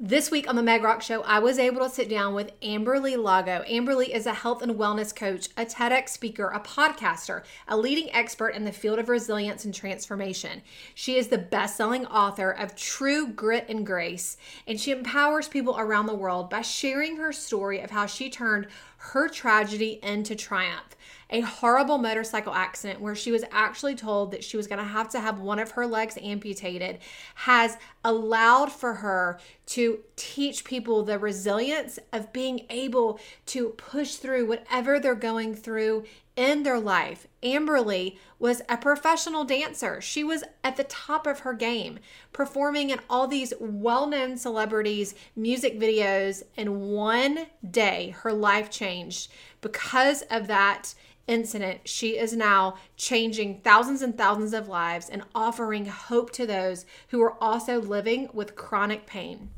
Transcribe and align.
This 0.00 0.30
week 0.32 0.48
on 0.48 0.56
the 0.56 0.62
Meg 0.62 0.82
Rock 0.82 1.00
Show, 1.00 1.22
I 1.22 1.38
was 1.38 1.58
able 1.58 1.80
to 1.82 1.94
sit 1.94 2.08
down 2.08 2.34
with 2.34 2.58
Amberly 2.60 3.16
Lago. 3.16 3.62
Amberly 3.68 4.08
is 4.08 4.26
a 4.26 4.32
health 4.34 4.60
and 4.60 4.72
wellness 4.72 5.14
coach, 5.14 5.48
a 5.56 5.64
TEDx 5.64 6.08
speaker, 6.08 6.48
a 6.48 6.58
podcaster, 6.58 7.44
a 7.68 7.76
leading 7.76 8.10
expert 8.12 8.48
in 8.48 8.64
the 8.64 8.72
field 8.72 8.98
of 8.98 9.08
resilience 9.08 9.64
and 9.64 9.72
transformation. 9.72 10.62
She 10.94 11.18
is 11.18 11.28
the 11.28 11.38
best 11.38 11.76
selling 11.76 12.06
author 12.06 12.50
of 12.50 12.74
True 12.74 13.28
Grit 13.28 13.66
and 13.68 13.86
Grace, 13.86 14.38
and 14.66 14.80
she 14.80 14.90
empowers 14.90 15.46
people 15.46 15.78
around 15.78 16.06
the 16.06 16.14
world 16.14 16.50
by 16.50 16.62
sharing 16.62 17.18
her 17.18 17.30
story 17.30 17.78
of 17.78 17.90
how 17.90 18.06
she 18.06 18.28
turned 18.28 18.66
her 19.10 19.28
tragedy 19.28 19.98
into 20.02 20.36
triumph. 20.36 20.96
A 21.28 21.40
horrible 21.40 21.98
motorcycle 21.98 22.54
accident 22.54 23.00
where 23.00 23.16
she 23.16 23.32
was 23.32 23.42
actually 23.50 23.96
told 23.96 24.30
that 24.30 24.44
she 24.44 24.56
was 24.56 24.68
going 24.68 24.78
to 24.78 24.84
have 24.84 25.08
to 25.10 25.20
have 25.20 25.40
one 25.40 25.58
of 25.58 25.72
her 25.72 25.86
legs 25.86 26.16
amputated 26.22 26.98
has 27.34 27.78
allowed 28.04 28.70
for 28.70 28.94
her 28.94 29.40
to 29.66 30.00
teach 30.14 30.64
people 30.64 31.02
the 31.02 31.18
resilience 31.18 31.98
of 32.12 32.32
being 32.32 32.64
able 32.70 33.18
to 33.46 33.70
push 33.70 34.14
through 34.14 34.46
whatever 34.46 35.00
they're 35.00 35.14
going 35.16 35.54
through 35.54 36.04
in 36.36 36.62
their 36.62 36.78
life. 36.80 37.26
Amberly 37.42 38.18
was 38.38 38.62
a 38.68 38.76
professional 38.76 39.44
dancer. 39.44 40.00
She 40.00 40.24
was 40.24 40.44
at 40.64 40.76
the 40.76 40.84
top 40.84 41.26
of 41.26 41.40
her 41.40 41.52
game, 41.52 41.98
performing 42.32 42.90
in 42.90 43.00
all 43.10 43.26
these 43.26 43.52
well 43.60 44.06
known 44.06 44.36
celebrities' 44.36 45.14
music 45.36 45.78
videos. 45.78 46.42
And 46.56 46.80
one 46.80 47.46
day 47.68 48.14
her 48.20 48.32
life 48.32 48.70
changed 48.70 49.30
because 49.60 50.22
of 50.22 50.46
that 50.46 50.94
incident, 51.26 51.88
she 51.88 52.18
is 52.18 52.34
now 52.34 52.76
changing 52.96 53.60
thousands 53.60 54.02
and 54.02 54.16
thousands 54.16 54.52
of 54.52 54.68
lives 54.68 55.08
and 55.08 55.22
offering 55.34 55.86
hope 55.86 56.32
to 56.32 56.46
those 56.46 56.84
who 57.08 57.22
are 57.22 57.42
also 57.42 57.80
living 57.80 58.28
with 58.32 58.56
chronic 58.56 59.06
pain. 59.06 59.50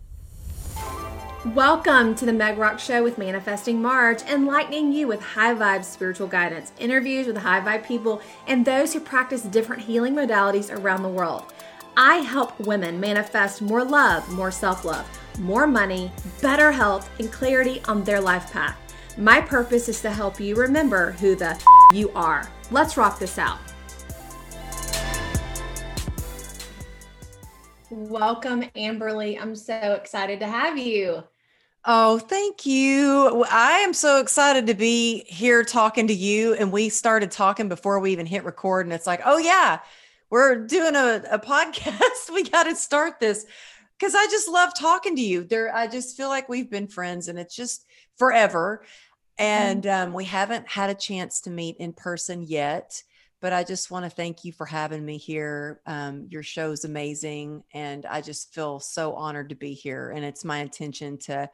Welcome 1.52 2.14
to 2.14 2.24
the 2.24 2.32
Meg 2.32 2.56
Rock 2.56 2.78
Show 2.78 3.02
with 3.02 3.18
Manifesting 3.18 3.82
Marge, 3.82 4.22
enlightening 4.22 4.92
you 4.92 5.06
with 5.06 5.20
high 5.20 5.54
vibe 5.54 5.84
spiritual 5.84 6.26
guidance, 6.26 6.72
interviews 6.78 7.26
with 7.26 7.36
high 7.36 7.60
vibe 7.60 7.86
people, 7.86 8.22
and 8.46 8.64
those 8.64 8.94
who 8.94 9.00
practice 9.00 9.42
different 9.42 9.82
healing 9.82 10.14
modalities 10.14 10.74
around 10.74 11.02
the 11.02 11.08
world. 11.10 11.52
I 11.98 12.16
help 12.16 12.58
women 12.60 12.98
manifest 12.98 13.60
more 13.60 13.84
love, 13.84 14.26
more 14.32 14.50
self 14.50 14.86
love, 14.86 15.06
more 15.38 15.66
money, 15.66 16.10
better 16.40 16.72
health, 16.72 17.10
and 17.18 17.30
clarity 17.30 17.82
on 17.86 18.04
their 18.04 18.22
life 18.22 18.50
path. 18.50 18.78
My 19.18 19.40
purpose 19.40 19.88
is 19.88 20.00
to 20.00 20.10
help 20.10 20.40
you 20.40 20.56
remember 20.56 21.12
who 21.12 21.36
the 21.36 21.62
you 21.92 22.10
are. 22.14 22.50
Let's 22.70 22.96
rock 22.96 23.18
this 23.18 23.38
out. 23.38 23.58
Welcome, 27.94 28.64
Amberly. 28.74 29.40
I'm 29.40 29.54
so 29.54 29.92
excited 29.92 30.40
to 30.40 30.48
have 30.48 30.76
you. 30.76 31.22
Oh, 31.84 32.18
thank 32.18 32.66
you. 32.66 33.46
I 33.48 33.78
am 33.78 33.94
so 33.94 34.20
excited 34.20 34.66
to 34.66 34.74
be 34.74 35.22
here 35.28 35.62
talking 35.62 36.08
to 36.08 36.12
you. 36.12 36.54
And 36.54 36.72
we 36.72 36.88
started 36.88 37.30
talking 37.30 37.68
before 37.68 38.00
we 38.00 38.10
even 38.10 38.26
hit 38.26 38.42
record. 38.42 38.86
And 38.86 38.92
it's 38.92 39.06
like, 39.06 39.20
oh, 39.24 39.38
yeah, 39.38 39.78
we're 40.28 40.66
doing 40.66 40.96
a, 40.96 41.22
a 41.30 41.38
podcast. 41.38 42.30
we 42.34 42.42
got 42.42 42.64
to 42.64 42.74
start 42.74 43.20
this 43.20 43.46
because 43.96 44.16
I 44.16 44.26
just 44.26 44.48
love 44.48 44.74
talking 44.74 45.14
to 45.14 45.22
you. 45.22 45.44
There, 45.44 45.72
I 45.72 45.86
just 45.86 46.16
feel 46.16 46.28
like 46.28 46.48
we've 46.48 46.68
been 46.68 46.88
friends 46.88 47.28
and 47.28 47.38
it's 47.38 47.54
just 47.54 47.86
forever. 48.16 48.84
And 49.38 49.86
um, 49.86 50.12
we 50.12 50.24
haven't 50.24 50.66
had 50.66 50.90
a 50.90 50.94
chance 50.94 51.42
to 51.42 51.50
meet 51.50 51.76
in 51.76 51.92
person 51.92 52.42
yet, 52.42 53.04
but 53.44 53.52
I 53.52 53.62
just 53.62 53.90
want 53.90 54.06
to 54.06 54.10
thank 54.10 54.46
you 54.46 54.52
for 54.52 54.64
having 54.64 55.04
me 55.04 55.18
here. 55.18 55.82
Um, 55.84 56.28
your 56.30 56.42
show 56.42 56.70
is 56.70 56.86
amazing. 56.86 57.62
And 57.74 58.06
I 58.06 58.22
just 58.22 58.54
feel 58.54 58.80
so 58.80 59.12
honored 59.12 59.50
to 59.50 59.54
be 59.54 59.74
here. 59.74 60.12
And 60.16 60.24
it's 60.24 60.46
my 60.46 60.60
intention 60.60 61.18
to 61.24 61.50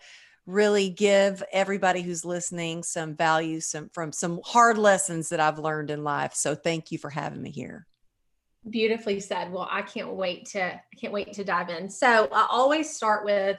really 0.46 0.88
give 0.88 1.42
everybody 1.52 2.02
who's 2.02 2.24
listening 2.24 2.84
some 2.84 3.16
value 3.16 3.58
some 3.58 3.91
from 3.92 4.12
some 4.12 4.41
hard 4.44 4.78
lessons 4.78 5.30
that 5.30 5.41
I've 5.41 5.58
learned 5.58 5.91
in 5.91 6.05
life. 6.05 6.33
So 6.33 6.55
thank 6.55 6.92
you 6.92 6.98
for 6.98 7.11
having 7.11 7.42
me 7.42 7.50
here 7.50 7.89
beautifully 8.68 9.18
said 9.18 9.50
well 9.50 9.67
i 9.70 9.80
can't 9.80 10.12
wait 10.12 10.45
to 10.45 10.62
i 10.62 10.96
can't 11.00 11.14
wait 11.14 11.33
to 11.33 11.42
dive 11.42 11.70
in 11.70 11.89
so 11.89 12.29
i 12.30 12.46
always 12.50 12.95
start 12.95 13.24
with 13.24 13.56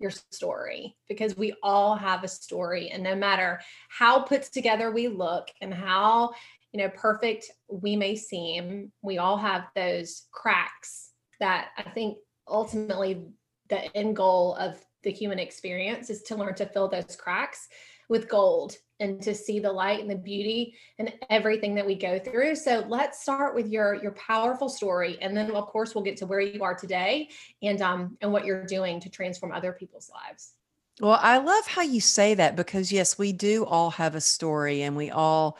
your 0.00 0.10
story 0.10 0.96
because 1.08 1.36
we 1.36 1.54
all 1.62 1.94
have 1.94 2.24
a 2.24 2.28
story 2.28 2.88
and 2.88 3.00
no 3.00 3.14
matter 3.14 3.60
how 3.88 4.18
put 4.18 4.42
together 4.42 4.90
we 4.90 5.06
look 5.06 5.46
and 5.60 5.72
how 5.72 6.32
you 6.72 6.80
know 6.80 6.88
perfect 6.90 7.50
we 7.68 7.96
may 7.96 8.16
seem 8.16 8.92
we 9.02 9.18
all 9.18 9.36
have 9.36 9.64
those 9.74 10.26
cracks 10.32 11.10
that 11.40 11.68
i 11.78 11.82
think 11.82 12.18
ultimately 12.48 13.22
the 13.68 13.96
end 13.96 14.16
goal 14.16 14.54
of 14.56 14.84
the 15.02 15.10
human 15.10 15.38
experience 15.38 16.10
is 16.10 16.22
to 16.22 16.34
learn 16.34 16.54
to 16.54 16.66
fill 16.66 16.88
those 16.88 17.16
cracks 17.16 17.68
with 18.08 18.28
gold 18.28 18.76
and 18.98 19.22
to 19.22 19.34
see 19.34 19.60
the 19.60 19.72
light 19.72 20.00
and 20.00 20.10
the 20.10 20.16
beauty 20.16 20.74
and 20.98 21.12
everything 21.30 21.74
that 21.74 21.86
we 21.86 21.94
go 21.94 22.18
through. 22.18 22.54
So 22.54 22.84
let's 22.86 23.22
start 23.22 23.54
with 23.54 23.68
your 23.68 23.94
your 23.94 24.12
powerful 24.12 24.68
story, 24.68 25.16
and 25.22 25.34
then 25.34 25.50
of 25.52 25.66
course 25.66 25.94
we'll 25.94 26.04
get 26.04 26.18
to 26.18 26.26
where 26.26 26.40
you 26.40 26.62
are 26.62 26.74
today 26.74 27.30
and 27.62 27.80
um 27.80 28.18
and 28.20 28.30
what 28.30 28.44
you're 28.44 28.66
doing 28.66 29.00
to 29.00 29.08
transform 29.08 29.52
other 29.52 29.72
people's 29.72 30.10
lives. 30.12 30.52
Well, 31.00 31.18
I 31.22 31.38
love 31.38 31.66
how 31.66 31.80
you 31.80 32.00
say 32.00 32.34
that 32.34 32.56
because 32.56 32.92
yes, 32.92 33.16
we 33.16 33.32
do 33.32 33.64
all 33.64 33.90
have 33.92 34.14
a 34.14 34.20
story, 34.20 34.82
and 34.82 34.96
we 34.96 35.10
all 35.10 35.56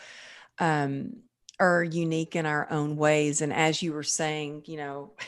um 0.61 1.15
are 1.59 1.83
unique 1.83 2.37
in 2.37 2.47
our 2.47 2.71
own 2.71 2.97
ways. 2.97 3.43
And 3.43 3.53
as 3.53 3.83
you 3.83 3.93
were 3.93 4.03
saying, 4.03 4.65
you 4.67 4.77
know. 4.77 5.13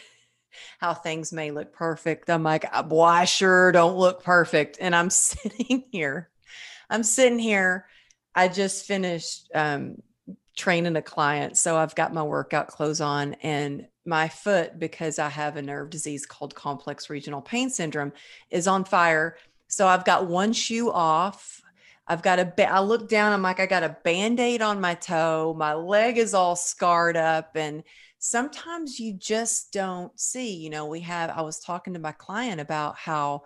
how 0.78 0.92
things 0.92 1.32
may 1.32 1.50
look 1.50 1.72
perfect. 1.72 2.28
I'm 2.28 2.42
like, 2.42 2.66
boy, 2.86 3.04
I 3.04 3.24
sure 3.24 3.72
don't 3.72 3.96
look 3.96 4.22
perfect. 4.22 4.76
And 4.78 4.94
I'm 4.94 5.08
sitting 5.10 5.84
here, 5.90 6.28
I'm 6.90 7.02
sitting 7.02 7.38
here 7.38 7.86
I 8.34 8.48
just 8.48 8.86
finished 8.86 9.50
um, 9.54 10.02
training 10.56 10.96
a 10.96 11.02
client. 11.02 11.56
So 11.56 11.76
I've 11.76 11.94
got 11.94 12.14
my 12.14 12.22
workout 12.22 12.68
clothes 12.68 13.00
on 13.00 13.34
and 13.42 13.86
my 14.04 14.28
foot, 14.28 14.78
because 14.78 15.18
I 15.18 15.28
have 15.28 15.56
a 15.56 15.62
nerve 15.62 15.90
disease 15.90 16.26
called 16.26 16.54
complex 16.54 17.08
regional 17.08 17.40
pain 17.40 17.70
syndrome, 17.70 18.12
is 18.50 18.66
on 18.66 18.84
fire. 18.84 19.36
So 19.68 19.86
I've 19.86 20.04
got 20.04 20.26
one 20.26 20.52
shoe 20.52 20.90
off. 20.90 21.61
I've 22.12 22.22
got 22.22 22.38
a, 22.38 22.44
ba- 22.44 22.70
I 22.70 22.80
look 22.80 23.08
down, 23.08 23.32
I'm 23.32 23.40
like, 23.40 23.58
I 23.58 23.64
got 23.64 23.82
a 23.82 23.96
band 24.04 24.38
aid 24.38 24.60
on 24.60 24.82
my 24.82 24.92
toe. 24.94 25.54
My 25.56 25.72
leg 25.72 26.18
is 26.18 26.34
all 26.34 26.56
scarred 26.56 27.16
up. 27.16 27.56
And 27.56 27.82
sometimes 28.18 29.00
you 29.00 29.14
just 29.14 29.72
don't 29.72 30.18
see, 30.20 30.54
you 30.54 30.68
know, 30.68 30.84
we 30.84 31.00
have, 31.00 31.30
I 31.30 31.40
was 31.40 31.58
talking 31.58 31.94
to 31.94 31.98
my 31.98 32.12
client 32.12 32.60
about 32.60 32.98
how 32.98 33.44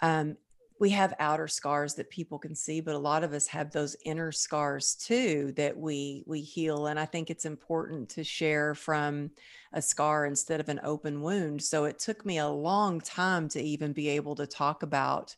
um, 0.00 0.38
we 0.80 0.88
have 0.88 1.14
outer 1.20 1.48
scars 1.48 1.94
that 1.96 2.08
people 2.08 2.38
can 2.40 2.56
see 2.56 2.80
but 2.80 2.96
a 2.96 2.98
lot 2.98 3.22
of 3.22 3.32
us 3.32 3.46
have 3.46 3.70
those 3.70 3.94
inner 4.04 4.32
scars 4.32 4.96
too 4.96 5.52
that 5.56 5.76
we 5.76 6.24
we 6.26 6.40
heal 6.40 6.88
and 6.88 6.98
i 6.98 7.04
think 7.04 7.30
it's 7.30 7.44
important 7.44 8.08
to 8.08 8.24
share 8.24 8.74
from 8.74 9.30
a 9.74 9.80
scar 9.80 10.26
instead 10.26 10.58
of 10.58 10.68
an 10.68 10.80
open 10.82 11.22
wound 11.22 11.62
so 11.62 11.84
it 11.84 12.00
took 12.00 12.26
me 12.26 12.38
a 12.38 12.48
long 12.48 13.00
time 13.00 13.48
to 13.48 13.62
even 13.62 13.92
be 13.92 14.08
able 14.08 14.34
to 14.34 14.44
talk 14.44 14.82
about 14.82 15.36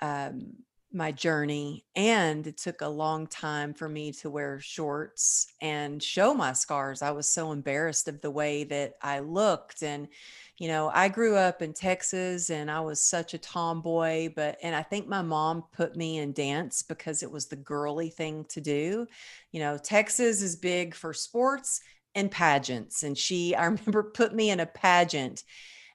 um, 0.00 0.52
my 0.94 1.12
journey 1.12 1.84
and 1.96 2.46
it 2.46 2.56
took 2.56 2.80
a 2.80 2.88
long 2.88 3.26
time 3.26 3.74
for 3.74 3.88
me 3.88 4.12
to 4.12 4.30
wear 4.30 4.60
shorts 4.60 5.46
and 5.60 6.02
show 6.02 6.34
my 6.34 6.52
scars 6.52 7.02
i 7.02 7.10
was 7.10 7.28
so 7.28 7.52
embarrassed 7.52 8.08
of 8.08 8.20
the 8.20 8.30
way 8.30 8.64
that 8.64 8.94
i 9.02 9.18
looked 9.20 9.82
and 9.82 10.08
you 10.62 10.68
know, 10.68 10.92
I 10.94 11.08
grew 11.08 11.34
up 11.34 11.60
in 11.60 11.72
Texas 11.72 12.48
and 12.48 12.70
I 12.70 12.78
was 12.78 13.04
such 13.04 13.34
a 13.34 13.38
tomboy, 13.38 14.32
but, 14.36 14.58
and 14.62 14.76
I 14.76 14.82
think 14.84 15.08
my 15.08 15.20
mom 15.20 15.64
put 15.72 15.96
me 15.96 16.18
in 16.18 16.32
dance 16.32 16.82
because 16.82 17.24
it 17.24 17.30
was 17.32 17.46
the 17.46 17.56
girly 17.56 18.10
thing 18.10 18.44
to 18.50 18.60
do. 18.60 19.08
You 19.50 19.58
know, 19.58 19.76
Texas 19.76 20.40
is 20.40 20.54
big 20.54 20.94
for 20.94 21.12
sports 21.14 21.80
and 22.14 22.30
pageants. 22.30 23.02
And 23.02 23.18
she, 23.18 23.54
I 23.56 23.64
remember, 23.64 24.04
put 24.04 24.36
me 24.36 24.50
in 24.50 24.60
a 24.60 24.66
pageant 24.66 25.42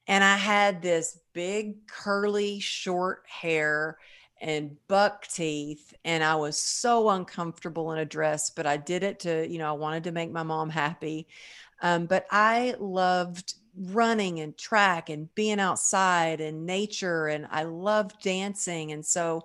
and 0.06 0.22
I 0.22 0.36
had 0.36 0.82
this 0.82 1.18
big, 1.32 1.88
curly, 1.88 2.60
short 2.60 3.24
hair 3.26 3.98
and 4.42 4.76
buck 4.88 5.28
teeth 5.28 5.94
and 6.06 6.24
i 6.24 6.36
was 6.36 6.60
so 6.62 7.10
uncomfortable 7.10 7.92
in 7.92 8.00
a 8.00 8.06
dress 8.06 8.50
but 8.50 8.66
i 8.66 8.78
did 8.78 9.04
it 9.04 9.20
to 9.20 9.48
you 9.48 9.58
know 9.58 9.68
i 9.68 9.72
wanted 9.72 10.04
to 10.04 10.12
make 10.12 10.32
my 10.32 10.44
mom 10.44 10.70
happy 10.70 11.28
um, 11.82 12.06
but 12.06 12.26
i 12.32 12.76
loved 12.80 13.56
running 13.78 14.40
and 14.40 14.58
track 14.58 15.10
and 15.10 15.34
being 15.36 15.60
outside 15.60 16.42
and 16.42 16.66
nature 16.66 17.28
and 17.28 17.48
I 17.52 17.64
loved 17.64 18.22
dancing 18.22 18.92
and 18.92 19.06
so 19.06 19.44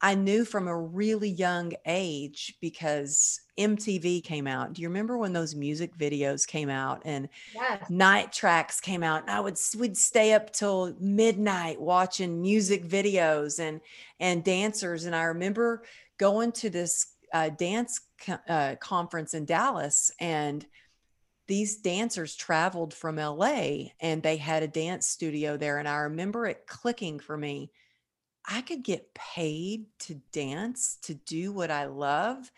I 0.00 0.14
knew 0.14 0.44
from 0.44 0.68
a 0.68 0.78
really 0.78 1.28
young 1.28 1.72
age 1.84 2.54
because 2.60 3.40
MTV 3.58 4.22
came 4.22 4.46
out. 4.46 4.72
Do 4.72 4.82
you 4.82 4.88
remember 4.88 5.18
when 5.18 5.32
those 5.32 5.56
music 5.56 5.96
videos 5.96 6.46
came 6.46 6.70
out 6.70 7.02
and 7.04 7.28
yes. 7.52 7.90
night 7.90 8.32
tracks 8.32 8.80
came 8.80 9.02
out? 9.02 9.22
And 9.22 9.30
I 9.30 9.40
would 9.40 9.58
would 9.76 9.96
stay 9.96 10.34
up 10.34 10.52
till 10.52 10.94
midnight 11.00 11.80
watching 11.80 12.40
music 12.40 12.84
videos 12.84 13.58
and 13.58 13.80
and 14.20 14.44
dancers. 14.44 15.04
And 15.04 15.16
I 15.16 15.24
remember 15.24 15.82
going 16.16 16.52
to 16.52 16.70
this 16.70 17.14
uh, 17.32 17.50
dance 17.50 18.00
co- 18.24 18.38
uh, 18.48 18.76
conference 18.76 19.34
in 19.34 19.44
Dallas 19.44 20.12
and 20.20 20.64
these 21.48 21.78
dancers 21.78 22.36
traveled 22.36 22.92
from 22.92 23.16
LA 23.16 23.88
and 24.00 24.22
they 24.22 24.36
had 24.36 24.62
a 24.62 24.68
dance 24.68 25.08
studio 25.08 25.56
there. 25.56 25.78
And 25.78 25.88
I 25.88 25.96
remember 25.96 26.46
it 26.46 26.66
clicking 26.66 27.18
for 27.18 27.36
me. 27.36 27.72
I 28.50 28.62
could 28.62 28.82
get 28.82 29.12
paid 29.14 29.84
to 30.00 30.14
dance, 30.32 30.96
to 31.02 31.14
do 31.14 31.52
what 31.52 31.70
I 31.70 31.84
love. 31.84 32.50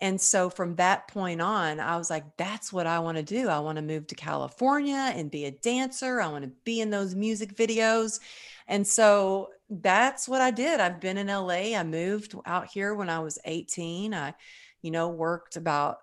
And 0.00 0.20
so 0.20 0.50
from 0.50 0.76
that 0.76 1.06
point 1.08 1.40
on, 1.40 1.80
I 1.80 1.96
was 1.96 2.10
like, 2.10 2.24
that's 2.36 2.72
what 2.72 2.86
I 2.86 2.98
want 2.98 3.18
to 3.18 3.22
do. 3.22 3.48
I 3.48 3.58
want 3.60 3.76
to 3.76 3.82
move 3.82 4.06
to 4.08 4.14
California 4.14 5.12
and 5.14 5.30
be 5.30 5.44
a 5.44 5.50
dancer. 5.50 6.20
I 6.20 6.28
want 6.28 6.44
to 6.44 6.50
be 6.64 6.80
in 6.80 6.90
those 6.90 7.14
music 7.14 7.54
videos. 7.54 8.20
And 8.66 8.86
so 8.86 9.50
that's 9.68 10.28
what 10.28 10.40
I 10.40 10.50
did. 10.50 10.80
I've 10.80 11.00
been 11.00 11.18
in 11.18 11.28
LA. 11.28 11.76
I 11.76 11.82
moved 11.84 12.34
out 12.46 12.66
here 12.66 12.94
when 12.94 13.10
I 13.10 13.20
was 13.20 13.38
18. 13.44 14.14
I, 14.14 14.34
you 14.82 14.90
know, 14.90 15.08
worked 15.08 15.56
about 15.56 15.98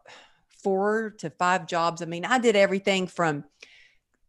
four 0.64 1.16
to 1.20 1.30
five 1.32 1.68
jobs. 1.68 2.02
I 2.02 2.06
mean, 2.06 2.26
I 2.26 2.40
did 2.40 2.56
everything 2.56 3.08
from 3.08 3.44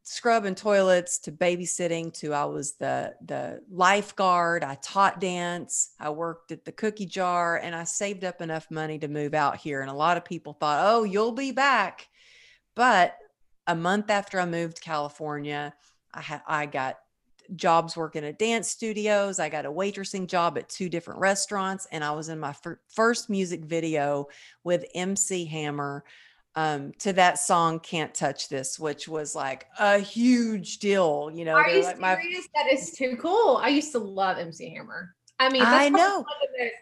scrubbing 0.04 0.54
toilets 0.54 1.18
to 1.20 1.32
babysitting 1.32 2.12
to 2.14 2.32
I 2.34 2.44
was 2.44 2.72
the 2.72 3.14
the 3.24 3.62
lifeguard. 3.70 4.64
I 4.64 4.76
taught 4.76 5.20
dance. 5.20 5.92
I 6.00 6.10
worked 6.10 6.52
at 6.52 6.64
the 6.64 6.72
cookie 6.72 7.06
jar 7.06 7.58
and 7.58 7.74
I 7.74 7.84
saved 7.84 8.24
up 8.24 8.40
enough 8.40 8.70
money 8.70 8.98
to 8.98 9.08
move 9.08 9.34
out 9.34 9.56
here. 9.56 9.80
And 9.80 9.90
a 9.90 9.94
lot 9.94 10.16
of 10.16 10.24
people 10.24 10.54
thought, 10.54 10.84
"Oh, 10.84 11.04
you'll 11.04 11.32
be 11.32 11.52
back." 11.52 12.08
But 12.74 13.16
a 13.66 13.76
month 13.76 14.10
after 14.10 14.40
I 14.40 14.46
moved 14.46 14.76
to 14.76 14.82
California, 14.82 15.74
I 16.12 16.20
had 16.20 16.42
I 16.46 16.66
got 16.66 16.98
jobs 17.54 17.96
working 17.96 18.24
at 18.24 18.38
dance 18.38 18.68
studios. 18.68 19.38
I 19.38 19.48
got 19.48 19.66
a 19.66 19.72
waitressing 19.72 20.26
job 20.26 20.58
at 20.58 20.68
two 20.68 20.88
different 20.88 21.20
restaurants, 21.20 21.86
and 21.92 22.02
I 22.02 22.12
was 22.12 22.28
in 22.28 22.38
my 22.38 22.52
fir- 22.52 22.80
first 22.88 23.30
music 23.30 23.64
video 23.64 24.26
with 24.64 24.84
MC 24.94 25.44
Hammer 25.46 26.04
um, 26.54 26.92
to 26.98 27.12
that 27.14 27.38
song 27.38 27.80
"Can't 27.80 28.14
Touch 28.14 28.48
This," 28.48 28.78
which 28.78 29.08
was 29.08 29.34
like 29.34 29.66
a 29.78 29.98
huge 29.98 30.78
deal. 30.78 31.30
You 31.32 31.44
know, 31.44 31.54
are 31.54 31.68
you 31.68 31.82
like 31.82 31.96
serious? 31.96 32.48
My- 32.54 32.62
that 32.62 32.72
is 32.72 32.92
too 32.92 33.16
cool. 33.16 33.58
I 33.62 33.68
used 33.68 33.92
to 33.92 33.98
love 33.98 34.38
MC 34.38 34.70
Hammer. 34.70 35.14
I 35.38 35.48
mean, 35.48 35.62
I 35.64 35.88
know 35.88 36.18
most, 36.18 36.26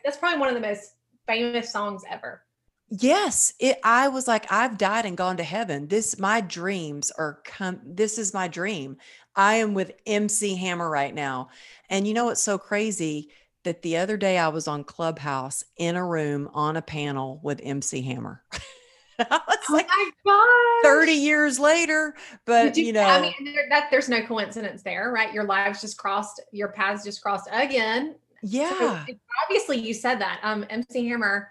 that's 0.04 0.16
probably 0.18 0.38
one 0.38 0.48
of 0.48 0.54
the 0.54 0.60
most 0.60 0.94
famous 1.26 1.72
songs 1.72 2.02
ever. 2.10 2.42
Yes, 2.90 3.54
it 3.60 3.78
I 3.84 4.08
was 4.08 4.26
like 4.26 4.50
I've 4.50 4.76
died 4.76 5.06
and 5.06 5.16
gone 5.16 5.36
to 5.36 5.44
heaven. 5.44 5.86
This 5.86 6.18
my 6.18 6.40
dreams 6.40 7.12
are 7.12 7.40
come 7.44 7.80
this 7.84 8.18
is 8.18 8.34
my 8.34 8.48
dream. 8.48 8.96
I 9.36 9.54
am 9.56 9.74
with 9.74 9.92
MC 10.06 10.56
Hammer 10.56 10.90
right 10.90 11.14
now. 11.14 11.50
And 11.88 12.06
you 12.06 12.14
know 12.14 12.24
what's 12.24 12.42
so 12.42 12.58
crazy 12.58 13.30
that 13.62 13.82
the 13.82 13.98
other 13.98 14.16
day 14.16 14.38
I 14.38 14.48
was 14.48 14.66
on 14.66 14.82
Clubhouse 14.82 15.62
in 15.76 15.94
a 15.94 16.04
room 16.04 16.48
on 16.52 16.76
a 16.76 16.82
panel 16.82 17.40
with 17.44 17.60
MC 17.62 18.02
Hammer. 18.02 18.42
I 19.30 19.40
was 19.46 19.58
oh 19.68 19.72
like 19.72 19.88
my 19.88 20.10
God. 20.24 20.88
30 20.90 21.12
years 21.12 21.58
later, 21.58 22.14
but 22.44 22.76
you, 22.76 22.86
you, 22.86 22.92
know, 22.92 23.02
I 23.02 23.20
mean, 23.20 23.34
there, 23.44 23.66
that 23.70 23.88
there's 23.90 24.08
no 24.08 24.22
coincidence 24.22 24.82
there, 24.82 25.12
right? 25.12 25.32
Your 25.32 25.44
lives 25.44 25.80
just 25.80 25.98
crossed, 25.98 26.40
your 26.52 26.68
paths 26.68 27.04
just 27.04 27.22
crossed 27.22 27.48
again. 27.52 28.14
Yeah. 28.42 29.04
So 29.06 29.14
obviously 29.44 29.78
you 29.78 29.94
said 29.94 30.20
that. 30.20 30.40
Um, 30.42 30.64
MC 30.70 31.08
Hammer 31.08 31.50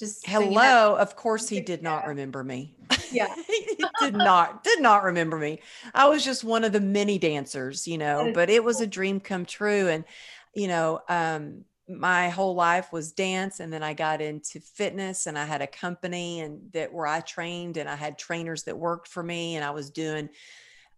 just 0.00 0.26
hello. 0.26 0.96
Of 0.96 1.14
course, 1.14 1.48
he 1.48 1.60
did 1.60 1.82
not 1.82 2.06
remember 2.06 2.42
me. 2.42 2.74
Yeah, 3.12 3.32
he 3.46 3.84
did 4.00 4.14
not 4.16 4.64
did 4.64 4.80
not 4.80 5.04
remember 5.04 5.38
me. 5.38 5.60
I 5.94 6.08
was 6.08 6.24
just 6.24 6.42
one 6.42 6.64
of 6.64 6.72
the 6.72 6.80
many 6.80 7.18
dancers, 7.18 7.86
you 7.86 7.98
know. 7.98 8.32
But 8.34 8.48
it 8.48 8.64
was 8.64 8.80
a 8.80 8.86
dream 8.86 9.20
come 9.20 9.44
true, 9.44 9.88
and 9.88 10.04
you 10.54 10.68
know, 10.68 11.02
um, 11.08 11.64
my 11.90 12.28
whole 12.28 12.54
life 12.54 12.92
was 12.92 13.12
dance, 13.12 13.60
and 13.60 13.72
then 13.72 13.82
I 13.82 13.94
got 13.94 14.20
into 14.20 14.60
fitness, 14.60 15.26
and 15.26 15.38
I 15.38 15.44
had 15.44 15.62
a 15.62 15.66
company, 15.66 16.40
and 16.40 16.72
that 16.72 16.92
where 16.92 17.06
I 17.06 17.20
trained, 17.20 17.76
and 17.76 17.88
I 17.88 17.96
had 17.96 18.18
trainers 18.18 18.64
that 18.64 18.78
worked 18.78 19.08
for 19.08 19.22
me, 19.22 19.56
and 19.56 19.64
I 19.64 19.70
was 19.70 19.90
doing 19.90 20.28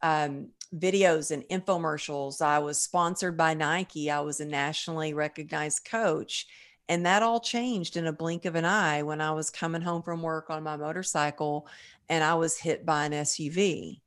um, 0.03 0.49
videos 0.75 1.31
and 1.31 1.45
infomercials. 1.45 2.43
I 2.43 2.59
was 2.59 2.79
sponsored 2.79 3.37
by 3.37 3.55
Nike. 3.55 4.11
I 4.11 4.21
was 4.21 4.41
a 4.41 4.45
nationally 4.45 5.15
recognized 5.15 5.85
coach 5.85 6.47
and 6.89 7.07
that 7.07 7.23
all 7.23 7.41
changed 7.41 7.97
in 7.97 8.07
a 8.07 8.13
blink 8.13 8.45
of 8.45 8.55
an 8.55 8.65
eye 8.65 9.03
when 9.03 9.21
I 9.21 9.31
was 9.31 9.51
coming 9.51 9.83
home 9.83 10.03
from 10.03 10.21
work 10.23 10.51
on 10.51 10.63
my 10.63 10.77
motorcycle 10.77 11.67
and 12.09 12.25
I 12.25 12.35
was 12.35 12.59
hit 12.59 12.85
by 12.85 13.07
an 13.07 13.13
SUV. 13.13 14.01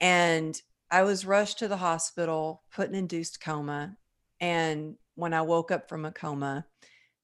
And 0.00 0.60
I 0.90 1.02
was 1.02 1.26
rushed 1.26 1.58
to 1.60 1.68
the 1.68 1.76
hospital, 1.76 2.62
put 2.72 2.88
in 2.88 2.94
induced 2.94 3.40
coma. 3.40 3.96
And 4.40 4.96
when 5.16 5.34
I 5.34 5.42
woke 5.42 5.72
up 5.72 5.88
from 5.88 6.04
a 6.04 6.12
coma, 6.12 6.64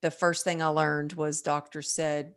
the 0.01 0.11
first 0.11 0.43
thing 0.43 0.61
I 0.61 0.67
learned 0.67 1.13
was 1.13 1.43
doctor 1.43 1.81
said, 1.81 2.35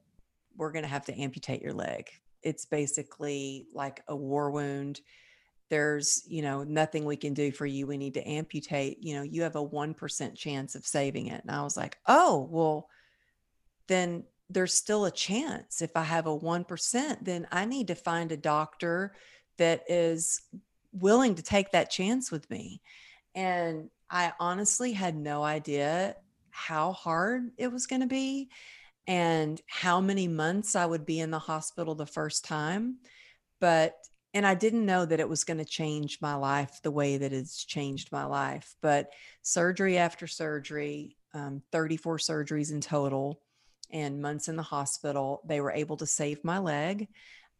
We're 0.56 0.72
going 0.72 0.84
to 0.84 0.90
have 0.90 1.06
to 1.06 1.20
amputate 1.20 1.62
your 1.62 1.74
leg. 1.74 2.10
It's 2.44 2.66
basically 2.66 3.66
like 3.74 4.04
a 4.08 4.16
war 4.16 4.52
wound. 4.52 5.02
There's 5.70 6.24
you 6.28 6.44
know 6.44 6.64
nothing 6.64 7.06
we 7.06 7.16
can 7.16 7.34
do 7.34 7.52
for 7.52 7.66
you. 7.66 7.88
We 7.88 7.98
need 7.98 8.14
to 8.14 8.28
amputate. 8.28 9.00
You 9.02 9.16
know 9.16 9.24
you 9.24 9.42
have 9.42 9.56
a 9.56 9.68
1% 9.68 10.36
chance 10.36 10.76
of 10.76 10.86
saving 10.86 11.28
it. 11.28 11.42
And 11.42 11.50
i 11.50 11.64
was 11.64 11.76
like 11.76 11.98
oh 12.06 12.48
well 12.52 12.88
then 13.88 14.24
there's 14.50 14.74
still 14.74 15.06
a 15.06 15.12
chance. 15.12 15.82
If 15.82 15.96
i 15.96 16.04
have 16.04 16.28
a 16.28 16.38
1% 16.38 17.18
then 17.24 17.48
i 17.52 17.66
need 17.66 17.88
to 17.88 17.96
find 17.96 18.32
a 18.32 18.38
doctor 18.38 19.16
that 19.58 19.84
is 19.88 20.42
willing 20.92 21.36
to 21.36 21.42
take 21.42 21.72
that 21.72 21.90
chance 21.90 22.32
with 22.32 22.50
me. 22.50 22.82
And 23.34 23.90
i 24.10 24.32
honestly 24.40 24.92
had 24.94 25.16
no 25.16 25.44
idea 25.44 26.16
how 26.50 26.92
hard 26.92 27.52
it 27.58 27.72
was 27.72 27.88
going 27.88 28.02
to 28.02 28.08
be 28.08 28.50
and 29.08 29.62
how 29.68 30.00
many 30.02 30.28
months 30.28 30.76
i 30.76 30.86
would 30.86 31.06
be 31.06 31.20
in 31.20 31.32
the 31.32 31.40
hospital 31.40 31.96
the 31.96 32.06
first 32.06 32.46
time 32.46 32.98
but 33.60 33.96
and 34.36 34.46
I 34.46 34.54
didn't 34.54 34.86
know 34.86 35.06
that 35.06 35.22
it 35.22 35.30
was 35.30 35.46
going 35.46 35.60
to 35.60 35.66
change 35.66 36.20
my 36.22 36.36
life 36.36 36.82
the 36.84 36.92
way 36.92 37.16
that 37.18 37.32
it's 37.32 37.64
changed 37.64 38.12
my 38.12 38.26
life. 38.26 38.76
But 38.82 39.14
surgery 39.44 39.98
after 39.98 40.28
surgery, 40.28 41.16
um, 41.34 41.62
34 41.72 42.18
surgeries 42.18 42.70
in 42.70 42.82
total, 42.82 43.40
and 43.92 44.22
months 44.22 44.50
in 44.50 44.58
the 44.58 44.62
hospital, 44.62 45.42
they 45.46 45.62
were 45.62 45.72
able 45.72 45.96
to 45.98 46.06
save 46.06 46.44
my 46.44 46.60
leg. 46.60 47.08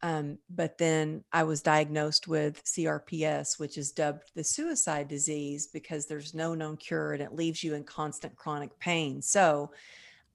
Um, 0.02 0.38
but 0.50 0.78
then 0.78 1.24
I 1.32 1.44
was 1.44 1.62
diagnosed 1.62 2.28
with 2.28 2.62
CRPS, 2.64 3.58
which 3.58 3.78
is 3.78 3.92
dubbed 3.92 4.30
the 4.34 4.44
suicide 4.44 5.08
disease 5.08 5.66
because 5.66 6.06
there's 6.06 6.34
no 6.34 6.54
known 6.54 6.76
cure 6.76 7.12
and 7.12 7.22
it 7.22 7.34
leaves 7.34 7.64
you 7.64 7.74
in 7.74 7.84
constant 7.84 8.36
chronic 8.36 8.78
pain. 8.78 9.22
So 9.22 9.72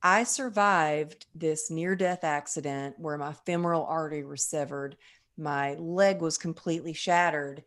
I 0.02 0.24
survived 0.24 1.28
this 1.36 1.70
near 1.70 1.96
death 1.96 2.24
accident 2.24 2.96
where 2.98 3.18
my 3.18 3.34
femoral 3.34 3.86
artery 3.86 4.26
was 4.26 4.44
severed 4.44 4.98
my 5.42 5.74
leg 5.76 6.22
was 6.22 6.38
completely 6.38 6.94
shattered, 6.94 7.64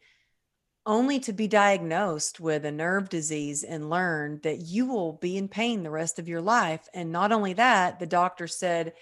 only 0.87 1.19
to 1.21 1.33
be 1.33 1.49
diagnosed 1.49 2.41
with 2.41 2.65
a 2.65 2.73
nerve 2.73 3.09
disease 3.09 3.65
and 3.65 3.91
learn 3.91 4.41
that 4.43 4.61
you 4.61 4.87
will 4.87 5.15
be 5.15 5.37
in 5.37 5.49
pain 5.49 5.83
the 5.83 5.91
rest 5.91 6.19
of 6.19 6.29
your 6.29 6.43
life. 6.43 6.87
And 6.93 7.11
not 7.11 7.33
only 7.33 7.55
that, 7.55 7.99
the 7.99 8.07
doctor 8.07 8.47
said, 8.47 8.93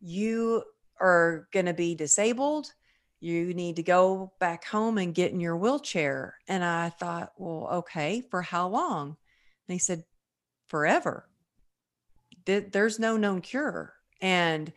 You 0.00 0.62
are 1.00 1.48
going 1.52 1.66
to 1.66 1.74
be 1.74 1.94
disabled. 1.94 2.72
You 3.20 3.52
need 3.54 3.76
to 3.76 3.82
go 3.82 4.32
back 4.38 4.64
home 4.64 4.98
and 4.98 5.14
get 5.14 5.32
in 5.32 5.40
your 5.40 5.56
wheelchair. 5.56 6.36
And 6.46 6.64
I 6.64 6.90
thought, 6.90 7.32
Well, 7.36 7.68
okay, 7.78 8.22
for 8.30 8.42
how 8.42 8.68
long? 8.68 9.16
And 9.68 9.72
he 9.74 9.78
said, 9.78 10.04
Forever. 10.68 11.28
There's 12.44 12.98
no 12.98 13.16
known 13.16 13.42
cure. 13.42 13.92
And 14.22 14.72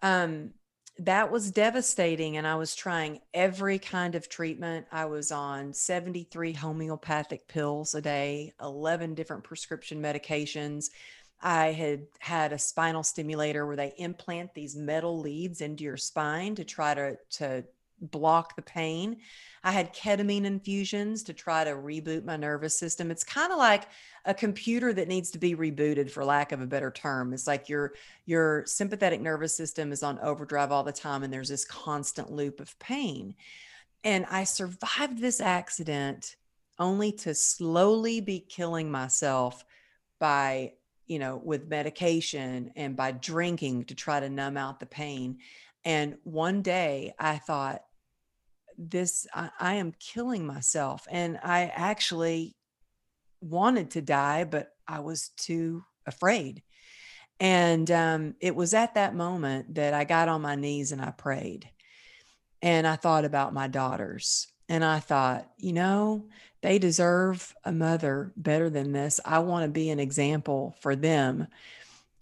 um, 0.00 0.52
that 0.98 1.30
was 1.30 1.50
devastating. 1.50 2.36
And 2.36 2.46
I 2.46 2.54
was 2.54 2.74
trying 2.74 3.20
every 3.34 3.78
kind 3.78 4.14
of 4.14 4.28
treatment. 4.28 4.86
I 4.92 5.06
was 5.06 5.30
on 5.30 5.74
73 5.74 6.52
homeopathic 6.52 7.48
pills 7.48 7.94
a 7.94 8.00
day, 8.00 8.52
11 8.62 9.14
different 9.14 9.44
prescription 9.44 10.00
medications. 10.00 10.90
I 11.42 11.72
had 11.72 12.06
had 12.20 12.52
a 12.52 12.58
spinal 12.58 13.02
stimulator 13.02 13.66
where 13.66 13.76
they 13.76 13.94
implant 13.98 14.54
these 14.54 14.76
metal 14.76 15.18
leads 15.18 15.60
into 15.60 15.84
your 15.84 15.96
spine 15.96 16.54
to 16.54 16.64
try 16.64 16.94
to, 16.94 17.18
to 17.30 17.64
block 18.00 18.56
the 18.56 18.62
pain. 18.62 19.18
I 19.64 19.72
had 19.72 19.94
ketamine 19.94 20.44
infusions 20.44 21.22
to 21.24 21.32
try 21.32 21.64
to 21.64 21.70
reboot 21.70 22.24
my 22.24 22.36
nervous 22.36 22.78
system. 22.78 23.10
It's 23.10 23.24
kind 23.24 23.52
of 23.52 23.58
like 23.58 23.88
a 24.24 24.34
computer 24.34 24.92
that 24.92 25.08
needs 25.08 25.30
to 25.32 25.38
be 25.38 25.54
rebooted 25.54 26.10
for 26.10 26.24
lack 26.24 26.52
of 26.52 26.60
a 26.60 26.66
better 26.66 26.90
term. 26.90 27.32
It's 27.32 27.46
like 27.46 27.68
your 27.68 27.94
your 28.26 28.64
sympathetic 28.66 29.20
nervous 29.20 29.56
system 29.56 29.92
is 29.92 30.02
on 30.02 30.18
overdrive 30.20 30.72
all 30.72 30.82
the 30.82 30.92
time 30.92 31.22
and 31.22 31.32
there's 31.32 31.48
this 31.48 31.64
constant 31.64 32.30
loop 32.30 32.60
of 32.60 32.76
pain. 32.78 33.34
And 34.04 34.26
I 34.30 34.44
survived 34.44 35.18
this 35.18 35.40
accident 35.40 36.36
only 36.78 37.12
to 37.12 37.34
slowly 37.34 38.20
be 38.20 38.40
killing 38.40 38.90
myself 38.90 39.64
by, 40.18 40.72
you 41.12 41.18
know, 41.18 41.40
with 41.42 41.68
medication 41.68 42.72
and 42.74 42.96
by 42.96 43.12
drinking 43.12 43.84
to 43.84 43.94
try 43.94 44.18
to 44.18 44.30
numb 44.30 44.56
out 44.56 44.80
the 44.80 44.86
pain. 44.86 45.38
And 45.84 46.16
one 46.24 46.62
day 46.62 47.14
I 47.18 47.38
thought, 47.38 47.82
this 48.78 49.26
I, 49.34 49.50
I, 49.60 49.74
am 49.74 49.92
killing 50.00 50.46
myself 50.46 51.06
and 51.10 51.38
i 51.42 51.70
actually 51.74 52.56
wanted 53.42 53.90
to 53.90 54.00
die 54.00 54.44
but 54.44 54.70
i 54.88 54.98
was 54.98 55.28
too 55.36 55.84
afraid 56.06 56.62
and 57.38 57.90
um, 57.90 58.34
it 58.40 58.56
was 58.56 58.72
at 58.72 58.94
that 58.94 59.14
moment 59.14 59.74
that 59.74 59.92
i 59.92 60.04
got 60.04 60.28
on 60.28 60.40
my 60.40 60.54
knees 60.54 60.90
and 60.90 61.02
i 61.02 61.10
prayed 61.10 61.68
and 62.62 62.86
I 62.86 62.96
thought 62.96 63.24
about 63.24 63.52
my 63.52 63.66
daughters. 63.66 64.46
And 64.68 64.84
I 64.84 65.00
thought, 65.00 65.50
you 65.58 65.72
know, 65.72 66.28
they 66.62 66.78
deserve 66.78 67.54
a 67.64 67.72
mother 67.72 68.32
better 68.36 68.70
than 68.70 68.92
this. 68.92 69.20
I 69.24 69.40
want 69.40 69.64
to 69.64 69.70
be 69.70 69.90
an 69.90 70.00
example 70.00 70.74
for 70.80 70.96
them. 70.96 71.48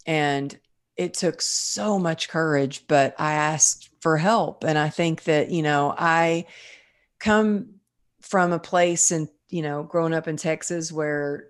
And 0.05 0.57
it 0.97 1.13
took 1.13 1.41
so 1.41 1.97
much 1.97 2.27
courage, 2.27 2.85
but 2.87 3.15
I 3.17 3.33
asked 3.33 3.89
for 4.01 4.17
help. 4.17 4.63
And 4.63 4.77
I 4.77 4.89
think 4.89 5.23
that, 5.23 5.51
you 5.51 5.61
know, 5.61 5.93
I 5.97 6.47
come 7.19 7.75
from 8.21 8.51
a 8.51 8.59
place 8.59 9.11
and, 9.11 9.29
you 9.49 9.61
know, 9.61 9.83
growing 9.83 10.13
up 10.13 10.27
in 10.27 10.37
Texas 10.37 10.91
where 10.91 11.47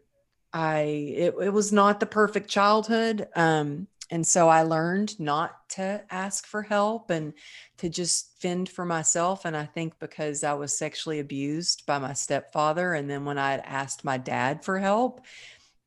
I, 0.53 0.81
it, 0.81 1.35
it 1.41 1.53
was 1.53 1.71
not 1.71 1.99
the 1.99 2.05
perfect 2.05 2.49
childhood. 2.49 3.27
Um, 3.35 3.87
and 4.11 4.27
so 4.27 4.49
I 4.49 4.63
learned 4.63 5.17
not 5.21 5.69
to 5.69 6.03
ask 6.09 6.45
for 6.45 6.61
help 6.61 7.09
and 7.09 7.33
to 7.77 7.89
just 7.89 8.37
fend 8.41 8.67
for 8.67 8.83
myself. 8.83 9.45
And 9.45 9.55
I 9.55 9.65
think 9.65 9.97
because 9.99 10.43
I 10.43 10.53
was 10.53 10.77
sexually 10.77 11.19
abused 11.19 11.85
by 11.85 11.97
my 11.97 12.11
stepfather, 12.11 12.93
and 12.93 13.09
then 13.09 13.23
when 13.23 13.37
I 13.37 13.51
had 13.51 13.63
asked 13.65 14.03
my 14.03 14.17
dad 14.17 14.65
for 14.65 14.77
help, 14.77 15.21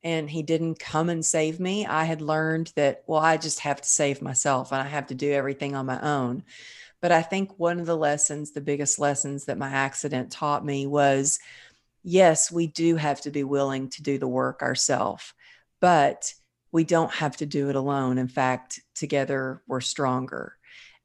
and 0.03 0.29
he 0.29 0.43
didn't 0.43 0.79
come 0.79 1.11
and 1.11 1.25
save 1.25 1.61
me, 1.61 1.87
I 1.87 2.05
had 2.05 2.23
learned 2.23 2.73
that, 2.77 3.05
well, 3.07 3.21
I 3.21 3.37
just 3.37 3.61
have 3.61 3.81
to 3.83 3.89
save 3.89 4.23
myself 4.23 4.73
and 4.73 4.81
I 4.81 4.87
have 4.87 5.07
to 5.09 5.15
do 5.15 5.33
everything 5.33 5.75
on 5.75 5.87
my 5.87 6.01
own. 6.01 6.45
But 7.01 7.13
I 7.13 7.23
think 7.23 7.59
one 7.59 7.81
of 7.81 7.87
the 7.87 7.97
lessons, 7.97 8.53
the 8.53 8.61
biggest 8.61 8.99
lessons 8.99 9.47
that 9.47 9.59
my 9.59 9.69
accident 9.69 10.31
taught 10.31 10.65
me 10.65 10.87
was 10.87 11.39
yes, 12.03 12.53
we 12.53 12.67
do 12.67 12.97
have 12.97 13.23
to 13.23 13.31
be 13.31 13.45
willing 13.45 13.89
to 13.89 14.03
do 14.03 14.19
the 14.19 14.29
work 14.29 14.61
ourselves, 14.61 15.33
but 15.81 16.35
we 16.75 16.83
don't 16.83 17.13
have 17.15 17.37
to 17.37 17.47
do 17.47 17.71
it 17.71 17.77
alone. 17.77 18.19
In 18.19 18.27
fact, 18.27 18.81
together 18.97 19.63
we're 19.69 19.81
stronger. 19.81 20.57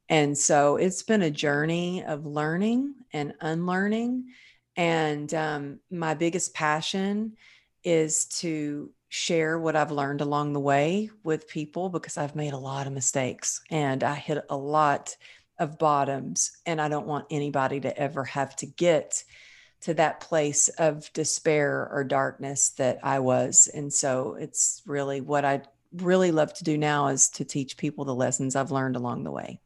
And 0.08 0.36
so 0.36 0.74
it's 0.74 1.04
been 1.04 1.22
a 1.22 1.30
journey 1.30 2.02
of 2.02 2.26
learning 2.26 2.92
and 3.12 3.34
unlearning. 3.40 4.24
And 4.74 5.32
um, 5.32 5.78
my 5.88 6.14
biggest 6.14 6.54
passion 6.54 7.36
is 7.84 8.24
to 8.40 8.90
share 9.10 9.60
what 9.60 9.76
I've 9.76 9.92
learned 9.92 10.22
along 10.22 10.54
the 10.54 10.60
way 10.60 11.08
with 11.22 11.46
people 11.46 11.88
because 11.88 12.18
I've 12.18 12.34
made 12.34 12.52
a 12.52 12.58
lot 12.58 12.88
of 12.88 12.92
mistakes 12.92 13.60
and 13.70 14.02
I 14.02 14.16
hit 14.16 14.44
a 14.50 14.56
lot 14.56 15.16
of 15.60 15.78
bottoms. 15.78 16.50
And 16.66 16.80
I 16.80 16.88
don't 16.88 17.06
want 17.06 17.26
anybody 17.30 17.78
to 17.78 17.96
ever 17.96 18.24
have 18.24 18.56
to 18.56 18.66
get 18.66 19.22
to 19.80 19.94
that 19.94 20.20
place 20.20 20.68
of 20.68 21.12
despair 21.12 21.88
or 21.90 22.04
darkness 22.04 22.70
that 22.70 22.98
I 23.02 23.18
was. 23.18 23.68
And 23.72 23.92
so 23.92 24.36
it's 24.38 24.82
really 24.86 25.20
what 25.20 25.44
I 25.44 25.62
really 25.96 26.30
love 26.32 26.52
to 26.54 26.64
do 26.64 26.76
now 26.76 27.08
is 27.08 27.28
to 27.30 27.44
teach 27.44 27.76
people 27.76 28.04
the 28.04 28.14
lessons 28.14 28.56
I've 28.56 28.70
learned 28.70 28.96
along 28.96 29.24
the 29.24 29.30
way. 29.30 29.60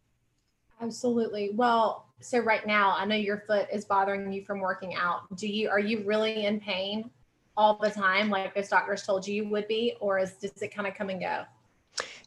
Absolutely. 0.81 1.51
Well, 1.55 2.07
so 2.21 2.39
right 2.39 2.67
now 2.67 2.95
I 2.97 3.05
know 3.05 3.17
your 3.17 3.45
foot 3.47 3.69
is 3.73 3.85
bothering 3.85 4.33
you 4.33 4.45
from 4.45 4.61
working 4.61 4.95
out. 4.95 5.23
Do 5.37 5.47
you 5.47 5.69
are 5.69 5.81
you 5.81 6.05
really 6.05 6.47
in 6.47 6.61
pain 6.61 7.11
all 7.57 7.79
the 7.81 7.91
time, 7.91 8.31
like 8.31 8.55
those 8.55 8.69
doctors 8.69 9.05
told 9.05 9.27
you 9.27 9.45
you 9.45 9.49
would 9.49 9.69
be, 9.69 9.95
or 10.01 10.19
is 10.19 10.33
does 10.35 10.63
it 10.63 10.75
kind 10.75 10.89
of 10.89 10.95
come 10.95 11.11
and 11.11 11.21
go? 11.21 11.45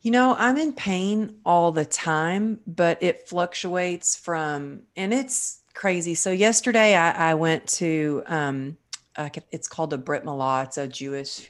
You 0.01 0.11
know, 0.11 0.35
I'm 0.37 0.57
in 0.57 0.71
pain 0.73 1.39
all 1.45 1.71
the 1.71 1.85
time, 1.85 2.59
but 2.65 3.01
it 3.01 3.27
fluctuates 3.27 4.15
from, 4.15 4.83
and 4.95 5.13
it's 5.13 5.59
crazy. 5.77 6.15
So 6.15 6.31
yesterday 6.31 6.95
I, 6.95 7.31
I 7.31 7.33
went 7.35 7.67
to, 7.67 8.23
um, 8.25 8.77
uh, 9.15 9.29
it's 9.51 9.67
called 9.67 9.93
a 9.93 9.97
Brit 9.97 10.25
Milah. 10.25 10.65
It's 10.65 10.77
a 10.77 10.87
Jewish 10.87 11.49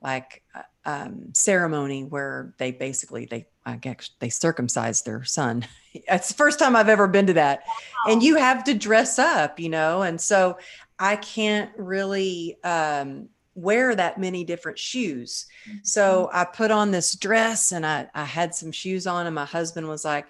like 0.00 0.42
uh, 0.54 0.62
um, 0.84 1.34
ceremony 1.34 2.04
where 2.04 2.54
they 2.58 2.70
basically 2.70 3.26
they 3.26 3.46
I 3.66 3.76
guess 3.76 4.10
they 4.20 4.30
circumcise 4.30 5.02
their 5.02 5.24
son. 5.24 5.66
it's 5.92 6.28
the 6.28 6.34
first 6.34 6.58
time 6.58 6.74
I've 6.74 6.88
ever 6.88 7.06
been 7.06 7.26
to 7.26 7.34
that, 7.34 7.62
wow. 7.66 8.12
and 8.12 8.22
you 8.22 8.36
have 8.36 8.64
to 8.64 8.74
dress 8.74 9.18
up, 9.18 9.60
you 9.60 9.68
know, 9.68 10.02
and 10.02 10.20
so 10.20 10.58
I 10.98 11.16
can't 11.16 11.70
really 11.76 12.56
um, 12.64 13.28
wear 13.54 13.94
that 13.94 14.18
many 14.18 14.44
different 14.44 14.78
shoes. 14.78 15.46
Mm-hmm. 15.68 15.78
So 15.82 16.30
I 16.32 16.44
put 16.44 16.70
on 16.70 16.90
this 16.90 17.14
dress 17.14 17.72
and 17.72 17.84
I, 17.84 18.08
I 18.14 18.24
had 18.24 18.54
some 18.54 18.72
shoes 18.72 19.06
on, 19.06 19.26
and 19.26 19.34
my 19.34 19.44
husband 19.44 19.88
was 19.88 20.04
like, 20.04 20.26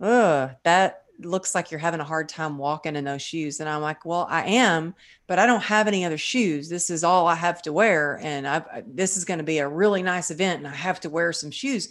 "Ugh, 0.00 0.50
that 0.64 1.01
looks 1.18 1.54
like 1.54 1.70
you're 1.70 1.80
having 1.80 2.00
a 2.00 2.04
hard 2.04 2.28
time 2.28 2.58
walking 2.58 2.96
in 2.96 3.04
those 3.04 3.22
shoes." 3.22 3.60
And 3.60 3.68
I'm 3.68 3.82
like, 3.82 4.04
"Well, 4.04 4.26
I 4.28 4.44
am, 4.46 4.94
but 5.26 5.38
I 5.38 5.46
don't 5.46 5.62
have 5.62 5.88
any 5.88 6.04
other 6.04 6.18
shoes. 6.18 6.68
This 6.68 6.90
is 6.90 7.04
all 7.04 7.26
I 7.26 7.34
have 7.34 7.62
to 7.62 7.72
wear, 7.72 8.18
and 8.22 8.46
I, 8.46 8.82
this 8.86 9.16
is 9.16 9.24
going 9.24 9.38
to 9.38 9.44
be 9.44 9.58
a 9.58 9.68
really 9.68 10.02
nice 10.02 10.30
event, 10.30 10.58
and 10.58 10.68
I 10.68 10.74
have 10.74 11.00
to 11.00 11.10
wear 11.10 11.32
some 11.32 11.50
shoes." 11.50 11.88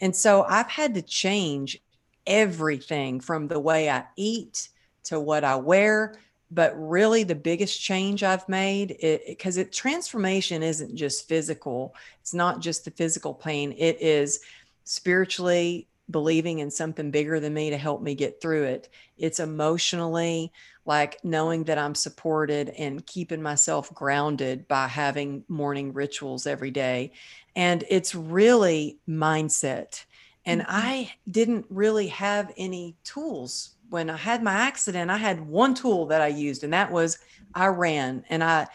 And 0.00 0.14
so 0.16 0.42
I've 0.42 0.70
had 0.70 0.94
to 0.94 1.02
change 1.02 1.80
everything 2.26 3.20
from 3.20 3.48
the 3.48 3.60
way 3.60 3.90
I 3.90 4.04
eat 4.16 4.68
to 5.04 5.20
what 5.20 5.44
I 5.44 5.56
wear 5.56 6.16
but 6.52 6.74
really 6.76 7.24
the 7.24 7.34
biggest 7.34 7.80
change 7.80 8.22
i've 8.22 8.48
made 8.48 8.96
because 9.26 9.56
it, 9.56 9.68
it, 9.68 9.72
transformation 9.72 10.62
isn't 10.62 10.94
just 10.94 11.26
physical 11.26 11.94
it's 12.20 12.34
not 12.34 12.60
just 12.60 12.84
the 12.84 12.90
physical 12.90 13.34
pain 13.34 13.74
it 13.78 14.00
is 14.00 14.40
spiritually 14.84 15.88
believing 16.12 16.60
in 16.60 16.70
something 16.70 17.10
bigger 17.10 17.40
than 17.40 17.54
me 17.54 17.70
to 17.70 17.76
help 17.76 18.02
me 18.02 18.14
get 18.14 18.40
through 18.40 18.64
it 18.64 18.88
it's 19.18 19.40
emotionally 19.40 20.52
like 20.86 21.18
knowing 21.24 21.64
that 21.64 21.78
i'm 21.78 21.94
supported 21.94 22.68
and 22.70 23.04
keeping 23.06 23.42
myself 23.42 23.92
grounded 23.94 24.68
by 24.68 24.86
having 24.86 25.44
morning 25.48 25.92
rituals 25.92 26.46
every 26.46 26.70
day 26.70 27.10
and 27.56 27.84
it's 27.88 28.14
really 28.14 28.98
mindset 29.08 30.04
and 30.46 30.60
mm-hmm. 30.60 30.70
i 30.70 31.12
didn't 31.30 31.66
really 31.68 32.06
have 32.06 32.52
any 32.56 32.94
tools 33.02 33.70
when 33.92 34.08
I 34.08 34.16
had 34.16 34.42
my 34.42 34.54
accident, 34.54 35.10
I 35.10 35.18
had 35.18 35.46
one 35.46 35.74
tool 35.74 36.06
that 36.06 36.22
I 36.22 36.28
used, 36.28 36.64
and 36.64 36.72
that 36.72 36.90
was 36.90 37.18
I 37.54 37.66
ran. 37.66 38.24
And 38.30 38.42
I 38.42 38.66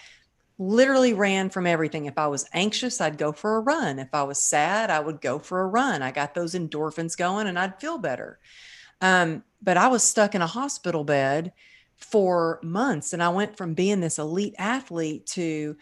literally 0.60 1.14
ran 1.14 1.50
from 1.50 1.68
everything. 1.68 2.06
If 2.06 2.18
I 2.18 2.28
was 2.28 2.50
anxious, 2.54 3.00
I'd 3.00 3.18
go 3.18 3.32
for 3.32 3.58
a 3.58 3.62
run. 3.62 4.00
If 4.00 4.10
I 4.14 4.24
was 4.24 4.42
sad, 4.42 4.90
I 4.90 5.00
would 5.00 5.22
go 5.22 5.40
for 5.40 5.62
a 5.62 5.68
run. 5.68 6.02
I 6.02 6.12
got 6.12 6.34
those 6.34 6.56
endorphins 6.56 7.18
going 7.18 7.48
and 7.48 7.60
I'd 7.60 7.80
feel 7.80 7.98
better. 7.98 8.40
Um, 9.02 9.44
but 9.62 9.78
I 9.78 9.88
was 9.88 10.04
stuck 10.04 10.34
in 10.36 10.42
a 10.42 10.48
hospital 10.48 11.04
bed 11.04 11.54
for 11.98 12.60
months. 12.64 13.14
And 13.14 13.22
I 13.22 13.30
went 13.30 13.58
from 13.58 13.74
being 13.74 14.00
this 14.00 14.20
elite 14.20 14.56
athlete 14.58 15.26
to 15.28 15.78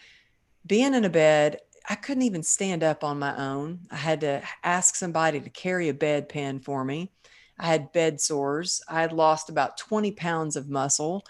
being 0.65 0.93
in 0.93 1.05
a 1.05 1.09
bed. 1.09 1.59
I 1.89 1.95
couldn't 1.95 2.23
even 2.23 2.43
stand 2.43 2.83
up 2.83 3.03
on 3.03 3.19
my 3.19 3.35
own. 3.37 3.81
I 3.91 3.97
had 3.97 4.21
to 4.21 4.41
ask 4.63 4.95
somebody 4.95 5.39
to 5.39 5.49
carry 5.49 5.89
a 5.89 5.93
bedpan 5.93 6.63
for 6.63 6.83
me. 6.83 7.11
I 7.59 7.67
had 7.67 7.93
bed 7.93 8.19
sores. 8.19 8.81
I 8.89 9.01
had 9.01 9.13
lost 9.13 9.49
about 9.49 9.77
20 9.77 10.11
pounds 10.11 10.55
of 10.55 10.69
muscle. 10.69 11.23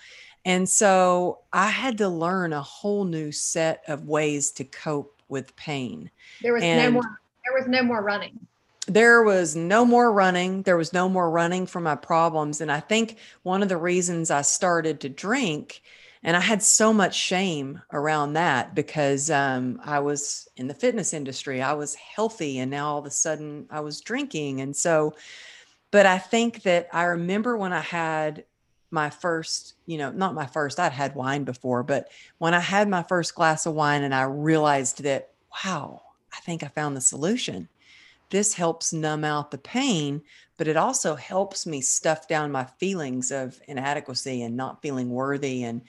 And 0.45 0.69
so 0.69 1.39
I 1.51 1.67
had 1.67 1.97
to 1.97 2.07
learn 2.07 2.53
a 2.53 2.61
whole 2.61 3.03
new 3.03 3.31
set 3.31 3.83
of 3.87 4.07
ways 4.07 4.51
to 4.51 4.63
cope 4.63 5.21
with 5.27 5.55
pain. 5.55 6.11
There 6.41 6.53
was 6.53 6.63
and 6.63 6.93
no 6.93 7.01
more 7.01 7.21
there 7.43 7.59
was 7.59 7.67
no 7.67 7.83
more 7.83 8.01
running. 8.01 8.39
There 8.87 9.23
was 9.23 9.55
no 9.55 9.83
more 9.83 10.11
running. 10.11 10.61
There 10.61 10.77
was 10.77 10.93
no 10.93 11.09
more 11.09 11.29
running 11.29 11.65
from 11.65 11.83
my 11.83 11.95
problems. 11.95 12.61
And 12.61 12.71
I 12.71 12.79
think 12.79 13.17
one 13.41 13.63
of 13.63 13.69
the 13.69 13.77
reasons 13.77 14.29
I 14.29 14.43
started 14.43 14.99
to 15.01 15.09
drink, 15.09 15.81
and 16.21 16.37
I 16.37 16.39
had 16.39 16.61
so 16.61 16.93
much 16.93 17.15
shame 17.15 17.81
around 17.91 18.33
that 18.33 18.75
because 18.75 19.31
um, 19.31 19.81
I 19.83 19.99
was 19.99 20.47
in 20.55 20.67
the 20.67 20.75
fitness 20.75 21.13
industry. 21.13 21.63
I 21.63 21.73
was 21.73 21.95
healthy, 21.95 22.59
and 22.59 22.69
now 22.69 22.89
all 22.89 22.99
of 22.99 23.05
a 23.05 23.11
sudden 23.11 23.65
I 23.71 23.79
was 23.79 24.01
drinking. 24.01 24.61
And 24.61 24.75
so 24.75 25.15
but 25.95 26.05
I 26.05 26.17
think 26.17 26.63
that 26.63 26.89
I 26.91 27.03
remember 27.03 27.55
when 27.55 27.71
I 27.71 27.79
had 27.79 28.43
my 28.91 29.09
first, 29.09 29.75
you 29.85 29.97
know, 29.97 30.11
not 30.11 30.33
my 30.33 30.45
first, 30.45 30.79
I'd 30.79 30.91
had 30.91 31.15
wine 31.15 31.43
before, 31.43 31.83
but 31.83 32.09
when 32.37 32.53
I 32.53 32.59
had 32.59 32.87
my 32.87 33.03
first 33.03 33.35
glass 33.35 33.65
of 33.65 33.73
wine 33.73 34.03
and 34.03 34.13
I 34.13 34.23
realized 34.23 35.03
that, 35.03 35.31
wow, 35.63 36.01
I 36.33 36.39
think 36.41 36.63
I 36.63 36.67
found 36.67 36.95
the 36.95 37.01
solution. 37.01 37.69
This 38.29 38.53
helps 38.53 38.93
numb 38.93 39.23
out 39.23 39.51
the 39.51 39.57
pain, 39.57 40.21
but 40.57 40.67
it 40.67 40.77
also 40.77 41.15
helps 41.15 41.65
me 41.65 41.81
stuff 41.81 42.27
down 42.27 42.51
my 42.51 42.65
feelings 42.79 43.31
of 43.31 43.59
inadequacy 43.67 44.41
and 44.41 44.57
not 44.57 44.81
feeling 44.81 45.09
worthy 45.09 45.63
and 45.63 45.81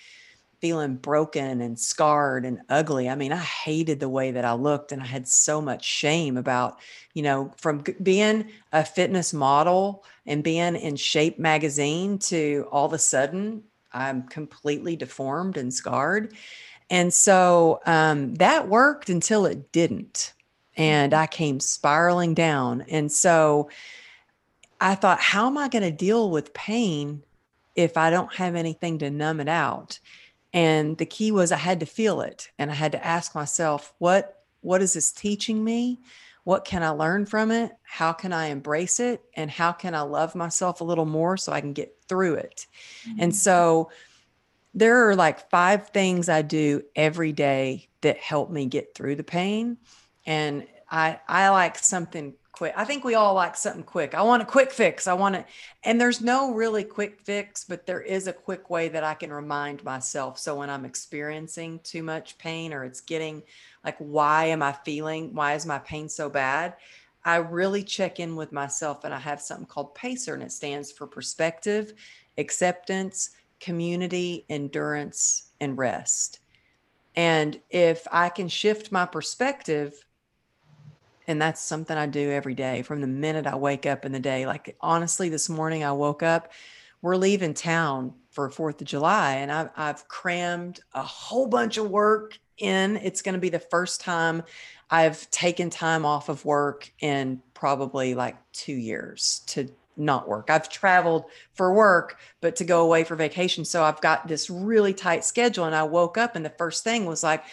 feeling 0.60 0.96
broken 0.96 1.60
and 1.60 1.78
scarred 1.78 2.44
and 2.44 2.60
ugly. 2.68 3.08
I 3.08 3.14
mean, 3.14 3.32
I 3.32 3.38
hated 3.38 4.00
the 4.00 4.08
way 4.08 4.30
that 4.30 4.44
I 4.44 4.52
looked 4.52 4.92
and 4.92 5.02
I 5.02 5.06
had 5.06 5.28
so 5.28 5.60
much 5.60 5.84
shame 5.84 6.36
about, 6.36 6.78
you 7.14 7.22
know, 7.22 7.52
from 7.56 7.84
being 8.02 8.50
a 8.72 8.84
fitness 8.84 9.32
model 9.32 10.04
and 10.26 10.42
being 10.42 10.76
in 10.76 10.96
Shape 10.96 11.38
magazine 11.38 12.18
to 12.20 12.66
all 12.70 12.86
of 12.86 12.92
a 12.92 12.98
sudden 12.98 13.62
I'm 13.92 14.24
completely 14.24 14.96
deformed 14.96 15.56
and 15.56 15.72
scarred. 15.72 16.34
And 16.90 17.12
so 17.12 17.80
um, 17.86 18.34
that 18.36 18.68
worked 18.68 19.08
until 19.08 19.46
it 19.46 19.72
didn't. 19.72 20.34
And 20.76 21.14
I 21.14 21.26
came 21.26 21.58
spiraling 21.58 22.34
down. 22.34 22.82
And 22.82 23.10
so 23.10 23.70
I 24.80 24.94
thought, 24.94 25.20
how 25.20 25.46
am 25.46 25.56
I 25.56 25.68
going 25.68 25.82
to 25.82 25.90
deal 25.90 26.30
with 26.30 26.52
pain 26.52 27.22
if 27.74 27.96
I 27.96 28.10
don't 28.10 28.34
have 28.34 28.54
anything 28.54 28.98
to 28.98 29.10
numb 29.10 29.40
it 29.40 29.48
out? 29.48 29.98
And 30.56 30.98
the 30.98 31.06
key 31.06 31.30
was 31.30 31.52
i 31.52 31.56
had 31.56 31.80
to 31.80 31.86
feel 31.86 32.20
it 32.20 32.50
and 32.58 32.70
i 32.70 32.74
had 32.74 32.92
to 32.92 33.06
ask 33.06 33.34
myself 33.34 33.94
what 33.98 34.42
what 34.60 34.82
is 34.82 34.94
this 34.94 35.12
teaching 35.12 35.62
me 35.62 36.00
what 36.44 36.64
can 36.64 36.82
i 36.82 36.88
learn 36.88 37.24
from 37.26 37.50
it 37.50 37.72
how 37.82 38.12
can 38.12 38.32
i 38.32 38.46
embrace 38.46 38.98
it 38.98 39.22
and 39.34 39.50
how 39.50 39.70
can 39.70 39.94
i 39.94 40.00
love 40.00 40.34
myself 40.34 40.80
a 40.80 40.84
little 40.84 41.06
more 41.06 41.36
so 41.36 41.52
i 41.52 41.60
can 41.60 41.72
get 41.72 41.96
through 42.08 42.34
it. 42.34 42.66
Mm-hmm. 43.08 43.20
And 43.20 43.36
so 43.36 43.90
there 44.74 45.08
are 45.08 45.16
like 45.16 45.50
five 45.50 45.88
things 45.88 46.28
I 46.28 46.42
do 46.42 46.82
every 46.94 47.32
day 47.32 47.88
that 48.02 48.18
help 48.18 48.50
me 48.50 48.66
get 48.66 48.94
through 48.94 49.16
the 49.16 49.24
pain. 49.24 49.78
And 50.26 50.66
I 50.90 51.20
I 51.26 51.48
like 51.50 51.78
something 51.78 52.34
quick. 52.56 52.72
I 52.76 52.84
think 52.84 53.04
we 53.04 53.14
all 53.14 53.34
like 53.34 53.56
something 53.56 53.82
quick. 53.82 54.14
I 54.14 54.22
want 54.22 54.42
a 54.42 54.46
quick 54.46 54.72
fix. 54.72 55.06
I 55.06 55.12
want 55.12 55.36
it. 55.36 55.46
And 55.84 56.00
there's 56.00 56.22
no 56.22 56.54
really 56.54 56.84
quick 56.84 57.20
fix, 57.20 57.64
but 57.64 57.86
there 57.86 58.00
is 58.00 58.26
a 58.26 58.32
quick 58.32 58.70
way 58.70 58.88
that 58.88 59.04
I 59.04 59.14
can 59.14 59.32
remind 59.32 59.84
myself. 59.84 60.38
So 60.38 60.56
when 60.56 60.70
I'm 60.70 60.86
experiencing 60.86 61.80
too 61.84 62.02
much 62.02 62.38
pain 62.38 62.72
or 62.72 62.84
it's 62.84 63.02
getting 63.02 63.42
like, 63.84 63.96
why 63.98 64.46
am 64.46 64.62
I 64.62 64.72
feeling? 64.72 65.34
Why 65.34 65.54
is 65.54 65.66
my 65.66 65.78
pain 65.78 66.08
so 66.08 66.30
bad? 66.30 66.76
I 67.24 67.36
really 67.36 67.82
check 67.82 68.20
in 68.20 68.36
with 68.36 68.52
myself 68.52 69.04
and 69.04 69.12
I 69.12 69.18
have 69.18 69.42
something 69.42 69.66
called 69.66 69.94
PACER 69.94 70.32
and 70.32 70.42
it 70.42 70.52
stands 70.52 70.90
for 70.90 71.06
perspective, 71.06 71.92
acceptance, 72.38 73.30
community, 73.60 74.46
endurance, 74.48 75.50
and 75.60 75.76
rest. 75.76 76.40
And 77.16 77.60
if 77.68 78.06
I 78.10 78.28
can 78.28 78.48
shift 78.48 78.92
my 78.92 79.04
perspective, 79.04 80.05
and 81.26 81.40
that's 81.40 81.60
something 81.60 81.96
I 81.96 82.06
do 82.06 82.30
every 82.30 82.54
day 82.54 82.82
from 82.82 83.00
the 83.00 83.06
minute 83.06 83.46
I 83.46 83.56
wake 83.56 83.86
up 83.86 84.04
in 84.04 84.12
the 84.12 84.20
day. 84.20 84.46
Like, 84.46 84.76
honestly, 84.80 85.28
this 85.28 85.48
morning 85.48 85.84
I 85.84 85.92
woke 85.92 86.22
up, 86.22 86.52
we're 87.02 87.16
leaving 87.16 87.54
town 87.54 88.14
for 88.30 88.48
4th 88.50 88.80
of 88.80 88.86
July, 88.86 89.34
and 89.34 89.50
I've, 89.50 89.70
I've 89.76 90.08
crammed 90.08 90.80
a 90.94 91.02
whole 91.02 91.46
bunch 91.46 91.78
of 91.78 91.90
work 91.90 92.38
in. 92.58 92.96
It's 92.96 93.22
going 93.22 93.34
to 93.34 93.40
be 93.40 93.48
the 93.48 93.58
first 93.58 94.00
time 94.00 94.42
I've 94.90 95.28
taken 95.30 95.70
time 95.70 96.06
off 96.06 96.28
of 96.28 96.44
work 96.44 96.90
in 97.00 97.42
probably 97.54 98.14
like 98.14 98.36
two 98.52 98.74
years 98.74 99.42
to 99.46 99.68
not 99.96 100.28
work. 100.28 100.50
I've 100.50 100.68
traveled 100.68 101.24
for 101.54 101.72
work, 101.72 102.18
but 102.40 102.56
to 102.56 102.64
go 102.64 102.82
away 102.82 103.02
for 103.02 103.16
vacation. 103.16 103.64
So 103.64 103.82
I've 103.82 104.00
got 104.00 104.28
this 104.28 104.50
really 104.50 104.92
tight 104.92 105.24
schedule. 105.24 105.64
And 105.64 105.74
I 105.74 105.82
woke 105.84 106.18
up 106.18 106.36
and 106.36 106.44
the 106.44 106.50
first 106.50 106.84
thing 106.84 107.06
was 107.06 107.22
like, 107.22 107.44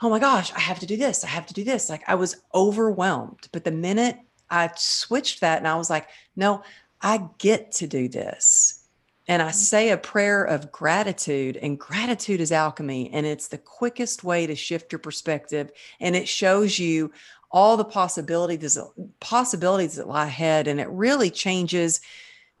oh 0.00 0.10
my 0.10 0.18
gosh, 0.18 0.52
I 0.54 0.60
have 0.60 0.78
to 0.80 0.86
do 0.86 0.96
this. 0.96 1.24
I 1.24 1.28
have 1.28 1.46
to 1.46 1.54
do 1.54 1.64
this. 1.64 1.90
Like 1.90 2.02
I 2.06 2.14
was 2.14 2.42
overwhelmed. 2.54 3.48
But 3.52 3.64
the 3.64 3.72
minute 3.72 4.16
I 4.50 4.70
switched 4.76 5.40
that 5.40 5.58
and 5.58 5.68
I 5.68 5.76
was 5.76 5.90
like, 5.90 6.08
no, 6.36 6.62
I 7.00 7.28
get 7.38 7.72
to 7.72 7.86
do 7.86 8.08
this. 8.08 8.84
And 9.26 9.42
I 9.42 9.46
mm-hmm. 9.46 9.54
say 9.54 9.90
a 9.90 9.98
prayer 9.98 10.42
of 10.42 10.72
gratitude, 10.72 11.58
and 11.58 11.78
gratitude 11.78 12.40
is 12.40 12.50
alchemy. 12.50 13.10
And 13.12 13.26
it's 13.26 13.48
the 13.48 13.58
quickest 13.58 14.24
way 14.24 14.46
to 14.46 14.54
shift 14.54 14.90
your 14.90 15.00
perspective. 15.00 15.70
And 16.00 16.16
it 16.16 16.26
shows 16.26 16.78
you 16.78 17.12
all 17.50 17.76
the 17.76 17.84
possibilities 17.84 18.78
possibilities 19.20 19.96
that 19.96 20.08
lie 20.08 20.26
ahead 20.26 20.68
and 20.68 20.80
it 20.80 20.88
really 20.90 21.30
changes 21.30 22.00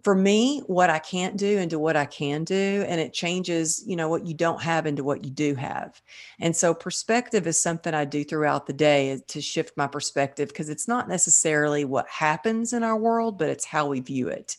for 0.08 0.14
me 0.14 0.60
what 0.60 0.88
i 0.88 0.98
can't 0.98 1.36
do 1.36 1.58
into 1.58 1.78
what 1.78 1.94
i 1.94 2.06
can 2.06 2.42
do 2.42 2.82
and 2.88 2.98
it 2.98 3.12
changes 3.12 3.84
you 3.86 3.94
know 3.94 4.08
what 4.08 4.26
you 4.26 4.32
don't 4.32 4.62
have 4.62 4.86
into 4.86 5.04
what 5.04 5.22
you 5.22 5.30
do 5.30 5.54
have. 5.54 6.00
And 6.40 6.56
so 6.56 6.72
perspective 6.72 7.46
is 7.46 7.60
something 7.60 7.92
i 7.92 8.06
do 8.06 8.24
throughout 8.24 8.66
the 8.66 8.72
day 8.72 9.20
to 9.26 9.42
shift 9.42 9.76
my 9.76 9.86
perspective 9.86 10.48
because 10.48 10.70
it's 10.70 10.88
not 10.88 11.10
necessarily 11.10 11.84
what 11.84 12.08
happens 12.08 12.72
in 12.72 12.82
our 12.82 12.96
world 12.96 13.38
but 13.38 13.50
it's 13.50 13.66
how 13.66 13.88
we 13.88 14.00
view 14.00 14.28
it. 14.28 14.56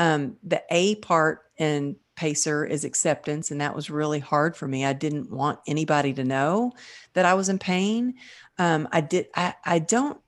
Um, 0.00 0.38
the 0.42 0.60
a 0.72 0.96
part 0.96 1.42
in 1.56 1.94
pacer 2.16 2.64
is 2.64 2.84
acceptance 2.84 3.52
and 3.52 3.60
that 3.60 3.76
was 3.76 3.90
really 3.90 4.18
hard 4.18 4.56
for 4.56 4.66
me. 4.66 4.84
I 4.84 4.92
didn't 4.92 5.30
want 5.30 5.60
anybody 5.68 6.12
to 6.14 6.24
know 6.24 6.72
that 7.12 7.26
i 7.26 7.34
was 7.34 7.48
in 7.48 7.60
pain. 7.60 8.14
Um, 8.58 8.88
I 8.90 9.02
did. 9.02 9.28
I, 9.36 9.54
I 9.64 9.78
don't 9.78 10.20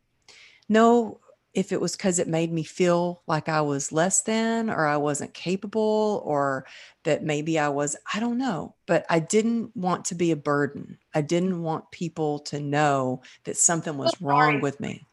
know 0.68 1.18
if 1.54 1.72
it 1.72 1.80
was 1.80 1.96
because 1.96 2.18
it 2.18 2.28
made 2.28 2.52
me 2.52 2.62
feel 2.62 3.22
like 3.26 3.48
I 3.48 3.60
was 3.60 3.92
less 3.92 4.22
than 4.22 4.70
or 4.70 4.86
I 4.86 4.96
wasn't 4.96 5.34
capable 5.34 6.22
or 6.24 6.66
that 7.04 7.22
maybe 7.22 7.58
I 7.58 7.68
was, 7.68 7.96
I 8.14 8.20
don't 8.20 8.38
know, 8.38 8.74
but 8.86 9.04
I 9.10 9.18
didn't 9.18 9.76
want 9.76 10.06
to 10.06 10.14
be 10.14 10.30
a 10.30 10.36
burden. 10.36 10.98
I 11.14 11.20
didn't 11.20 11.62
want 11.62 11.90
people 11.90 12.38
to 12.40 12.60
know 12.60 13.22
that 13.44 13.56
something 13.56 13.98
was 13.98 14.14
wrong 14.20 14.60
with 14.60 14.80
me. 14.80 15.06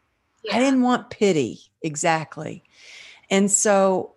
Yeah. 0.44 0.56
I 0.56 0.60
didn't 0.60 0.82
want 0.82 1.10
pity. 1.10 1.60
Exactly. 1.82 2.64
And 3.28 3.50
so 3.50 4.14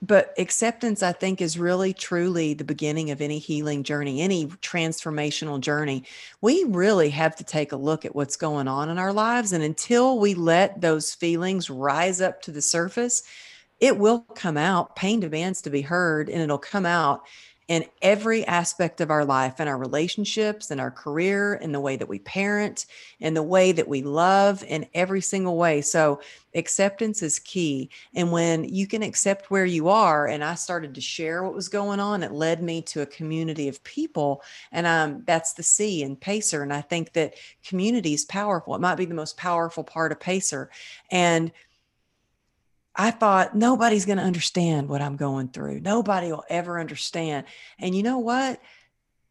but 0.00 0.32
acceptance 0.38 1.02
i 1.02 1.12
think 1.12 1.40
is 1.40 1.58
really 1.58 1.92
truly 1.92 2.54
the 2.54 2.64
beginning 2.64 3.10
of 3.10 3.20
any 3.20 3.38
healing 3.38 3.82
journey 3.82 4.20
any 4.20 4.46
transformational 4.46 5.60
journey. 5.60 6.04
We 6.40 6.64
really 6.64 7.10
have 7.10 7.36
to 7.36 7.44
take 7.44 7.72
a 7.72 7.76
look 7.76 8.04
at 8.04 8.14
what's 8.14 8.36
going 8.36 8.68
on 8.68 8.88
in 8.88 8.98
our 8.98 9.12
lives 9.12 9.52
and 9.52 9.62
until 9.64 10.18
we 10.18 10.34
let 10.34 10.80
those 10.80 11.14
feelings 11.14 11.70
rise 11.70 12.20
up 12.20 12.42
to 12.42 12.52
the 12.52 12.62
surface 12.62 13.22
it 13.80 13.96
will 13.96 14.20
come 14.34 14.56
out. 14.56 14.96
Pain 14.96 15.20
demands 15.20 15.62
to 15.62 15.70
be 15.70 15.82
heard 15.82 16.28
and 16.28 16.42
it'll 16.42 16.58
come 16.58 16.86
out 16.86 17.22
in 17.68 17.84
every 18.00 18.46
aspect 18.46 19.02
of 19.02 19.10
our 19.10 19.26
life 19.26 19.56
and 19.58 19.68
our 19.68 19.76
relationships 19.76 20.70
and 20.70 20.80
our 20.80 20.90
career 20.90 21.54
and 21.54 21.74
the 21.74 21.80
way 21.80 21.96
that 21.96 22.08
we 22.08 22.18
parent 22.20 22.86
and 23.20 23.36
the 23.36 23.42
way 23.42 23.72
that 23.72 23.86
we 23.86 24.02
love 24.02 24.64
in 24.64 24.86
every 24.94 25.20
single 25.20 25.58
way. 25.58 25.82
So 25.82 26.20
acceptance 26.54 27.22
is 27.22 27.38
key. 27.38 27.90
And 28.14 28.32
when 28.32 28.64
you 28.64 28.86
can 28.86 29.02
accept 29.02 29.50
where 29.50 29.66
you 29.66 29.88
are, 29.88 30.26
and 30.28 30.42
I 30.42 30.54
started 30.54 30.94
to 30.94 31.00
share 31.02 31.42
what 31.42 31.54
was 31.54 31.68
going 31.68 32.00
on, 32.00 32.22
it 32.22 32.32
led 32.32 32.62
me 32.62 32.80
to 32.82 33.02
a 33.02 33.06
community 33.06 33.68
of 33.68 33.84
people. 33.84 34.42
And 34.72 34.86
um, 34.86 35.22
that's 35.26 35.52
the 35.52 35.62
C 35.62 36.02
in 36.02 36.16
Pacer. 36.16 36.62
And 36.62 36.72
I 36.72 36.80
think 36.80 37.12
that 37.12 37.34
community 37.62 38.14
is 38.14 38.24
powerful. 38.24 38.74
It 38.74 38.80
might 38.80 38.96
be 38.96 39.04
the 39.04 39.14
most 39.14 39.36
powerful 39.36 39.84
part 39.84 40.10
of 40.10 40.20
Pacer. 40.20 40.70
And 41.10 41.52
I 43.00 43.12
thought 43.12 43.54
nobody's 43.54 44.06
going 44.06 44.18
to 44.18 44.24
understand 44.24 44.88
what 44.88 45.00
I'm 45.00 45.16
going 45.16 45.48
through. 45.48 45.80
Nobody 45.80 46.32
will 46.32 46.44
ever 46.50 46.80
understand. 46.80 47.46
And 47.78 47.94
you 47.94 48.02
know 48.02 48.18
what? 48.18 48.60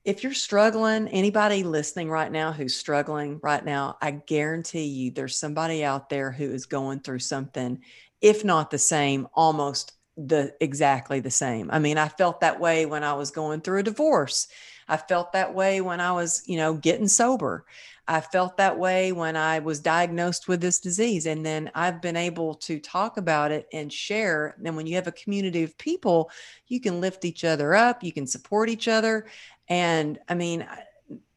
If 0.05 0.23
you're 0.23 0.33
struggling, 0.33 1.09
anybody 1.09 1.63
listening 1.63 2.09
right 2.09 2.31
now 2.31 2.53
who's 2.53 2.77
struggling 2.77 3.41
right 3.43 3.63
now, 3.63 3.97
I 4.01 4.11
guarantee 4.11 4.85
you 4.85 5.11
there's 5.11 5.37
somebody 5.37 5.83
out 5.83 6.09
there 6.09 6.31
who 6.31 6.49
is 6.49 6.65
going 6.65 7.01
through 7.01 7.19
something, 7.19 7.79
if 8.21 8.45
not 8.45 8.71
the 8.71 8.77
same, 8.77 9.27
almost 9.33 9.91
the 10.15 10.55
exactly 10.61 11.19
the 11.19 11.29
same. 11.29 11.69
I 11.69 11.79
mean, 11.79 11.97
I 11.97 12.07
felt 12.07 12.39
that 12.39 12.61
way 12.61 12.85
when 12.85 13.03
I 13.03 13.13
was 13.13 13.31
going 13.31 13.59
through 13.59 13.79
a 13.79 13.83
divorce. 13.83 14.47
I 14.87 14.95
felt 14.95 15.33
that 15.33 15.53
way 15.53 15.81
when 15.81 15.99
I 15.99 16.13
was, 16.13 16.41
you 16.45 16.55
know, 16.55 16.73
getting 16.73 17.09
sober. 17.09 17.65
I 18.07 18.21
felt 18.21 18.57
that 18.57 18.79
way 18.79 19.11
when 19.11 19.35
I 19.35 19.59
was 19.59 19.79
diagnosed 19.79 20.47
with 20.47 20.61
this 20.61 20.79
disease. 20.79 21.25
And 21.25 21.45
then 21.45 21.69
I've 21.75 22.01
been 22.01 22.15
able 22.15 22.55
to 22.55 22.79
talk 22.79 23.17
about 23.17 23.51
it 23.51 23.67
and 23.73 23.91
share. 23.91 24.55
And 24.63 24.75
when 24.75 24.87
you 24.87 24.95
have 24.95 25.07
a 25.07 25.11
community 25.11 25.63
of 25.63 25.77
people, 25.77 26.31
you 26.67 26.79
can 26.79 27.01
lift 27.01 27.25
each 27.25 27.43
other 27.43 27.75
up, 27.75 28.03
you 28.03 28.13
can 28.13 28.27
support 28.27 28.69
each 28.69 28.87
other. 28.87 29.27
And 29.67 30.19
I 30.29 30.35
mean, 30.35 30.65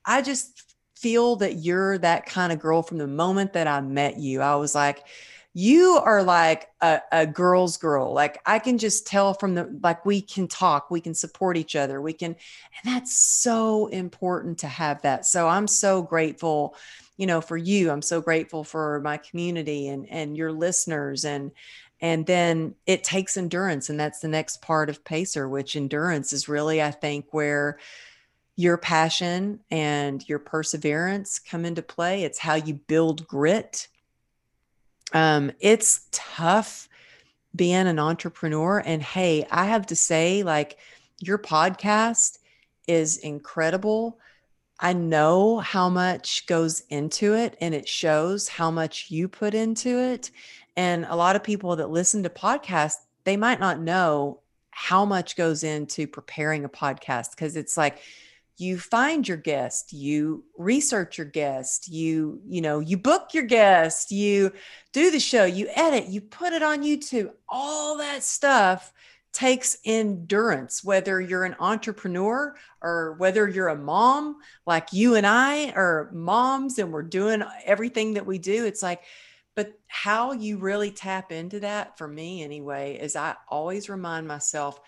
I 0.04 0.22
just 0.22 0.74
feel 0.96 1.36
that 1.36 1.56
you're 1.56 1.98
that 1.98 2.26
kind 2.26 2.52
of 2.52 2.60
girl 2.60 2.82
from 2.82 2.98
the 2.98 3.06
moment 3.06 3.54
that 3.54 3.66
I 3.66 3.80
met 3.80 4.18
you. 4.18 4.40
I 4.40 4.54
was 4.56 4.74
like, 4.74 5.04
you 5.52 6.00
are 6.02 6.22
like 6.22 6.68
a, 6.80 7.00
a, 7.10 7.26
girl's 7.26 7.76
girl. 7.76 8.12
Like 8.12 8.40
i 8.46 8.58
can 8.58 8.78
just 8.78 9.06
tell 9.06 9.34
from 9.34 9.54
the 9.54 9.78
like 9.82 10.06
we 10.06 10.20
can 10.20 10.48
talk 10.48 10.90
we 10.90 11.00
can 11.00 11.14
support 11.14 11.56
each 11.56 11.74
other 11.74 12.00
we 12.00 12.12
can 12.12 12.36
and 12.84 12.94
that's 12.94 13.16
so 13.18 13.88
important 13.88 14.58
to 14.60 14.68
have 14.68 15.02
that. 15.02 15.26
So 15.26 15.48
i'm 15.48 15.66
so 15.66 16.02
grateful 16.02 16.76
you 17.16 17.26
know 17.26 17.40
for 17.40 17.56
you. 17.56 17.90
I'm 17.90 18.02
so 18.02 18.20
grateful 18.20 18.64
for 18.64 19.00
my 19.00 19.16
community 19.16 19.88
and 19.88 20.08
and 20.08 20.36
your 20.36 20.52
listeners. 20.52 21.24
And 21.24 21.52
and 22.00 22.24
then 22.24 22.74
it 22.86 23.04
takes 23.04 23.36
endurance 23.36 23.90
and 23.90 24.00
that's 24.00 24.20
the 24.20 24.28
next 24.28 24.62
part 24.62 24.88
of 24.88 25.04
pacer 25.04 25.46
which 25.46 25.76
endurance 25.76 26.32
is 26.32 26.48
really 26.48 26.80
i 26.80 26.90
think 26.90 27.26
where 27.30 27.76
your 28.60 28.76
passion 28.76 29.58
and 29.70 30.28
your 30.28 30.38
perseverance 30.38 31.38
come 31.38 31.64
into 31.64 31.82
play. 31.82 32.24
It's 32.24 32.38
how 32.38 32.54
you 32.54 32.74
build 32.74 33.26
grit 33.26 33.88
um, 35.12 35.52
it's 35.60 36.06
tough 36.10 36.88
being 37.54 37.86
an 37.86 37.98
entrepreneur. 37.98 38.82
And 38.84 39.02
hey, 39.02 39.46
I 39.50 39.66
have 39.66 39.86
to 39.86 39.96
say, 39.96 40.42
like, 40.42 40.78
your 41.20 41.38
podcast 41.38 42.38
is 42.86 43.18
incredible. 43.18 44.18
I 44.78 44.94
know 44.94 45.58
how 45.58 45.88
much 45.88 46.46
goes 46.46 46.84
into 46.88 47.34
it, 47.34 47.56
and 47.60 47.74
it 47.74 47.86
shows 47.86 48.48
how 48.48 48.70
much 48.70 49.10
you 49.10 49.28
put 49.28 49.52
into 49.54 49.98
it. 49.98 50.30
And 50.76 51.04
a 51.08 51.16
lot 51.16 51.36
of 51.36 51.44
people 51.44 51.76
that 51.76 51.90
listen 51.90 52.22
to 52.22 52.30
podcasts, 52.30 52.96
they 53.24 53.36
might 53.36 53.60
not 53.60 53.80
know 53.80 54.40
how 54.70 55.04
much 55.04 55.36
goes 55.36 55.62
into 55.62 56.06
preparing 56.06 56.64
a 56.64 56.68
podcast 56.68 57.32
because 57.32 57.56
it's 57.56 57.76
like, 57.76 57.98
you 58.60 58.78
find 58.78 59.26
your 59.26 59.36
guest 59.36 59.92
you 59.92 60.44
research 60.56 61.18
your 61.18 61.26
guest 61.26 61.88
you 61.88 62.40
you 62.46 62.60
know 62.60 62.80
you 62.80 62.96
book 62.96 63.30
your 63.32 63.44
guest 63.44 64.10
you 64.10 64.52
do 64.92 65.10
the 65.10 65.20
show 65.20 65.44
you 65.44 65.68
edit 65.74 66.06
you 66.08 66.20
put 66.20 66.52
it 66.52 66.62
on 66.62 66.82
youtube. 66.82 67.30
All 67.48 67.96
that 67.98 68.22
stuff 68.22 68.92
takes 69.32 69.78
endurance 69.84 70.82
whether 70.82 71.20
you're 71.20 71.44
an 71.44 71.54
entrepreneur 71.60 72.54
or 72.82 73.14
whether 73.18 73.48
you're 73.48 73.68
a 73.68 73.76
mom 73.76 74.36
like 74.66 74.92
you 74.92 75.14
and 75.14 75.26
I 75.26 75.70
are 75.70 76.10
moms 76.12 76.78
and 76.78 76.92
we're 76.92 77.02
doing 77.02 77.44
everything 77.64 78.14
that 78.14 78.26
we 78.26 78.38
do. 78.38 78.64
It's 78.66 78.82
like 78.82 79.02
but 79.54 79.78
how 79.86 80.32
you 80.32 80.58
really 80.58 80.90
tap 80.90 81.32
into 81.32 81.60
that 81.60 81.96
for 81.98 82.08
me 82.08 82.42
anyway 82.42 82.98
is 83.00 83.14
I 83.14 83.36
always 83.48 83.88
remind 83.88 84.26
myself 84.26 84.80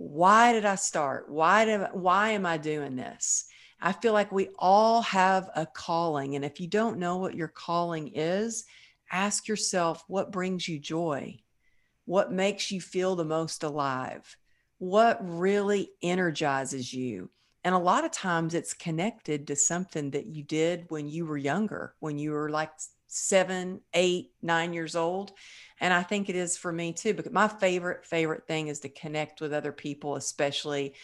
why 0.00 0.54
did 0.54 0.64
I 0.64 0.76
start? 0.76 1.28
Why 1.28 1.66
did 1.66 1.86
why 1.92 2.30
am 2.30 2.46
I 2.46 2.56
doing 2.56 2.96
this? 2.96 3.44
I 3.82 3.92
feel 3.92 4.14
like 4.14 4.32
we 4.32 4.48
all 4.58 5.02
have 5.02 5.50
a 5.54 5.66
calling 5.66 6.36
and 6.36 6.44
if 6.44 6.58
you 6.58 6.68
don't 6.68 6.98
know 6.98 7.18
what 7.18 7.34
your 7.34 7.48
calling 7.48 8.10
is, 8.14 8.64
ask 9.12 9.46
yourself 9.46 10.02
what 10.08 10.32
brings 10.32 10.66
you 10.66 10.78
joy? 10.78 11.38
What 12.06 12.32
makes 12.32 12.70
you 12.70 12.80
feel 12.80 13.14
the 13.14 13.26
most 13.26 13.62
alive? 13.62 14.38
What 14.78 15.18
really 15.20 15.90
energizes 16.02 16.94
you? 16.94 17.28
And 17.62 17.74
a 17.74 17.78
lot 17.78 18.06
of 18.06 18.10
times 18.10 18.54
it's 18.54 18.72
connected 18.72 19.46
to 19.48 19.54
something 19.54 20.12
that 20.12 20.24
you 20.24 20.42
did 20.42 20.86
when 20.88 21.10
you 21.10 21.26
were 21.26 21.36
younger, 21.36 21.94
when 22.00 22.16
you 22.16 22.30
were 22.32 22.48
like 22.48 22.70
seven, 23.06 23.82
eight, 23.92 24.30
nine 24.40 24.72
years 24.72 24.96
old. 24.96 25.32
And 25.80 25.94
I 25.94 26.02
think 26.02 26.28
it 26.28 26.36
is 26.36 26.56
for 26.56 26.72
me 26.72 26.92
too, 26.92 27.14
because 27.14 27.32
my 27.32 27.48
favorite, 27.48 28.04
favorite 28.04 28.46
thing 28.46 28.68
is 28.68 28.80
to 28.80 28.88
connect 28.88 29.40
with 29.40 29.52
other 29.52 29.72
people, 29.72 30.16
especially, 30.16 30.94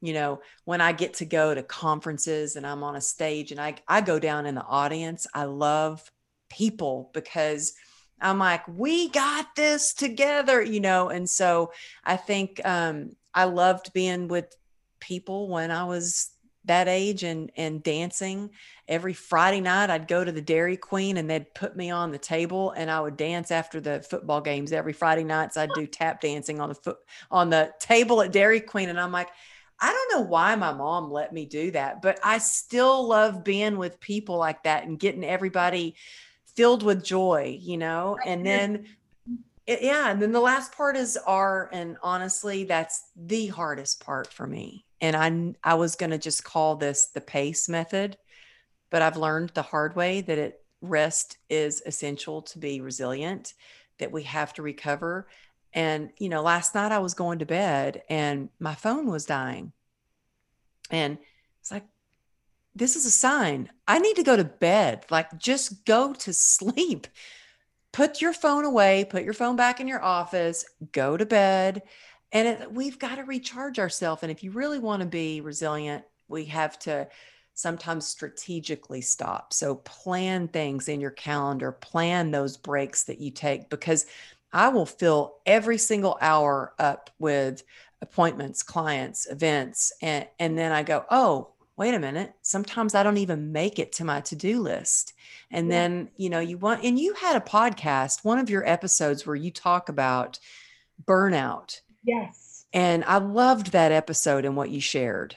you 0.00 0.12
know, 0.12 0.40
when 0.64 0.80
I 0.80 0.92
get 0.92 1.14
to 1.14 1.24
go 1.24 1.54
to 1.54 1.62
conferences 1.62 2.56
and 2.56 2.66
I'm 2.66 2.82
on 2.82 2.96
a 2.96 3.00
stage 3.00 3.50
and 3.50 3.60
I, 3.60 3.74
I 3.88 4.00
go 4.00 4.18
down 4.18 4.46
in 4.46 4.54
the 4.54 4.64
audience. 4.64 5.26
I 5.34 5.44
love 5.44 6.10
people 6.48 7.10
because 7.12 7.74
I'm 8.20 8.38
like, 8.38 8.66
we 8.68 9.08
got 9.08 9.54
this 9.56 9.94
together, 9.94 10.62
you 10.62 10.80
know. 10.80 11.08
And 11.08 11.28
so 11.28 11.72
I 12.04 12.16
think 12.16 12.60
um, 12.64 13.16
I 13.34 13.44
loved 13.44 13.92
being 13.92 14.28
with 14.28 14.54
people 15.00 15.48
when 15.48 15.70
I 15.70 15.84
was 15.84 16.30
that 16.64 16.88
age 16.88 17.22
and 17.22 17.50
and 17.56 17.82
dancing. 17.82 18.50
Every 18.86 19.14
friday 19.14 19.60
night 19.60 19.88
i'd 19.88 20.08
go 20.08 20.24
to 20.24 20.32
the 20.32 20.42
dairy 20.42 20.76
queen 20.76 21.16
and 21.16 21.30
they'd 21.30 21.54
put 21.54 21.76
me 21.76 21.90
on 21.90 22.10
the 22.10 22.18
table 22.18 22.72
and 22.72 22.90
i 22.90 23.00
would 23.00 23.16
dance 23.16 23.50
after 23.50 23.80
the 23.80 24.02
football 24.02 24.40
games. 24.40 24.72
Every 24.72 24.92
friday 24.92 25.24
nights 25.24 25.56
i'd 25.56 25.72
do 25.74 25.86
tap 25.86 26.20
dancing 26.20 26.60
on 26.60 26.68
the 26.68 26.74
foot 26.74 26.98
on 27.30 27.50
the 27.50 27.72
table 27.78 28.22
at 28.22 28.32
dairy 28.32 28.60
queen. 28.60 28.88
And 28.88 29.00
i'm 29.00 29.12
like 29.12 29.28
i 29.80 29.90
don't 29.90 30.20
know 30.20 30.28
why 30.28 30.54
my 30.56 30.72
mom 30.72 31.10
let 31.10 31.32
me 31.32 31.46
do 31.46 31.70
that 31.70 32.02
but 32.02 32.18
i 32.22 32.38
still 32.38 33.08
love 33.08 33.42
being 33.42 33.78
with 33.78 33.98
people 34.00 34.36
like 34.36 34.62
that 34.64 34.84
and 34.84 34.98
getting 34.98 35.24
everybody 35.24 35.94
filled 36.54 36.82
with 36.82 37.02
joy 37.02 37.56
you 37.60 37.78
know? 37.78 38.18
And 38.24 38.44
then 38.44 38.86
it, 39.66 39.78
eh, 39.80 39.86
yeah 39.86 40.10
and 40.10 40.20
then 40.20 40.32
the 40.32 40.40
last 40.40 40.72
part 40.72 40.96
is 40.96 41.16
R. 41.26 41.70
And 41.72 41.96
honestly 42.02 42.64
that's 42.64 43.04
the 43.16 43.46
hardest 43.46 44.04
part 44.04 44.32
for 44.32 44.46
me 44.46 44.84
and 45.00 45.16
I 45.16 45.70
I 45.72 45.74
was 45.74 45.96
going 45.96 46.10
to 46.10 46.18
just 46.18 46.44
call 46.44 46.76
this 46.76 47.06
the 47.06 47.20
pace 47.20 47.68
method, 47.68 48.16
but 48.90 49.02
I've 49.02 49.16
learned 49.16 49.50
the 49.50 49.62
hard 49.62 49.96
way 49.96 50.20
that 50.20 50.38
it 50.38 50.62
rest 50.80 51.38
is 51.48 51.82
essential 51.86 52.42
to 52.42 52.58
be 52.58 52.80
resilient, 52.80 53.54
that 53.98 54.12
we 54.12 54.24
have 54.24 54.52
to 54.54 54.62
recover. 54.62 55.28
And 55.72 56.10
you 56.18 56.28
know, 56.28 56.42
last 56.42 56.74
night 56.74 56.92
I 56.92 56.98
was 56.98 57.14
going 57.14 57.38
to 57.40 57.46
bed 57.46 58.02
and 58.08 58.48
my 58.58 58.74
phone 58.74 59.06
was 59.06 59.26
dying. 59.26 59.72
And 60.90 61.18
it's 61.60 61.70
like 61.70 61.84
this 62.74 62.96
is 62.96 63.06
a 63.06 63.10
sign. 63.10 63.70
I 63.86 63.98
need 63.98 64.16
to 64.16 64.22
go 64.22 64.36
to 64.36 64.44
bed. 64.44 65.06
Like 65.10 65.38
just 65.38 65.84
go 65.84 66.12
to 66.14 66.32
sleep. 66.32 67.06
Put 67.92 68.20
your 68.20 68.32
phone 68.32 68.64
away, 68.64 69.04
put 69.04 69.24
your 69.24 69.32
phone 69.32 69.56
back 69.56 69.80
in 69.80 69.88
your 69.88 70.02
office, 70.02 70.64
go 70.92 71.16
to 71.16 71.26
bed 71.26 71.82
and 72.32 72.48
it, 72.48 72.72
we've 72.72 72.98
got 72.98 73.16
to 73.16 73.24
recharge 73.24 73.78
ourselves 73.78 74.22
and 74.22 74.30
if 74.30 74.42
you 74.42 74.50
really 74.50 74.78
want 74.78 75.00
to 75.00 75.08
be 75.08 75.40
resilient 75.40 76.04
we 76.28 76.44
have 76.44 76.78
to 76.78 77.06
sometimes 77.54 78.06
strategically 78.06 79.00
stop 79.00 79.52
so 79.52 79.76
plan 79.76 80.48
things 80.48 80.88
in 80.88 81.00
your 81.00 81.10
calendar 81.10 81.72
plan 81.72 82.30
those 82.30 82.56
breaks 82.56 83.04
that 83.04 83.20
you 83.20 83.30
take 83.30 83.68
because 83.68 84.06
i 84.52 84.68
will 84.68 84.86
fill 84.86 85.36
every 85.46 85.78
single 85.78 86.16
hour 86.20 86.72
up 86.78 87.10
with 87.18 87.62
appointments 88.02 88.62
clients 88.62 89.26
events 89.30 89.92
and 90.00 90.26
and 90.38 90.56
then 90.56 90.72
i 90.72 90.82
go 90.82 91.04
oh 91.10 91.48
wait 91.76 91.94
a 91.94 91.98
minute 91.98 92.32
sometimes 92.42 92.94
i 92.94 93.02
don't 93.02 93.18
even 93.18 93.52
make 93.52 93.78
it 93.78 93.92
to 93.92 94.04
my 94.04 94.20
to-do 94.20 94.60
list 94.60 95.12
and 95.50 95.66
yeah. 95.66 95.72
then 95.72 96.08
you 96.16 96.30
know 96.30 96.40
you 96.40 96.56
want 96.56 96.82
and 96.84 96.98
you 96.98 97.12
had 97.14 97.36
a 97.36 97.44
podcast 97.44 98.24
one 98.24 98.38
of 98.38 98.48
your 98.48 98.66
episodes 98.66 99.26
where 99.26 99.36
you 99.36 99.50
talk 99.50 99.88
about 99.88 100.38
burnout 101.04 101.80
Yes. 102.04 102.66
And 102.72 103.04
I 103.04 103.18
loved 103.18 103.72
that 103.72 103.92
episode 103.92 104.44
and 104.44 104.56
what 104.56 104.70
you 104.70 104.80
shared. 104.80 105.36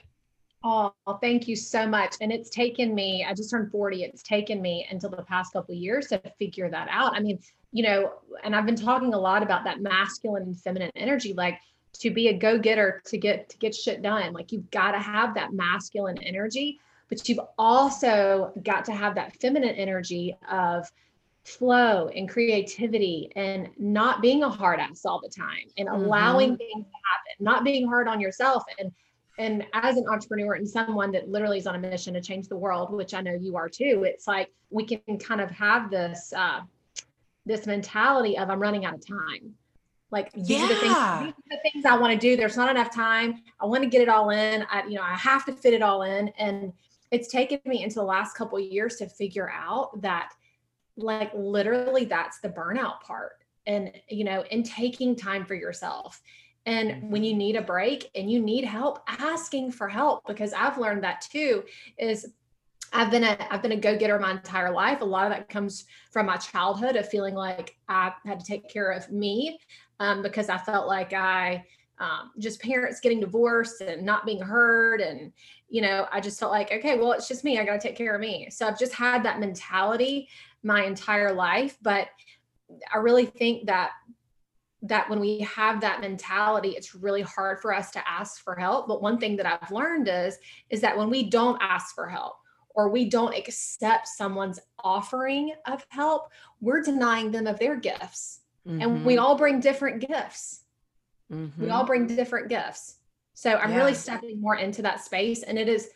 Oh, 0.63 0.93
thank 1.19 1.47
you 1.47 1.57
so 1.57 1.85
much. 1.85 2.15
And 2.21 2.31
it's 2.31 2.49
taken 2.49 2.95
me, 2.95 3.25
I 3.27 3.33
just 3.33 3.49
turned 3.49 3.69
40. 3.69 4.03
It's 4.03 4.23
taken 4.23 4.61
me 4.61 4.87
until 4.89 5.09
the 5.09 5.23
past 5.23 5.51
couple 5.51 5.75
years 5.75 6.07
to 6.07 6.21
figure 6.39 6.69
that 6.69 6.87
out. 6.89 7.13
I 7.15 7.19
mean, 7.19 7.39
you 7.73 7.83
know, 7.83 8.13
and 8.45 8.55
I've 8.55 8.65
been 8.65 8.77
talking 8.77 9.13
a 9.13 9.19
lot 9.19 9.43
about 9.43 9.65
that 9.65 9.81
masculine 9.81 10.43
and 10.43 10.57
feminine 10.57 10.91
energy, 10.95 11.33
like 11.33 11.59
to 11.99 12.11
be 12.11 12.29
a 12.29 12.33
go-getter 12.33 13.01
to 13.05 13.17
get 13.17 13.49
to 13.49 13.57
get 13.57 13.75
shit 13.75 14.01
done. 14.01 14.31
Like 14.31 14.53
you've 14.53 14.71
got 14.71 14.91
to 14.91 14.99
have 14.99 15.33
that 15.35 15.51
masculine 15.51 16.17
energy, 16.19 16.79
but 17.09 17.27
you've 17.27 17.41
also 17.57 18.53
got 18.63 18.85
to 18.85 18.93
have 18.93 19.15
that 19.15 19.35
feminine 19.41 19.75
energy 19.75 20.37
of 20.49 20.89
flow 21.43 22.07
and 22.07 22.29
creativity 22.29 23.31
and 23.35 23.69
not 23.77 24.21
being 24.21 24.43
a 24.43 24.49
hard 24.49 24.79
ass 24.79 25.05
all 25.05 25.19
the 25.19 25.29
time 25.29 25.67
and 25.77 25.89
allowing 25.89 26.51
mm-hmm. 26.51 26.57
things 26.57 26.85
to 26.85 26.97
happen, 27.03 27.35
not 27.39 27.63
being 27.63 27.87
hard 27.87 28.07
on 28.07 28.19
yourself. 28.19 28.63
And 28.79 28.91
and 29.39 29.65
as 29.73 29.97
an 29.97 30.07
entrepreneur 30.07 30.53
and 30.53 30.69
someone 30.69 31.11
that 31.11 31.27
literally 31.27 31.57
is 31.57 31.65
on 31.65 31.73
a 31.73 31.79
mission 31.79 32.13
to 32.13 32.21
change 32.21 32.47
the 32.47 32.55
world, 32.55 32.93
which 32.93 33.15
I 33.15 33.21
know 33.21 33.33
you 33.33 33.57
are 33.57 33.67
too, 33.67 34.03
it's 34.05 34.27
like 34.27 34.51
we 34.69 34.85
can 34.85 35.17
kind 35.17 35.41
of 35.41 35.49
have 35.51 35.89
this 35.89 36.31
uh 36.35 36.61
this 37.45 37.65
mentality 37.65 38.37
of 38.37 38.49
I'm 38.49 38.59
running 38.59 38.85
out 38.85 38.93
of 38.93 39.05
time. 39.05 39.55
Like 40.11 40.31
these 40.33 40.49
yeah. 40.51 40.65
are 40.65 40.67
the 40.67 40.75
things, 40.75 40.93
these 40.93 40.93
are 40.93 41.33
the 41.49 41.69
things 41.71 41.85
I 41.85 41.97
want 41.97 42.13
to 42.13 42.19
do. 42.19 42.37
There's 42.37 42.55
not 42.55 42.69
enough 42.69 42.93
time. 42.93 43.41
I 43.59 43.65
want 43.65 43.83
to 43.83 43.89
get 43.89 44.01
it 44.01 44.07
all 44.07 44.29
in. 44.29 44.63
I, 44.69 44.83
you 44.83 44.93
know, 44.93 45.01
I 45.01 45.15
have 45.15 45.43
to 45.45 45.51
fit 45.51 45.73
it 45.73 45.81
all 45.81 46.03
in. 46.03 46.29
And 46.37 46.71
it's 47.09 47.27
taken 47.27 47.59
me 47.65 47.83
into 47.83 47.95
the 47.95 48.03
last 48.03 48.35
couple 48.35 48.59
years 48.59 48.97
to 48.97 49.09
figure 49.09 49.51
out 49.51 49.99
that 50.03 50.29
like 50.97 51.31
literally 51.33 52.05
that's 52.05 52.39
the 52.39 52.49
burnout 52.49 53.01
part 53.01 53.33
and 53.65 53.91
you 54.09 54.23
know 54.23 54.43
and 54.51 54.65
taking 54.65 55.15
time 55.15 55.45
for 55.45 55.55
yourself 55.55 56.21
and 56.65 56.89
mm-hmm. 56.91 57.09
when 57.09 57.23
you 57.23 57.33
need 57.33 57.55
a 57.55 57.61
break 57.61 58.09
and 58.15 58.29
you 58.29 58.39
need 58.39 58.63
help 58.63 58.99
asking 59.07 59.71
for 59.71 59.87
help 59.87 60.21
because 60.27 60.53
i've 60.53 60.77
learned 60.77 61.03
that 61.03 61.21
too 61.21 61.63
is 61.97 62.33
I've 62.93 63.09
been 63.09 63.23
a 63.23 63.35
I've 63.49 63.63
been 63.63 63.71
a 63.71 63.77
go-getter 63.77 64.19
my 64.19 64.31
entire 64.31 64.71
life. 64.71 65.01
A 65.01 65.05
lot 65.05 65.25
of 65.25 65.31
that 65.31 65.49
comes 65.49 65.85
from 66.11 66.27
my 66.27 66.37
childhood 66.37 66.95
of 66.95 67.09
feeling 67.09 67.33
like 67.33 67.75
I 67.89 68.13
had 68.23 68.39
to 68.39 68.45
take 68.45 68.69
care 68.69 68.91
of 68.91 69.11
me 69.11 69.59
um, 69.99 70.21
because 70.21 70.47
I 70.47 70.59
felt 70.59 70.87
like 70.87 71.11
I 71.11 71.65
um, 71.99 72.31
just 72.37 72.61
parents 72.61 72.99
getting 72.99 73.19
divorced 73.19 73.81
and 73.81 74.03
not 74.03 74.25
being 74.25 74.41
heard 74.41 75.01
and 75.01 75.31
you 75.69 75.81
know 75.81 76.07
I 76.11 76.21
just 76.21 76.39
felt 76.39 76.51
like 76.51 76.71
okay 76.71 76.97
well 76.97 77.13
it's 77.13 77.27
just 77.27 77.43
me 77.43 77.59
I 77.59 77.65
got 77.65 77.81
to 77.81 77.87
take 77.87 77.97
care 77.97 78.13
of 78.13 78.21
me. 78.21 78.47
So 78.51 78.67
I've 78.67 78.79
just 78.79 78.93
had 78.93 79.23
that 79.23 79.39
mentality 79.39 80.29
my 80.63 80.83
entire 80.83 81.33
life 81.33 81.77
but 81.81 82.07
i 82.93 82.97
really 82.97 83.25
think 83.25 83.67
that 83.67 83.91
that 84.81 85.09
when 85.09 85.19
we 85.19 85.39
have 85.39 85.81
that 85.81 86.01
mentality 86.01 86.69
it's 86.69 86.93
really 86.93 87.21
hard 87.21 87.59
for 87.59 87.73
us 87.73 87.91
to 87.91 88.09
ask 88.09 88.43
for 88.43 88.55
help 88.55 88.87
but 88.87 89.01
one 89.01 89.17
thing 89.17 89.35
that 89.35 89.45
i've 89.45 89.71
learned 89.71 90.07
is 90.07 90.37
is 90.69 90.81
that 90.81 90.97
when 90.97 91.09
we 91.09 91.29
don't 91.29 91.61
ask 91.61 91.93
for 91.95 92.07
help 92.07 92.35
or 92.75 92.89
we 92.89 93.05
don't 93.05 93.35
accept 93.35 94.07
someone's 94.07 94.59
offering 94.83 95.53
of 95.65 95.85
help 95.89 96.29
we're 96.59 96.81
denying 96.81 97.31
them 97.31 97.47
of 97.47 97.59
their 97.59 97.75
gifts 97.75 98.41
mm-hmm. 98.67 98.81
and 98.81 99.05
we 99.05 99.13
mm-hmm. 99.13 99.23
all 99.23 99.35
bring 99.35 99.59
different 99.59 100.05
gifts 100.05 100.63
mm-hmm. 101.31 101.61
we 101.61 101.69
all 101.69 101.79
mm-hmm. 101.79 101.87
bring 101.87 102.07
different 102.07 102.49
gifts 102.49 102.97
so 103.33 103.55
i'm 103.55 103.71
yeah. 103.71 103.77
really 103.77 103.93
stepping 103.93 104.39
more 104.41 104.55
into 104.55 104.81
that 104.81 105.03
space 105.03 105.43
and 105.43 105.57
it 105.57 105.69
is 105.69 105.89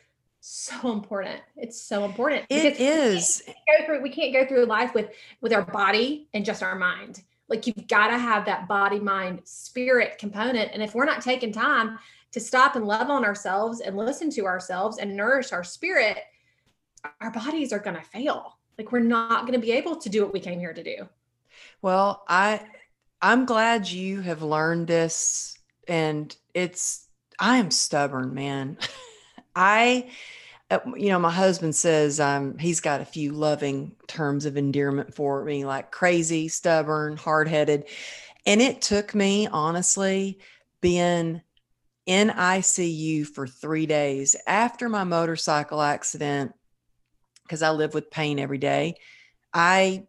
so 0.48 0.92
important. 0.92 1.42
It's 1.56 1.82
so 1.82 2.06
important. 2.06 2.46
It 2.50 2.80
is. 2.80 3.44
We 3.46 3.54
can't, 3.54 3.68
go 3.68 3.86
through, 3.86 4.02
we 4.02 4.10
can't 4.10 4.34
go 4.34 4.46
through 4.46 4.66
life 4.66 4.94
with 4.94 5.10
with 5.42 5.54
our 5.54 5.64
body 5.64 6.30
and 6.34 6.46
just 6.46 6.64
our 6.64 6.76
mind. 6.76 7.22
Like 7.50 7.68
you've 7.68 7.88
got 7.88 8.08
to 8.08 8.18
have 8.18 8.46
that 8.46 8.68
body, 8.68 9.00
mind, 9.00 9.42
spirit 9.44 10.18
component. 10.18 10.72
And 10.74 10.82
if 10.82 10.96
we're 10.96 11.06
not 11.06 11.22
taking 11.22 11.52
time 11.52 12.00
to 12.32 12.40
stop 12.40 12.76
and 12.76 12.86
love 12.86 13.10
on 13.10 13.26
ourselves 13.26 13.82
and 13.82 13.96
listen 13.96 14.30
to 14.32 14.46
ourselves 14.46 14.98
and 14.98 15.16
nourish 15.16 15.52
our 15.52 15.64
spirit, 15.64 16.18
our 17.22 17.32
bodies 17.32 17.72
are 17.72 17.80
going 17.80 17.96
to 17.96 18.04
fail. 18.04 18.58
Like 18.78 18.92
we're 18.92 19.00
not 19.00 19.42
going 19.42 19.60
to 19.60 19.66
be 19.66 19.72
able 19.74 19.96
to 19.98 20.10
do 20.10 20.24
what 20.24 20.34
we 20.34 20.40
came 20.40 20.60
here 20.60 20.74
to 20.74 20.84
do. 20.84 21.10
Well, 21.82 22.24
I 22.28 22.62
I'm 23.22 23.46
glad 23.46 23.90
you 23.90 24.22
have 24.22 24.42
learned 24.42 24.88
this 24.88 25.58
and 25.88 26.36
it's 26.54 27.08
I 27.40 27.58
am 27.58 27.72
stubborn, 27.72 28.34
man. 28.34 28.78
I, 29.58 30.10
uh, 30.70 30.80
you 30.96 31.10
know, 31.10 31.20
my 31.20 31.32
husband 31.32 31.76
says 31.76 32.20
um, 32.20 32.58
he's 32.60 32.80
got 32.80 33.02
a 33.02 33.06
few 33.06 33.32
loving 33.34 33.96
terms 34.08 34.46
of 34.46 34.56
endearment 34.56 35.16
for 35.16 35.44
me, 35.44 35.66
like 35.66 35.92
crazy, 35.92 36.48
stubborn, 36.48 37.18
hard 37.18 37.48
headed. 37.48 37.86
And 38.46 38.62
it 38.62 38.82
took 38.82 39.16
me, 39.16 39.48
honestly, 39.48 40.40
being 40.80 41.42
in 42.06 42.30
ICU 42.30 43.26
for 43.26 43.48
three 43.48 43.88
days 43.88 44.36
after 44.46 44.90
my 44.90 45.04
motorcycle 45.04 45.82
accident, 45.82 46.54
because 47.44 47.64
I 47.64 47.72
live 47.72 47.94
with 47.96 48.12
pain 48.12 48.40
every 48.40 48.60
day. 48.60 48.96
I 49.54 50.08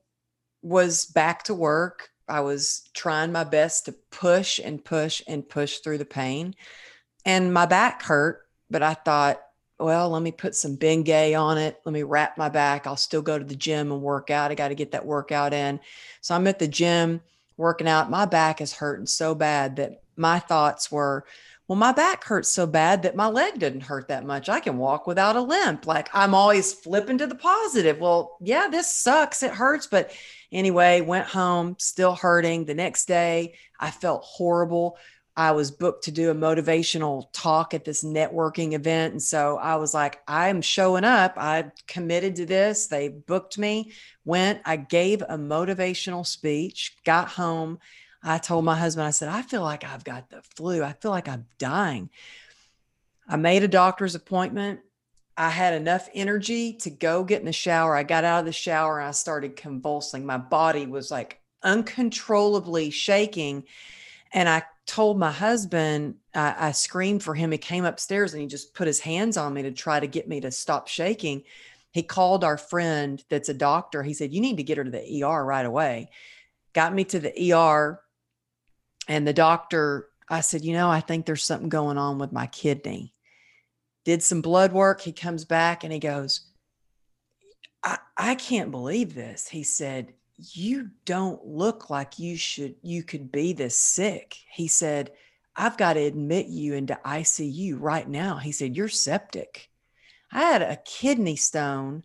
was 0.63 1.07
back 1.07 1.45
to 1.45 1.55
work. 1.55 2.11
I 2.29 2.41
was 2.41 2.89
trying 2.95 3.33
my 3.33 3.45
best 3.45 3.87
to 3.87 3.93
push 4.11 4.61
and 4.63 4.85
push 4.85 5.23
and 5.27 5.49
push 5.49 5.79
through 5.79 5.99
the 5.99 6.05
pain. 6.05 6.55
and 7.25 7.53
my 7.53 7.67
back 7.67 8.03
hurt, 8.03 8.48
but 8.71 8.83
I 8.83 8.95
thought, 8.95 9.41
well, 9.79 10.11
let 10.11 10.23
me 10.23 10.33
put 10.33 10.57
some 10.57 10.77
Bengay 10.77 11.39
on 11.41 11.57
it. 11.57 11.81
Let 11.85 11.93
me 11.93 12.03
wrap 12.03 12.37
my 12.37 12.49
back. 12.49 12.87
I'll 12.87 12.97
still 12.97 13.23
go 13.23 13.39
to 13.39 13.45
the 13.45 13.55
gym 13.55 13.93
and 13.93 14.03
work 14.03 14.31
out. 14.31 14.51
I 14.51 14.55
got 14.55 14.69
to 14.69 14.75
get 14.75 14.93
that 14.93 15.07
workout 15.07 15.55
in. 15.55 15.79
So 16.21 16.35
I'm 16.35 16.47
at 16.49 16.59
the 16.59 16.67
gym 16.67 17.21
working 17.57 17.89
out. 17.89 18.11
My 18.11 18.25
back 18.25 18.61
is 18.61 18.73
hurting 18.73 19.07
so 19.07 19.35
bad 19.35 19.77
that 19.77 20.03
my 20.17 20.41
thoughts 20.41 20.91
were, 20.91 21.25
well, 21.69 21.77
my 21.77 21.93
back 21.93 22.25
hurts 22.25 22.49
so 22.49 22.67
bad 22.67 23.03
that 23.03 23.15
my 23.15 23.29
leg 23.29 23.59
didn't 23.59 23.83
hurt 23.83 24.09
that 24.09 24.25
much. 24.25 24.49
I 24.49 24.59
can 24.59 24.79
walk 24.79 25.07
without 25.07 25.37
a 25.37 25.41
limp. 25.43 25.87
Like 25.87 26.09
I'm 26.13 26.35
always 26.35 26.73
flipping 26.73 27.19
to 27.19 27.27
the 27.27 27.35
positive. 27.35 28.01
Well, 28.01 28.37
yeah, 28.41 28.69
this 28.69 28.93
sucks. 28.93 29.43
It 29.43 29.53
hurts. 29.53 29.87
But 29.87 30.11
anyway, 30.51 31.03
went 31.03 31.27
home, 31.27 31.77
still 31.79 32.15
hurting. 32.15 32.65
The 32.65 32.75
next 32.75 33.07
day, 33.07 33.55
I 33.79 33.91
felt 33.91 34.25
horrible. 34.25 34.97
I 35.39 35.53
was 35.53 35.71
booked 35.71 36.03
to 36.05 36.11
do 36.11 36.33
a 36.33 36.35
motivational 36.35 37.27
talk 37.33 37.73
at 37.73 37.85
this 37.85 38.03
networking 38.03 38.73
event. 38.73 39.13
And 39.13 39.23
so 39.23 39.57
I 39.57 39.77
was 39.77 39.95
like, 39.95 40.21
I'm 40.27 40.61
showing 40.61 41.05
up. 41.05 41.35
I 41.37 41.71
committed 41.87 42.35
to 42.37 42.47
this. 42.47 42.89
They 42.89 43.09
booked 43.09 43.57
me, 43.57 43.93
went, 44.25 44.61
I 44.65 44.75
gave 44.75 45.23
a 45.23 45.39
motivational 45.39 46.27
speech, 46.27 46.97
got 47.05 47.29
home. 47.29 47.79
I 48.21 48.39
told 48.39 48.65
my 48.65 48.77
husband, 48.77 49.07
I 49.07 49.11
said, 49.11 49.29
I 49.29 49.43
feel 49.43 49.63
like 49.63 49.85
I've 49.85 50.03
got 50.03 50.29
the 50.29 50.43
flu. 50.57 50.83
I 50.83 50.93
feel 50.95 51.13
like 51.13 51.29
I'm 51.29 51.47
dying. 51.57 52.11
I 53.29 53.37
made 53.37 53.63
a 53.63 53.69
doctor's 53.69 54.17
appointment. 54.17 54.81
I 55.37 55.51
had 55.51 55.73
enough 55.73 56.09
energy 56.15 56.73
to 56.79 56.91
go 56.91 57.23
get 57.23 57.39
in 57.39 57.47
the 57.47 57.53
shower. 57.53 57.95
I 57.95 58.03
got 58.03 58.25
out 58.25 58.41
of 58.41 58.45
the 58.45 58.51
shower 58.51 58.99
and 58.99 59.07
I 59.07 59.13
started 59.13 59.55
convulsing. 59.55 60.27
My 60.27 60.39
body 60.39 60.87
was 60.87 61.13
like 61.13 61.41
uncontrollably 61.63 62.91
shaking. 62.91 63.63
And 64.33 64.49
I 64.49 64.65
told 64.89 65.19
my 65.19 65.31
husband, 65.31 66.17
I, 66.35 66.73
screamed 66.73 67.23
for 67.23 67.35
him. 67.35 67.53
He 67.53 67.59
came 67.59 67.85
upstairs 67.85 68.33
and 68.33 68.41
he 68.41 68.49
just 68.49 68.75
put 68.75 68.87
his 68.87 69.01
hands 69.01 69.37
on 69.37 69.53
me 69.53 69.63
to 69.63 69.71
try 69.71 70.01
to 70.01 70.07
get 70.07 70.27
me 70.27 70.41
to 70.41 70.51
stop 70.51 70.89
shaking. 70.89 71.45
He 71.93 72.03
called 72.03 72.43
our 72.43 72.57
friend 72.57 73.23
that's 73.29 73.51
a 73.51 73.55
doctor. 73.55 74.03
He 74.03 74.15
said, 74.15 74.33
You 74.33 74.41
need 74.41 74.57
to 74.57 74.63
get 74.63 74.79
her 74.79 74.85
to 74.85 74.91
the 74.91 75.23
ER 75.23 75.45
right 75.45 75.67
away. 75.67 76.11
Got 76.73 76.95
me 76.95 77.05
to 77.05 77.21
the 77.21 77.53
ER. 77.53 78.01
And 79.09 79.27
the 79.27 79.33
doctor, 79.33 80.09
I 80.29 80.41
said, 80.41 80.65
You 80.65 80.73
know, 80.73 80.91
I 80.91 81.01
think 81.01 81.27
there's 81.27 81.45
something 81.45 81.69
going 81.69 81.99
on 81.99 82.19
with 82.19 82.33
my 82.33 82.47
kidney. 82.47 83.15
Did 84.05 84.23
some 84.23 84.41
blood 84.41 84.73
work. 84.73 85.03
He 85.03 85.13
comes 85.13 85.45
back 85.45 85.85
and 85.85 85.93
he 85.93 85.99
goes, 85.99 86.41
I, 87.85 87.99
I 88.17 88.35
can't 88.37 88.71
believe 88.71 89.15
this. 89.15 89.49
He 89.49 89.65
said, 89.65 90.15
you 90.39 90.91
don't 91.05 91.45
look 91.45 91.91
like 91.91 92.19
you 92.19 92.37
should 92.37 92.77
you 92.83 93.03
could 93.03 93.33
be 93.33 93.53
this 93.53 93.77
sick. 93.77 94.37
He 94.51 94.69
said 94.69 95.13
i've 95.57 95.77
got 95.77 95.95
to 95.95 96.01
admit 96.01 96.47
you 96.47 96.75
into 96.75 96.99
icu 97.05 97.77
right 97.79 98.09
now. 98.09 98.37
He 98.37 98.53
said 98.53 98.77
you're 98.77 98.89
septic. 98.89 99.69
I 100.31 100.41
had 100.43 100.63
a 100.63 100.77
kidney 100.85 101.37
stone 101.37 102.05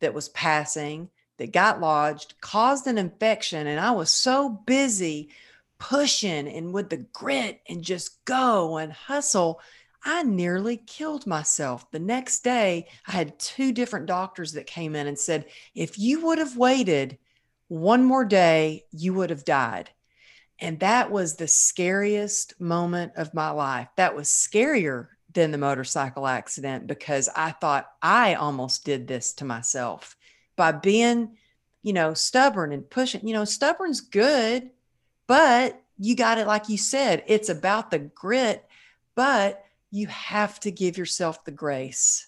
that 0.00 0.14
was 0.14 0.28
passing 0.30 1.10
that 1.36 1.52
got 1.52 1.80
lodged 1.80 2.34
caused 2.40 2.86
an 2.86 2.96
infection 2.96 3.66
and 3.66 3.80
i 3.80 3.90
was 3.90 4.10
so 4.10 4.48
busy 4.48 5.28
pushing 5.78 6.48
and 6.48 6.72
with 6.72 6.88
the 6.88 7.04
grit 7.12 7.60
and 7.68 7.82
just 7.82 8.24
go 8.24 8.76
and 8.78 8.92
hustle 8.92 9.60
I 10.06 10.22
nearly 10.22 10.76
killed 10.76 11.26
myself. 11.26 11.90
The 11.90 11.98
next 11.98 12.44
day, 12.44 12.88
I 13.06 13.12
had 13.12 13.38
two 13.38 13.72
different 13.72 14.04
doctors 14.04 14.52
that 14.52 14.66
came 14.66 14.94
in 14.94 15.06
and 15.06 15.18
said, 15.18 15.46
if 15.74 15.98
you 15.98 16.26
would 16.26 16.36
have 16.36 16.58
waited 16.58 17.16
one 17.68 18.04
more 18.04 18.24
day, 18.24 18.84
you 18.90 19.14
would 19.14 19.30
have 19.30 19.44
died. 19.44 19.90
And 20.60 20.80
that 20.80 21.10
was 21.10 21.36
the 21.36 21.48
scariest 21.48 22.60
moment 22.60 23.12
of 23.16 23.34
my 23.34 23.50
life. 23.50 23.88
That 23.96 24.14
was 24.14 24.28
scarier 24.28 25.08
than 25.32 25.50
the 25.50 25.58
motorcycle 25.58 26.26
accident 26.26 26.86
because 26.86 27.28
I 27.34 27.50
thought 27.50 27.90
I 28.00 28.34
almost 28.34 28.84
did 28.84 29.08
this 29.08 29.32
to 29.34 29.44
myself 29.44 30.16
by 30.56 30.72
being, 30.72 31.36
you 31.82 31.92
know, 31.92 32.14
stubborn 32.14 32.72
and 32.72 32.88
pushing. 32.88 33.26
You 33.26 33.34
know, 33.34 33.44
stubborn's 33.44 34.00
good, 34.00 34.70
but 35.26 35.82
you 35.98 36.14
got 36.14 36.38
it, 36.38 36.46
like 36.46 36.68
you 36.68 36.78
said, 36.78 37.24
it's 37.26 37.48
about 37.48 37.90
the 37.90 37.98
grit, 37.98 38.64
but 39.14 39.64
you 39.90 40.06
have 40.08 40.58
to 40.60 40.70
give 40.70 40.98
yourself 40.98 41.44
the 41.44 41.52
grace. 41.52 42.26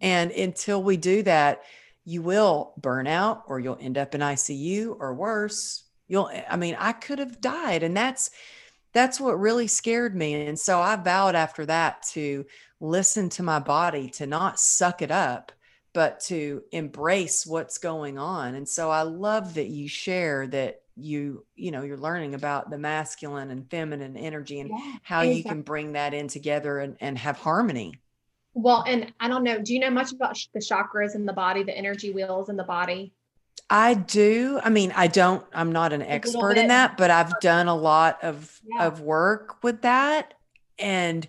And 0.00 0.30
until 0.30 0.82
we 0.82 0.96
do 0.96 1.22
that, 1.24 1.62
you 2.08 2.22
will 2.22 2.72
burn 2.78 3.06
out 3.06 3.42
or 3.48 3.60
you'll 3.60 3.76
end 3.78 3.98
up 3.98 4.14
in 4.14 4.22
ICU 4.22 4.96
or 4.98 5.12
worse. 5.12 5.84
You'll, 6.06 6.30
I 6.48 6.56
mean, 6.56 6.74
I 6.78 6.92
could 6.92 7.18
have 7.18 7.38
died. 7.38 7.82
And 7.82 7.94
that's, 7.94 8.30
that's 8.94 9.20
what 9.20 9.38
really 9.38 9.66
scared 9.66 10.16
me. 10.16 10.46
And 10.46 10.58
so 10.58 10.80
I 10.80 10.96
vowed 10.96 11.34
after 11.34 11.66
that 11.66 12.02
to 12.12 12.46
listen 12.80 13.28
to 13.28 13.42
my 13.42 13.58
body, 13.58 14.08
to 14.12 14.26
not 14.26 14.58
suck 14.58 15.02
it 15.02 15.10
up, 15.10 15.52
but 15.92 16.20
to 16.20 16.62
embrace 16.72 17.46
what's 17.46 17.76
going 17.76 18.18
on. 18.18 18.54
And 18.54 18.66
so 18.66 18.90
I 18.90 19.02
love 19.02 19.52
that 19.54 19.68
you 19.68 19.86
share 19.86 20.46
that 20.46 20.80
you, 20.96 21.44
you 21.56 21.70
know, 21.70 21.82
you're 21.82 21.98
learning 21.98 22.32
about 22.32 22.70
the 22.70 22.78
masculine 22.78 23.50
and 23.50 23.68
feminine 23.70 24.16
energy 24.16 24.60
and 24.60 24.70
yeah, 24.70 24.94
how 25.02 25.20
exactly. 25.20 25.36
you 25.36 25.44
can 25.44 25.60
bring 25.60 25.92
that 25.92 26.14
in 26.14 26.28
together 26.28 26.78
and, 26.78 26.96
and 27.00 27.18
have 27.18 27.36
harmony. 27.36 28.00
Well, 28.60 28.82
and 28.88 29.12
I 29.20 29.28
don't 29.28 29.44
know, 29.44 29.60
do 29.60 29.72
you 29.72 29.78
know 29.78 29.90
much 29.90 30.12
about 30.12 30.36
the 30.52 30.58
chakras 30.58 31.14
in 31.14 31.24
the 31.24 31.32
body, 31.32 31.62
the 31.62 31.76
energy 31.76 32.10
wheels 32.10 32.48
in 32.48 32.56
the 32.56 32.64
body? 32.64 33.12
I 33.70 33.94
do. 33.94 34.58
I 34.64 34.68
mean, 34.68 34.92
I 34.96 35.06
don't, 35.06 35.44
I'm 35.52 35.70
not 35.70 35.92
an 35.92 36.02
expert 36.02 36.58
in 36.58 36.66
that, 36.66 36.96
but 36.96 37.08
I've 37.08 37.38
done 37.38 37.68
a 37.68 37.74
lot 37.74 38.18
of 38.24 38.60
yeah. 38.66 38.86
of 38.86 39.00
work 39.00 39.62
with 39.62 39.82
that 39.82 40.34
and 40.76 41.28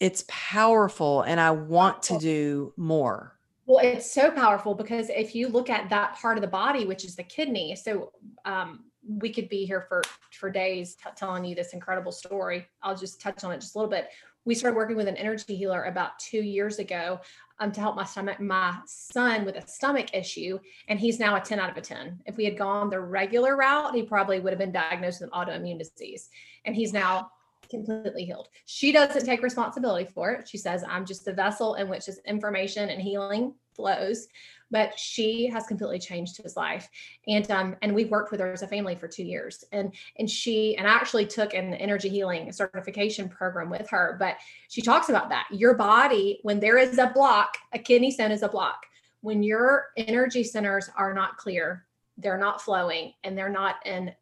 it's 0.00 0.24
powerful 0.26 1.22
and 1.22 1.38
I 1.38 1.52
want 1.52 2.02
to 2.04 2.18
do 2.18 2.72
more. 2.76 3.38
Well, 3.66 3.78
it's 3.84 4.10
so 4.10 4.28
powerful 4.32 4.74
because 4.74 5.10
if 5.10 5.36
you 5.36 5.46
look 5.46 5.70
at 5.70 5.88
that 5.90 6.16
part 6.16 6.38
of 6.38 6.42
the 6.42 6.48
body, 6.48 6.86
which 6.86 7.04
is 7.04 7.14
the 7.14 7.22
kidney, 7.22 7.76
so 7.76 8.10
um, 8.44 8.84
we 9.06 9.32
could 9.32 9.48
be 9.48 9.64
here 9.64 9.82
for 9.82 10.02
for 10.32 10.50
days 10.50 10.96
t- 10.96 11.10
telling 11.14 11.44
you 11.44 11.54
this 11.54 11.72
incredible 11.72 12.12
story. 12.12 12.66
I'll 12.82 12.96
just 12.96 13.20
touch 13.20 13.44
on 13.44 13.52
it 13.52 13.60
just 13.60 13.76
a 13.76 13.78
little 13.78 13.90
bit 13.90 14.08
we 14.48 14.54
started 14.54 14.76
working 14.76 14.96
with 14.96 15.08
an 15.08 15.16
energy 15.18 15.54
healer 15.54 15.84
about 15.84 16.18
two 16.18 16.40
years 16.40 16.78
ago 16.78 17.20
um, 17.58 17.70
to 17.70 17.80
help 17.82 17.96
my 17.96 18.04
stomach, 18.04 18.40
my 18.40 18.78
son 18.86 19.44
with 19.44 19.56
a 19.56 19.68
stomach 19.68 20.14
issue, 20.14 20.58
and 20.88 20.98
he's 20.98 21.20
now 21.20 21.36
a 21.36 21.40
10 21.40 21.60
out 21.60 21.68
of 21.68 21.76
a 21.76 21.82
10. 21.82 22.20
If 22.24 22.38
we 22.38 22.46
had 22.46 22.56
gone 22.56 22.88
the 22.88 22.98
regular 22.98 23.56
route, 23.58 23.94
he 23.94 24.02
probably 24.02 24.40
would 24.40 24.50
have 24.50 24.58
been 24.58 24.72
diagnosed 24.72 25.20
with 25.20 25.28
an 25.30 25.38
autoimmune 25.38 25.78
disease, 25.78 26.30
and 26.64 26.74
he's 26.74 26.94
now 26.94 27.30
completely 27.68 28.24
healed. 28.24 28.48
She 28.64 28.90
doesn't 28.90 29.26
take 29.26 29.42
responsibility 29.42 30.06
for 30.10 30.30
it. 30.30 30.48
She 30.48 30.56
says, 30.56 30.82
I'm 30.88 31.04
just 31.04 31.26
the 31.26 31.32
vessel 31.34 31.74
in 31.74 31.86
which 31.86 32.06
this 32.06 32.18
information 32.26 32.88
and 32.88 33.02
healing 33.02 33.52
flows 33.74 34.28
but 34.70 34.98
she 34.98 35.46
has 35.46 35.66
completely 35.66 35.98
changed 35.98 36.42
his 36.42 36.56
life. 36.56 36.88
And 37.26 37.50
um 37.50 37.76
and 37.82 37.94
we've 37.94 38.10
worked 38.10 38.30
with 38.30 38.40
her 38.40 38.52
as 38.52 38.62
a 38.62 38.68
family 38.68 38.94
for 38.94 39.08
two 39.08 39.24
years. 39.24 39.64
And 39.72 39.94
and 40.18 40.28
she 40.28 40.76
and 40.76 40.86
I 40.86 40.92
actually 40.92 41.26
took 41.26 41.54
an 41.54 41.74
energy 41.74 42.08
healing 42.08 42.50
certification 42.52 43.28
program 43.28 43.70
with 43.70 43.88
her 43.90 44.16
but 44.18 44.36
she 44.68 44.82
talks 44.82 45.08
about 45.08 45.28
that. 45.30 45.46
Your 45.50 45.74
body 45.74 46.40
when 46.42 46.60
there 46.60 46.78
is 46.78 46.98
a 46.98 47.10
block 47.14 47.56
a 47.72 47.78
kidney 47.78 48.10
stone 48.10 48.30
is 48.30 48.42
a 48.42 48.48
block. 48.48 48.84
When 49.20 49.42
your 49.42 49.86
energy 49.96 50.44
centers 50.44 50.88
are 50.96 51.12
not 51.12 51.36
clear 51.36 51.86
they're 52.18 52.38
not 52.38 52.60
flowing 52.60 53.12
and 53.24 53.38
they're 53.38 53.48
not 53.48 53.76
in 53.86 54.12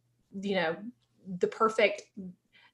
you 0.41 0.55
know 0.55 0.77
the 1.39 1.47
perfect 1.49 2.03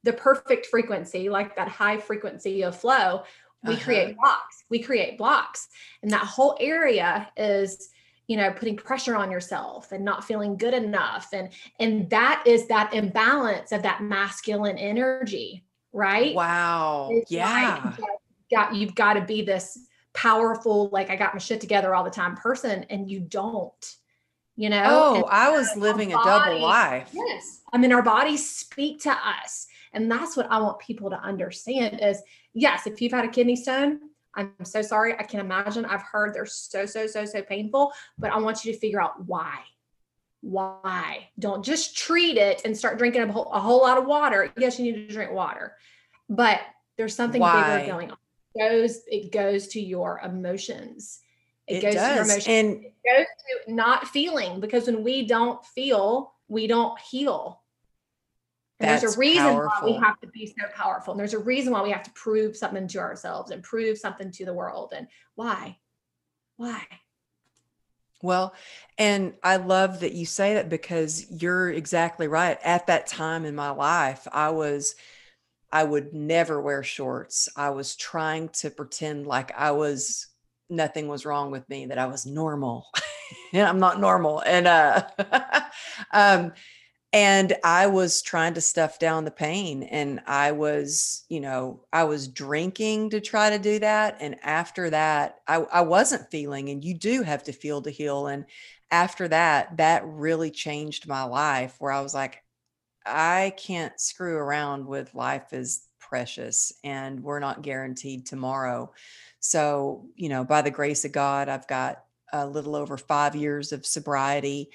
the 0.04 0.12
perfect 0.12 0.66
frequency 0.66 1.28
like 1.28 1.54
that 1.56 1.68
high 1.68 1.96
frequency 1.96 2.62
of 2.62 2.76
flow 2.76 3.22
we 3.64 3.74
uh-huh. 3.74 3.84
create 3.84 4.16
blocks. 4.16 4.64
We 4.68 4.80
create 4.80 5.18
blocks. 5.18 5.68
And 6.02 6.10
that 6.10 6.24
whole 6.24 6.56
area 6.60 7.28
is 7.36 7.90
you 8.28 8.36
know 8.36 8.52
putting 8.52 8.76
pressure 8.76 9.16
on 9.16 9.30
yourself 9.30 9.92
and 9.92 10.04
not 10.04 10.24
feeling 10.24 10.56
good 10.56 10.74
enough. 10.74 11.28
And 11.32 11.50
and 11.78 12.08
that 12.10 12.44
is 12.46 12.66
that 12.68 12.94
imbalance 12.94 13.72
of 13.72 13.82
that 13.82 14.02
masculine 14.02 14.78
energy 14.78 15.64
right? 15.92 16.34
Wow. 16.34 17.10
It's 17.12 17.30
yeah. 17.30 17.82
like, 17.84 18.08
got 18.50 18.74
you've 18.74 18.94
got 18.94 19.14
to 19.14 19.22
be 19.22 19.42
this 19.42 19.78
powerful 20.14 20.90
like 20.92 21.08
i 21.08 21.16
got 21.16 21.32
my 21.32 21.38
shit 21.38 21.58
together 21.58 21.94
all 21.94 22.04
the 22.04 22.10
time 22.10 22.36
person 22.36 22.84
and 22.90 23.10
you 23.10 23.18
don't 23.18 23.96
you 24.56 24.68
know? 24.68 24.82
Oh 24.84 25.14
and 25.14 25.24
i 25.30 25.50
was 25.50 25.74
living 25.74 26.12
a 26.12 26.16
double 26.22 26.60
life. 26.60 27.08
Yes. 27.14 27.60
I 27.72 27.78
mean 27.78 27.92
our 27.92 28.02
bodies 28.02 28.46
speak 28.48 29.00
to 29.02 29.10
us 29.10 29.66
and 29.92 30.10
that's 30.10 30.36
what 30.36 30.50
i 30.50 30.58
want 30.58 30.78
people 30.78 31.10
to 31.10 31.20
understand 31.20 32.00
is 32.02 32.22
yes, 32.54 32.86
if 32.86 33.00
you've 33.00 33.12
had 33.12 33.24
a 33.24 33.28
kidney 33.28 33.56
stone, 33.56 34.00
I'm 34.34 34.52
so 34.64 34.82
sorry. 34.82 35.14
I 35.18 35.22
can 35.22 35.40
imagine. 35.40 35.84
I've 35.84 36.02
heard 36.02 36.34
they're 36.34 36.46
so, 36.46 36.86
so, 36.86 37.06
so, 37.06 37.24
so 37.24 37.42
painful, 37.42 37.92
but 38.18 38.30
I 38.30 38.38
want 38.38 38.64
you 38.64 38.72
to 38.72 38.78
figure 38.78 39.00
out 39.00 39.24
why. 39.26 39.58
Why? 40.40 41.28
Don't 41.38 41.64
just 41.64 41.96
treat 41.96 42.36
it 42.36 42.62
and 42.64 42.76
start 42.76 42.98
drinking 42.98 43.22
a 43.22 43.32
whole, 43.32 43.50
a 43.52 43.60
whole 43.60 43.80
lot 43.80 43.98
of 43.98 44.06
water. 44.06 44.52
Yes, 44.56 44.78
you 44.78 44.92
need 44.92 45.08
to 45.08 45.14
drink 45.14 45.32
water, 45.32 45.76
but 46.28 46.60
there's 46.96 47.14
something 47.14 47.40
why? 47.40 47.78
bigger 47.78 47.92
going 47.92 48.10
on. 48.10 48.16
It 48.54 48.58
goes, 48.58 49.00
it 49.06 49.32
goes 49.32 49.68
to 49.68 49.80
your 49.80 50.20
emotions. 50.24 51.20
It, 51.66 51.76
it 51.76 51.82
goes 51.82 51.94
does. 51.94 52.08
to 52.08 52.14
your 52.14 52.24
emotions. 52.24 52.46
And 52.48 52.84
it 52.84 52.94
goes 53.16 53.26
to 53.66 53.74
not 53.74 54.08
feeling 54.08 54.60
because 54.60 54.86
when 54.86 55.04
we 55.04 55.26
don't 55.26 55.64
feel, 55.64 56.34
we 56.48 56.66
don't 56.66 56.98
heal 57.00 57.61
there's 58.82 59.16
a 59.16 59.18
reason 59.18 59.42
powerful. 59.44 59.92
why 59.92 59.98
we 59.98 60.04
have 60.04 60.20
to 60.20 60.26
be 60.28 60.46
so 60.46 60.66
powerful. 60.74 61.12
And 61.12 61.20
there's 61.20 61.34
a 61.34 61.38
reason 61.38 61.72
why 61.72 61.82
we 61.82 61.90
have 61.90 62.02
to 62.04 62.10
prove 62.12 62.56
something 62.56 62.86
to 62.88 62.98
ourselves 62.98 63.50
and 63.50 63.62
prove 63.62 63.98
something 63.98 64.30
to 64.32 64.44
the 64.44 64.54
world. 64.54 64.92
And 64.96 65.06
why? 65.34 65.78
Why? 66.56 66.82
Well, 68.22 68.54
and 68.98 69.34
I 69.42 69.56
love 69.56 70.00
that 70.00 70.12
you 70.12 70.26
say 70.26 70.54
that 70.54 70.68
because 70.68 71.26
you're 71.42 71.70
exactly 71.70 72.28
right. 72.28 72.56
At 72.62 72.86
that 72.86 73.08
time 73.08 73.44
in 73.44 73.56
my 73.56 73.70
life, 73.70 74.28
I 74.32 74.50
was, 74.50 74.94
I 75.72 75.82
would 75.82 76.14
never 76.14 76.60
wear 76.60 76.84
shorts. 76.84 77.48
I 77.56 77.70
was 77.70 77.96
trying 77.96 78.50
to 78.50 78.70
pretend 78.70 79.26
like 79.26 79.52
I 79.56 79.72
was, 79.72 80.28
nothing 80.70 81.08
was 81.08 81.26
wrong 81.26 81.50
with 81.50 81.68
me, 81.68 81.86
that 81.86 81.98
I 81.98 82.06
was 82.06 82.24
normal. 82.24 82.86
and 83.52 83.66
I'm 83.66 83.80
not 83.80 84.00
normal. 84.00 84.40
And, 84.46 84.68
uh, 84.68 85.02
um, 86.12 86.52
and 87.12 87.54
i 87.64 87.86
was 87.86 88.22
trying 88.22 88.54
to 88.54 88.60
stuff 88.60 88.98
down 88.98 89.24
the 89.24 89.30
pain 89.30 89.82
and 89.84 90.20
i 90.26 90.52
was 90.52 91.24
you 91.28 91.40
know 91.40 91.84
i 91.92 92.04
was 92.04 92.28
drinking 92.28 93.10
to 93.10 93.20
try 93.20 93.50
to 93.50 93.58
do 93.58 93.78
that 93.78 94.16
and 94.20 94.36
after 94.42 94.90
that 94.90 95.40
i, 95.46 95.56
I 95.56 95.82
wasn't 95.82 96.30
feeling 96.30 96.68
and 96.68 96.84
you 96.84 96.94
do 96.94 97.22
have 97.22 97.44
to 97.44 97.52
feel 97.52 97.82
to 97.82 97.90
heal 97.90 98.26
and 98.26 98.44
after 98.90 99.28
that 99.28 99.76
that 99.76 100.02
really 100.06 100.50
changed 100.50 101.06
my 101.06 101.22
life 101.24 101.76
where 101.78 101.92
i 101.92 102.00
was 102.00 102.14
like 102.14 102.42
i 103.04 103.52
can't 103.56 104.00
screw 104.00 104.36
around 104.36 104.86
with 104.86 105.14
life 105.14 105.52
is 105.52 105.88
precious 106.12 106.74
and 106.84 107.22
we're 107.22 107.38
not 107.38 107.62
guaranteed 107.62 108.26
tomorrow. 108.26 108.92
So 109.40 110.04
you 110.14 110.28
know 110.28 110.44
by 110.44 110.60
the 110.60 110.70
grace 110.70 111.06
of 111.06 111.12
god 111.12 111.48
i've 111.48 111.66
got 111.66 112.04
a 112.34 112.46
little 112.46 112.76
over 112.76 112.96
five 112.98 113.34
years 113.34 113.72
of 113.72 113.86
sobriety 113.86 114.70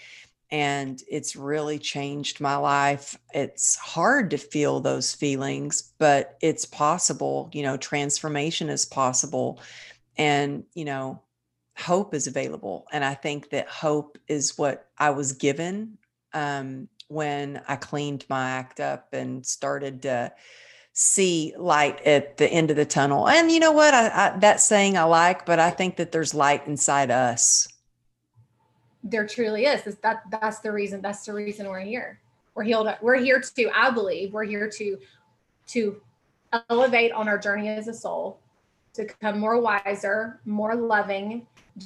and 0.50 1.02
it's 1.10 1.36
really 1.36 1.78
changed 1.78 2.40
my 2.40 2.56
life. 2.56 3.18
It's 3.34 3.76
hard 3.76 4.32
to 4.32 4.38
feel 4.38 4.80
those 4.80 5.14
feelings, 5.14 5.94
but 5.98 6.38
it's 6.42 6.66
possible. 6.66 7.50
You 7.54 7.64
know, 7.64 7.78
transformation 7.78 8.70
is 8.70 8.86
possible. 8.86 9.60
And, 10.18 10.64
you 10.74 10.86
know, 10.86 11.22
hope 11.78 12.14
is 12.14 12.28
available. 12.28 12.88
And 12.92 13.04
I 13.04 13.14
think 13.14 13.50
that 13.50 13.68
hope 13.68 14.18
is 14.28 14.58
what 14.58 14.88
I 14.98 15.10
was 15.10 15.34
given 15.34 15.98
um, 16.34 16.88
when 17.10 17.62
I 17.68 17.76
cleaned 17.76 18.26
my 18.30 18.50
act 18.50 18.80
up 18.80 19.10
and 19.14 19.46
started 19.46 20.02
to 20.04 20.32
see 20.94 21.54
light 21.58 22.02
at 22.06 22.38
the 22.38 22.48
end 22.48 22.72
of 22.72 22.78
the 22.78 22.86
tunnel. 22.86 23.28
And 23.28 23.52
you 23.52 23.60
know 23.60 23.74
what? 23.74 23.94
I, 23.94 24.08
I, 24.08 24.38
that 24.40 24.62
saying 24.62 24.98
I 24.98 25.04
like, 25.04 25.46
but 25.46 25.60
I 25.60 25.70
think 25.72 25.98
that 25.98 26.12
there's 26.12 26.34
light 26.34 26.66
inside 26.68 27.12
us 27.12 27.68
there 29.10 29.28
truly 29.28 29.66
is. 29.66 29.96
That 30.02 30.24
that's 30.30 30.60
the 30.60 30.72
reason. 30.72 31.02
That's 31.02 31.26
the 31.26 31.34
reason 31.34 31.68
we're 31.68 31.80
here. 31.80 32.20
We're 32.54 32.64
healed. 32.64 32.88
We're 33.02 33.16
here 33.16 33.42
to. 33.42 33.70
I 33.74 33.92
believe 33.92 34.34
we're 34.34 34.46
here 34.46 34.70
to 34.78 34.98
to 35.68 36.02
elevate 36.70 37.12
on 37.12 37.28
our 37.28 37.38
journey 37.38 37.70
as 37.70 37.88
a 37.88 37.94
soul, 37.94 38.40
to 38.94 39.04
become 39.04 39.40
more 39.40 39.60
wiser, 39.60 40.40
more 40.46 40.76
loving, 40.76 41.46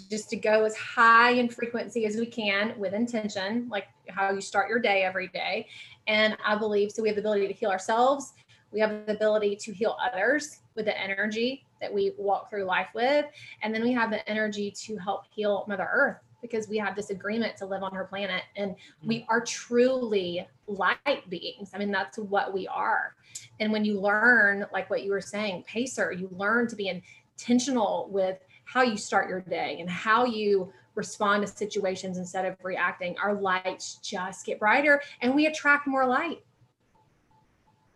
just 0.09 0.29
to 0.29 0.35
go 0.35 0.63
as 0.63 0.75
high 0.77 1.31
in 1.31 1.49
frequency 1.49 2.05
as 2.05 2.15
we 2.15 2.25
can 2.25 2.77
with 2.77 2.93
intention, 2.93 3.67
like 3.69 3.87
how 4.09 4.31
you 4.31 4.41
start 4.41 4.69
your 4.69 4.79
day 4.79 5.03
every 5.03 5.27
day. 5.29 5.67
And 6.07 6.37
I 6.45 6.55
believe 6.55 6.91
so. 6.91 7.01
We 7.01 7.09
have 7.09 7.15
the 7.15 7.21
ability 7.21 7.47
to 7.47 7.53
heal 7.53 7.69
ourselves. 7.69 8.33
We 8.71 8.79
have 8.79 9.05
the 9.05 9.13
ability 9.13 9.57
to 9.57 9.73
heal 9.73 9.97
others 10.01 10.59
with 10.75 10.85
the 10.85 10.99
energy 10.99 11.65
that 11.81 11.93
we 11.93 12.13
walk 12.17 12.49
through 12.49 12.63
life 12.63 12.89
with. 12.93 13.25
And 13.63 13.73
then 13.73 13.83
we 13.83 13.91
have 13.91 14.11
the 14.11 14.27
energy 14.29 14.71
to 14.85 14.97
help 14.97 15.25
heal 15.29 15.65
Mother 15.67 15.89
Earth 15.91 16.17
because 16.41 16.67
we 16.67 16.77
have 16.77 16.95
this 16.95 17.09
agreement 17.09 17.57
to 17.57 17.65
live 17.65 17.83
on 17.83 17.93
her 17.93 18.05
planet 18.05 18.43
and 18.55 18.75
we 19.03 19.19
mm. 19.19 19.25
are 19.29 19.41
truly 19.41 20.45
light 20.67 21.29
beings. 21.29 21.71
I 21.73 21.77
mean, 21.77 21.91
that's 21.91 22.17
what 22.17 22.53
we 22.53 22.67
are. 22.67 23.15
And 23.59 23.71
when 23.71 23.85
you 23.85 23.99
learn, 23.99 24.65
like 24.73 24.89
what 24.89 25.03
you 25.03 25.11
were 25.11 25.21
saying, 25.21 25.63
pacer, 25.67 26.11
you 26.11 26.29
learn 26.31 26.67
to 26.67 26.75
be 26.75 26.89
intentional 26.89 28.09
with 28.11 28.39
how 28.65 28.81
you 28.81 28.97
start 28.97 29.29
your 29.29 29.41
day 29.41 29.77
and 29.79 29.89
how 29.89 30.25
you 30.25 30.71
respond 30.95 31.45
to 31.45 31.47
situations 31.47 32.17
instead 32.17 32.45
of 32.45 32.55
reacting. 32.63 33.15
Our 33.17 33.33
lights 33.33 33.95
just 34.03 34.45
get 34.45 34.59
brighter 34.59 35.01
and 35.21 35.35
we 35.35 35.45
attract 35.45 35.87
more 35.87 36.05
light. 36.05 36.43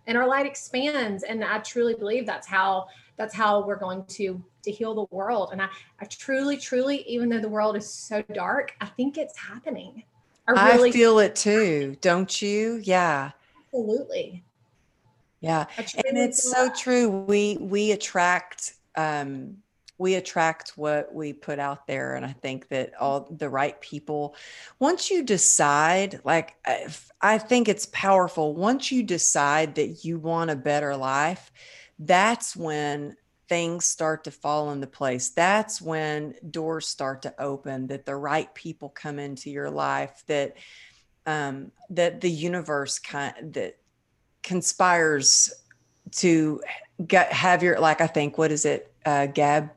And 0.08 0.18
our 0.18 0.28
light 0.28 0.46
expands. 0.46 1.24
And 1.24 1.44
I 1.44 1.60
truly 1.60 1.96
believe 1.96 2.26
that's 2.26 2.48
how 2.48 2.88
that's 3.18 3.34
how 3.34 3.66
we're 3.66 3.78
going 3.78 4.06
to 4.06 4.44
to 4.66 4.72
heal 4.72 4.94
the 4.94 5.16
world. 5.16 5.50
And 5.52 5.62
I, 5.62 5.68
I 6.00 6.06
truly, 6.06 6.58
truly, 6.58 7.04
even 7.08 7.30
though 7.30 7.40
the 7.40 7.50
world 7.50 7.76
is 7.76 7.90
so 7.90 8.22
dark, 8.34 8.74
I 8.82 8.86
think 8.88 9.18
it's 9.18 9.38
happening. 9.38 10.04
I, 10.48 10.74
really 10.76 10.90
I 10.90 10.94
feel 10.94 11.20
it 11.20 11.36
too. 11.36 11.98
Don't 12.02 12.42
you? 12.42 12.80
Yeah. 12.84 13.32
Absolutely. 13.66 14.44
Yeah. 15.40 15.66
And 15.78 16.18
it's 16.18 16.44
so 16.44 16.66
that. 16.66 16.76
true. 16.76 17.10
We 17.10 17.58
we 17.60 17.92
attract 17.92 18.74
um 18.96 19.58
we 19.98 20.16
attract 20.16 20.74
what 20.76 21.14
we 21.14 21.32
put 21.32 21.60
out 21.60 21.88
there 21.88 22.16
and 22.16 22.26
i 22.26 22.32
think 22.32 22.68
that 22.70 22.92
all 23.00 23.28
the 23.32 23.50
right 23.50 23.80
people 23.82 24.36
once 24.80 25.10
you 25.10 25.24
decide 25.24 26.20
like 26.24 26.56
i 27.22 27.38
think 27.38 27.68
it's 27.68 27.86
powerful 27.88 28.54
once 28.54 28.92
you 28.92 29.04
decide 29.04 29.76
that 29.76 30.04
you 30.04 30.20
want 30.20 30.52
a 30.52 30.56
better 30.56 30.96
life 30.96 31.52
that's 32.00 32.56
when 32.56 33.16
things 33.48 33.86
start 33.86 34.24
to 34.26 34.32
fall 34.32 34.72
into 34.72 34.88
place. 34.88 35.30
That's 35.30 35.82
when 35.82 36.36
doors 36.50 36.88
start 36.88 37.22
to 37.24 37.42
open, 37.42 37.88
that 37.88 38.06
the 38.06 38.16
right 38.16 38.54
people 38.54 38.90
come 38.90 39.20
into 39.20 39.50
your 39.50 39.70
life, 39.70 40.24
that 40.28 40.58
um, 41.26 41.72
that 41.90 42.22
the 42.22 42.30
universe 42.30 43.00
kind 43.00 43.54
that 43.54 43.78
conspires 44.44 45.52
to 46.12 46.62
get 47.08 47.32
have 47.34 47.64
your 47.64 47.80
like 47.80 48.02
I 48.02 48.08
think 48.08 48.38
what 48.38 48.52
is 48.52 48.66
it 48.66 48.94
uh, 49.06 49.26
Gab 49.28 49.72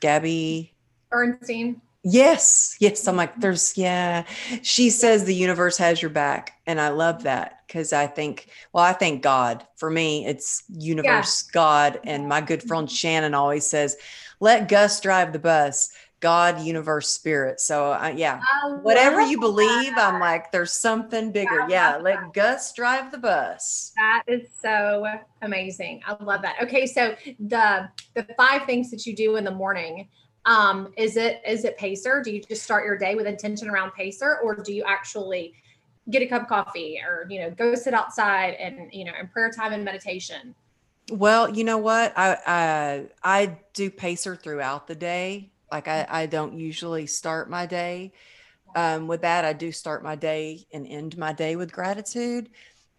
Gabby 0.00 0.74
Bernstein 1.10 1.80
Yes, 2.02 2.76
yes. 2.80 3.06
I'm 3.06 3.16
like, 3.16 3.38
there's, 3.40 3.76
yeah. 3.76 4.24
She 4.62 4.88
says 4.90 5.24
the 5.24 5.34
universe 5.34 5.76
has 5.76 6.00
your 6.00 6.10
back. 6.10 6.52
And 6.66 6.80
I 6.80 6.88
love 6.88 7.24
that 7.24 7.60
because 7.66 7.92
I 7.92 8.06
think, 8.06 8.48
well, 8.72 8.84
I 8.84 8.94
thank 8.94 9.22
God. 9.22 9.66
For 9.76 9.90
me, 9.90 10.24
it's 10.26 10.62
universe, 10.68 11.44
yeah. 11.46 11.52
God. 11.52 12.00
And 12.04 12.28
my 12.28 12.40
good 12.40 12.62
friend 12.62 12.90
Shannon 12.90 13.34
always 13.34 13.66
says, 13.66 13.96
let 14.40 14.68
Gus 14.68 15.00
drive 15.00 15.32
the 15.32 15.38
bus. 15.38 15.90
God, 16.20 16.60
universe, 16.60 17.08
spirit. 17.08 17.60
So, 17.60 17.92
uh, 17.92 18.12
yeah, 18.14 18.42
whatever 18.82 19.22
you 19.22 19.40
believe, 19.40 19.94
that. 19.94 20.12
I'm 20.12 20.20
like, 20.20 20.52
there's 20.52 20.72
something 20.72 21.32
bigger. 21.32 21.66
Yeah, 21.66 21.96
let 21.96 22.20
that. 22.20 22.32
Gus 22.34 22.74
drive 22.74 23.10
the 23.10 23.16
bus. 23.16 23.92
That 23.96 24.24
is 24.26 24.48
so 24.60 25.06
amazing. 25.40 26.02
I 26.06 26.22
love 26.22 26.42
that. 26.42 26.56
Okay, 26.62 26.84
so 26.84 27.14
the 27.38 27.88
the 28.14 28.26
five 28.36 28.66
things 28.66 28.90
that 28.90 29.06
you 29.06 29.16
do 29.16 29.36
in 29.36 29.44
the 29.44 29.50
morning 29.50 30.08
um 30.46 30.92
is 30.96 31.16
it 31.16 31.42
is 31.46 31.64
it 31.64 31.76
pacer? 31.76 32.22
Do 32.22 32.30
you 32.30 32.42
just 32.42 32.62
start 32.62 32.84
your 32.84 32.96
day 32.96 33.14
with 33.14 33.26
intention 33.26 33.68
around 33.68 33.92
pacer 33.92 34.38
or 34.42 34.56
do 34.56 34.72
you 34.72 34.84
actually 34.84 35.54
get 36.08 36.22
a 36.22 36.26
cup 36.26 36.42
of 36.42 36.48
coffee 36.48 37.00
or 37.04 37.26
you 37.28 37.40
know 37.40 37.50
go 37.50 37.74
sit 37.74 37.94
outside 37.94 38.54
and 38.54 38.92
you 38.92 39.04
know 39.04 39.12
in 39.20 39.28
prayer 39.28 39.50
time 39.50 39.72
and 39.72 39.84
meditation? 39.84 40.54
Well 41.10 41.48
you 41.48 41.64
know 41.64 41.78
what? 41.78 42.12
I 42.16 42.36
i, 42.46 43.06
I 43.22 43.58
do 43.74 43.90
pacer 43.90 44.36
throughout 44.36 44.86
the 44.86 44.94
day. 44.94 45.52
Like 45.70 45.88
I, 45.88 46.06
I 46.08 46.26
don't 46.26 46.54
usually 46.58 47.06
start 47.06 47.50
my 47.50 47.66
day. 47.66 48.12
Um, 48.76 49.08
with 49.08 49.22
that 49.22 49.44
i 49.44 49.52
do 49.52 49.72
start 49.72 50.04
my 50.04 50.14
day 50.14 50.64
and 50.72 50.86
end 50.86 51.18
my 51.18 51.32
day 51.32 51.56
with 51.56 51.72
gratitude 51.72 52.50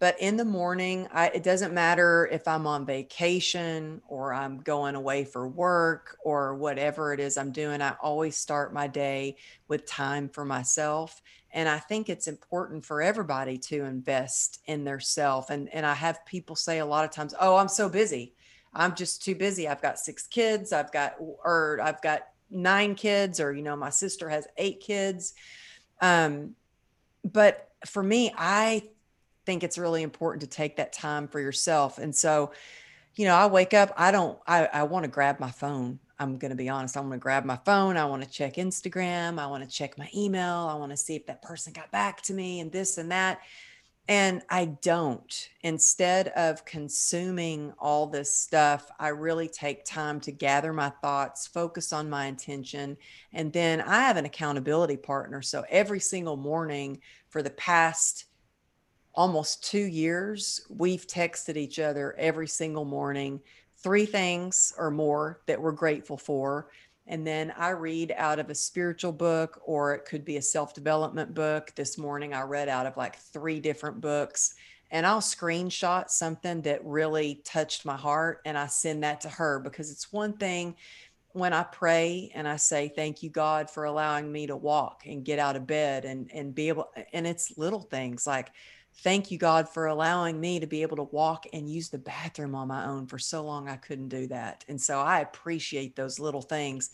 but 0.02 0.20
in 0.20 0.36
the 0.36 0.44
morning, 0.44 1.06
I, 1.12 1.28
it 1.28 1.44
doesn't 1.44 1.72
matter 1.72 2.28
if 2.32 2.48
I'm 2.48 2.66
on 2.66 2.84
vacation 2.84 4.02
or 4.08 4.34
I'm 4.34 4.58
going 4.58 4.96
away 4.96 5.24
for 5.24 5.46
work 5.46 6.18
or 6.24 6.56
whatever 6.56 7.12
it 7.12 7.20
is 7.20 7.38
I'm 7.38 7.52
doing. 7.52 7.80
I 7.80 7.94
always 8.02 8.36
start 8.36 8.74
my 8.74 8.88
day 8.88 9.36
with 9.68 9.86
time 9.86 10.28
for 10.28 10.44
myself. 10.44 11.22
And 11.52 11.68
I 11.68 11.78
think 11.78 12.08
it's 12.08 12.26
important 12.26 12.84
for 12.84 13.00
everybody 13.00 13.56
to 13.58 13.84
invest 13.84 14.60
in 14.66 14.82
their 14.82 14.98
self. 14.98 15.50
And, 15.50 15.72
and 15.72 15.86
I 15.86 15.94
have 15.94 16.26
people 16.26 16.56
say 16.56 16.80
a 16.80 16.84
lot 16.84 17.04
of 17.04 17.12
times, 17.12 17.32
oh, 17.40 17.54
I'm 17.54 17.68
so 17.68 17.88
busy. 17.88 18.34
I'm 18.74 18.96
just 18.96 19.22
too 19.22 19.36
busy. 19.36 19.68
I've 19.68 19.82
got 19.82 20.00
six 20.00 20.26
kids. 20.26 20.72
I've 20.72 20.90
got, 20.90 21.14
or 21.20 21.78
I've 21.80 22.02
got 22.02 22.26
nine 22.50 22.96
kids, 22.96 23.38
or, 23.38 23.52
you 23.52 23.62
know, 23.62 23.76
my 23.76 23.90
sister 23.90 24.28
has 24.28 24.48
eight 24.56 24.80
kids. 24.80 25.34
Um, 26.00 26.56
but 27.24 27.68
for 27.86 28.02
me, 28.02 28.34
I 28.36 28.88
think 29.46 29.62
it's 29.62 29.78
really 29.78 30.02
important 30.02 30.42
to 30.42 30.46
take 30.46 30.76
that 30.76 30.92
time 30.92 31.28
for 31.28 31.40
yourself. 31.40 31.98
And 31.98 32.14
so, 32.14 32.52
you 33.14 33.26
know, 33.26 33.34
I 33.34 33.46
wake 33.46 33.74
up, 33.74 33.92
I 33.96 34.10
don't, 34.10 34.38
I, 34.46 34.66
I 34.66 34.82
want 34.84 35.04
to 35.04 35.10
grab 35.10 35.40
my 35.40 35.50
phone. 35.50 35.98
I'm 36.18 36.38
going 36.38 36.50
to 36.50 36.56
be 36.56 36.68
honest. 36.68 36.96
I 36.96 37.00
want 37.00 37.12
to 37.12 37.18
grab 37.18 37.44
my 37.44 37.58
phone. 37.64 37.96
I 37.96 38.04
want 38.04 38.22
to 38.22 38.30
check 38.30 38.54
Instagram. 38.54 39.38
I 39.38 39.46
want 39.48 39.68
to 39.68 39.68
check 39.68 39.98
my 39.98 40.08
email. 40.14 40.68
I 40.70 40.74
want 40.74 40.92
to 40.92 40.96
see 40.96 41.16
if 41.16 41.26
that 41.26 41.42
person 41.42 41.72
got 41.72 41.90
back 41.90 42.22
to 42.22 42.32
me 42.32 42.60
and 42.60 42.70
this 42.70 42.96
and 42.98 43.10
that. 43.10 43.40
And 44.08 44.42
I 44.50 44.66
don't. 44.66 45.48
Instead 45.62 46.28
of 46.28 46.64
consuming 46.64 47.72
all 47.78 48.06
this 48.06 48.34
stuff, 48.34 48.90
I 48.98 49.08
really 49.08 49.48
take 49.48 49.84
time 49.84 50.20
to 50.20 50.32
gather 50.32 50.72
my 50.72 50.90
thoughts, 51.02 51.46
focus 51.46 51.92
on 51.92 52.10
my 52.10 52.26
intention. 52.26 52.96
And 53.32 53.52
then 53.52 53.80
I 53.80 54.00
have 54.02 54.16
an 54.16 54.24
accountability 54.24 54.96
partner. 54.96 55.40
So 55.42 55.64
every 55.68 56.00
single 56.00 56.36
morning 56.36 57.00
for 57.28 57.42
the 57.42 57.50
past 57.50 58.26
almost 59.14 59.64
two 59.64 59.84
years, 59.84 60.60
we've 60.68 61.06
texted 61.06 61.56
each 61.56 61.78
other 61.78 62.14
every 62.18 62.48
single 62.48 62.84
morning, 62.84 63.40
three 63.78 64.06
things 64.06 64.72
or 64.78 64.90
more 64.90 65.40
that 65.46 65.60
we're 65.60 65.72
grateful 65.72 66.16
for. 66.16 66.68
And 67.06 67.26
then 67.26 67.52
I 67.56 67.70
read 67.70 68.14
out 68.16 68.38
of 68.38 68.48
a 68.48 68.54
spiritual 68.54 69.12
book, 69.12 69.60
or 69.64 69.94
it 69.94 70.04
could 70.04 70.24
be 70.24 70.36
a 70.36 70.42
self 70.42 70.72
development 70.72 71.34
book. 71.34 71.72
This 71.74 71.98
morning, 71.98 72.32
I 72.32 72.42
read 72.42 72.68
out 72.68 72.86
of 72.86 72.96
like 72.96 73.16
three 73.16 73.60
different 73.60 74.00
books 74.00 74.54
and 74.92 75.06
I'll 75.06 75.22
screenshot 75.22 76.10
something 76.10 76.60
that 76.62 76.84
really 76.84 77.40
touched 77.44 77.86
my 77.86 77.96
heart 77.96 78.42
and 78.44 78.58
I 78.58 78.66
send 78.66 79.02
that 79.02 79.22
to 79.22 79.30
her 79.30 79.58
because 79.58 79.90
it's 79.90 80.12
one 80.12 80.34
thing 80.34 80.76
when 81.30 81.54
I 81.54 81.62
pray 81.62 82.30
and 82.34 82.46
I 82.46 82.56
say, 82.56 82.92
Thank 82.94 83.22
you, 83.22 83.30
God, 83.30 83.70
for 83.70 83.84
allowing 83.84 84.30
me 84.30 84.46
to 84.46 84.56
walk 84.56 85.04
and 85.06 85.24
get 85.24 85.38
out 85.38 85.56
of 85.56 85.66
bed 85.66 86.04
and, 86.04 86.30
and 86.32 86.54
be 86.54 86.68
able, 86.68 86.90
and 87.14 87.26
it's 87.26 87.56
little 87.56 87.80
things 87.80 88.26
like, 88.26 88.50
Thank 88.98 89.30
you, 89.30 89.38
God, 89.38 89.68
for 89.68 89.86
allowing 89.86 90.38
me 90.40 90.60
to 90.60 90.66
be 90.66 90.82
able 90.82 90.96
to 90.96 91.02
walk 91.04 91.46
and 91.52 91.68
use 91.68 91.88
the 91.88 91.98
bathroom 91.98 92.54
on 92.54 92.68
my 92.68 92.86
own. 92.86 93.06
For 93.06 93.18
so 93.18 93.42
long, 93.44 93.68
I 93.68 93.76
couldn't 93.76 94.08
do 94.08 94.26
that. 94.28 94.64
And 94.68 94.80
so 94.80 95.00
I 95.00 95.20
appreciate 95.20 95.96
those 95.96 96.20
little 96.20 96.42
things 96.42 96.90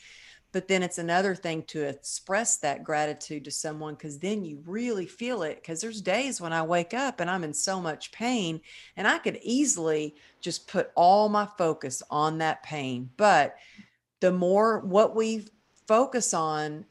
but 0.53 0.67
then 0.67 0.83
it's 0.83 0.99
another 0.99 1.35
thing 1.35 1.63
to 1.65 1.83
express 1.83 2.57
that 2.59 2.83
gratitude 2.83 3.45
to 3.45 3.51
someone 3.51 3.95
because 3.95 4.19
then 4.19 4.45
you 4.45 4.63
really 4.67 5.07
feel 5.07 5.43
it 5.43 5.57
because 5.57 5.81
there's 5.81 6.01
days 6.01 6.41
when 6.41 6.53
i 6.53 6.63
wake 6.63 6.95
up 6.95 7.21
and 7.21 7.31
i'm 7.31 7.45
in 7.45 7.53
so 7.53 7.81
much 7.81 8.13
pain 8.13 8.61
and 8.97 9.07
i 9.07 9.19
could 9.19 9.39
easily 9.43 10.15
just 10.41 10.67
put 10.69 10.91
all 10.95 11.29
my 11.29 11.47
focus 11.59 12.03
on 12.11 12.39
that 12.39 12.63
pain 12.63 13.11
but 13.17 13.57
the 14.21 14.33
more 14.33 14.81
what 14.81 15.15
we 15.15 15.47
focus 15.87 16.33
on 16.35 16.85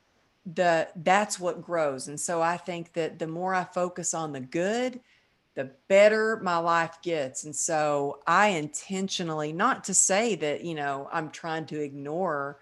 the 0.53 0.87
that's 0.97 1.39
what 1.39 1.61
grows 1.61 2.07
and 2.07 2.19
so 2.19 2.41
i 2.41 2.55
think 2.55 2.93
that 2.93 3.19
the 3.19 3.27
more 3.27 3.53
i 3.53 3.63
focus 3.63 4.13
on 4.13 4.31
the 4.31 4.39
good 4.39 4.99
the 5.55 5.69
better 5.87 6.39
my 6.41 6.57
life 6.57 6.97
gets 7.01 7.43
and 7.43 7.55
so 7.55 8.19
i 8.27 8.47
intentionally 8.47 9.51
not 9.51 9.83
to 9.83 9.93
say 9.93 10.35
that 10.35 10.63
you 10.63 10.73
know 10.73 11.09
i'm 11.11 11.29
trying 11.29 11.65
to 11.65 11.81
ignore 11.81 12.59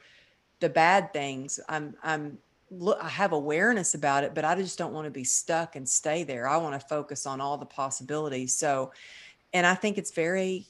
the 0.59 0.69
bad 0.69 1.13
things. 1.13 1.59
I'm 1.67 1.95
I'm 2.03 2.37
look 2.71 2.97
I 3.01 3.09
have 3.09 3.33
awareness 3.33 3.93
about 3.93 4.23
it, 4.23 4.33
but 4.33 4.45
I 4.45 4.55
just 4.55 4.77
don't 4.77 4.93
want 4.93 5.05
to 5.05 5.11
be 5.11 5.23
stuck 5.23 5.75
and 5.75 5.87
stay 5.87 6.23
there. 6.23 6.47
I 6.47 6.57
want 6.57 6.79
to 6.79 6.87
focus 6.87 7.25
on 7.25 7.41
all 7.41 7.57
the 7.57 7.65
possibilities. 7.65 8.55
So 8.55 8.91
and 9.53 9.65
I 9.65 9.75
think 9.75 9.97
it's 9.97 10.11
very 10.11 10.65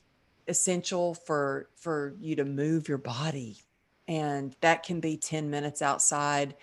essential 0.48 1.14
for 1.14 1.70
for 1.76 2.16
you 2.20 2.36
to 2.36 2.46
move 2.46 2.88
your 2.88 2.98
body. 2.98 3.58
And 4.08 4.56
that 4.62 4.84
can 4.84 5.00
be 5.00 5.18
10 5.18 5.50
minutes 5.50 5.82
outside. 5.82 6.56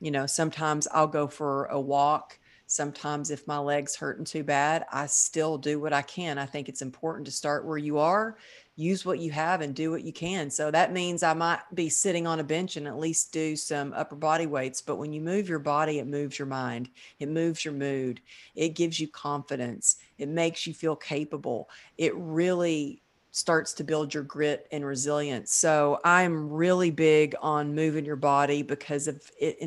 You 0.00 0.10
know, 0.10 0.26
sometimes 0.26 0.86
I'll 0.92 1.06
go 1.06 1.26
for 1.26 1.66
a 1.66 1.80
walk. 1.80 2.38
Sometimes 2.66 3.30
if 3.30 3.46
my 3.46 3.58
legs 3.58 3.96
hurting 3.96 4.26
too 4.26 4.44
bad, 4.44 4.84
I 4.92 5.06
still 5.06 5.56
do 5.58 5.80
what 5.80 5.92
I 5.92 6.02
can. 6.02 6.38
I 6.38 6.46
think 6.46 6.68
it's 6.68 6.82
important 6.82 7.26
to 7.26 7.32
start 7.32 7.64
where 7.64 7.78
you 7.78 7.98
are 7.98 8.36
use 8.78 9.04
what 9.04 9.18
you 9.18 9.32
have 9.32 9.60
and 9.60 9.74
do 9.74 9.90
what 9.90 10.04
you 10.04 10.12
can. 10.12 10.48
So 10.48 10.70
that 10.70 10.92
means 10.92 11.24
I 11.24 11.34
might 11.34 11.58
be 11.74 11.88
sitting 11.88 12.28
on 12.28 12.38
a 12.38 12.44
bench 12.44 12.76
and 12.76 12.86
at 12.86 12.96
least 12.96 13.32
do 13.32 13.56
some 13.56 13.92
upper 13.92 14.14
body 14.14 14.46
weights. 14.46 14.80
But 14.80 14.96
when 14.96 15.12
you 15.12 15.20
move 15.20 15.48
your 15.48 15.58
body, 15.58 15.98
it 15.98 16.06
moves 16.06 16.38
your 16.38 16.46
mind, 16.46 16.88
it 17.18 17.28
moves 17.28 17.64
your 17.64 17.74
mood, 17.74 18.20
it 18.54 18.76
gives 18.76 19.00
you 19.00 19.08
confidence, 19.08 19.96
it 20.16 20.28
makes 20.28 20.64
you 20.64 20.74
feel 20.74 20.94
capable. 20.94 21.68
It 21.98 22.14
really 22.14 23.02
starts 23.32 23.72
to 23.74 23.84
build 23.84 24.14
your 24.14 24.22
grit 24.22 24.68
and 24.70 24.86
resilience. 24.86 25.52
So 25.52 25.98
I'm 26.04 26.48
really 26.48 26.92
big 26.92 27.34
on 27.42 27.74
moving 27.74 28.04
your 28.04 28.16
body 28.16 28.62
because 28.62 29.08
of 29.08 29.20
it 29.40 29.58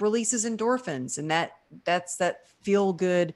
releases 0.00 0.44
endorphins 0.44 1.18
and 1.18 1.30
that 1.30 1.52
that's 1.84 2.16
that 2.16 2.48
feel 2.62 2.92
good, 2.92 3.34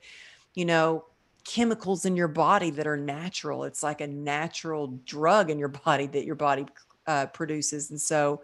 you 0.54 0.64
know, 0.64 1.04
chemicals 1.44 2.04
in 2.04 2.16
your 2.16 2.28
body 2.28 2.70
that 2.70 2.86
are 2.86 2.96
natural. 2.96 3.64
It's 3.64 3.82
like 3.82 4.00
a 4.00 4.06
natural 4.06 4.88
drug 5.04 5.50
in 5.50 5.58
your 5.58 5.68
body 5.86 6.06
that 6.08 6.24
your 6.24 6.34
body 6.34 6.66
uh, 7.06 7.26
produces. 7.26 7.90
And 7.90 8.00
so, 8.00 8.42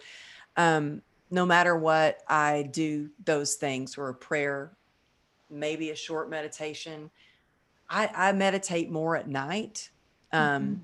um, 0.56 1.02
no 1.30 1.44
matter 1.44 1.76
what, 1.76 2.18
I 2.28 2.68
do 2.72 3.10
those 3.24 3.54
things 3.54 3.98
or 3.98 4.08
a 4.08 4.14
prayer, 4.14 4.72
maybe 5.50 5.90
a 5.90 5.96
short 5.96 6.30
meditation. 6.30 7.10
I, 7.90 8.08
I 8.14 8.32
meditate 8.32 8.90
more 8.90 9.16
at 9.16 9.28
night. 9.28 9.90
Um, 10.32 10.62
mm-hmm. 10.62 10.74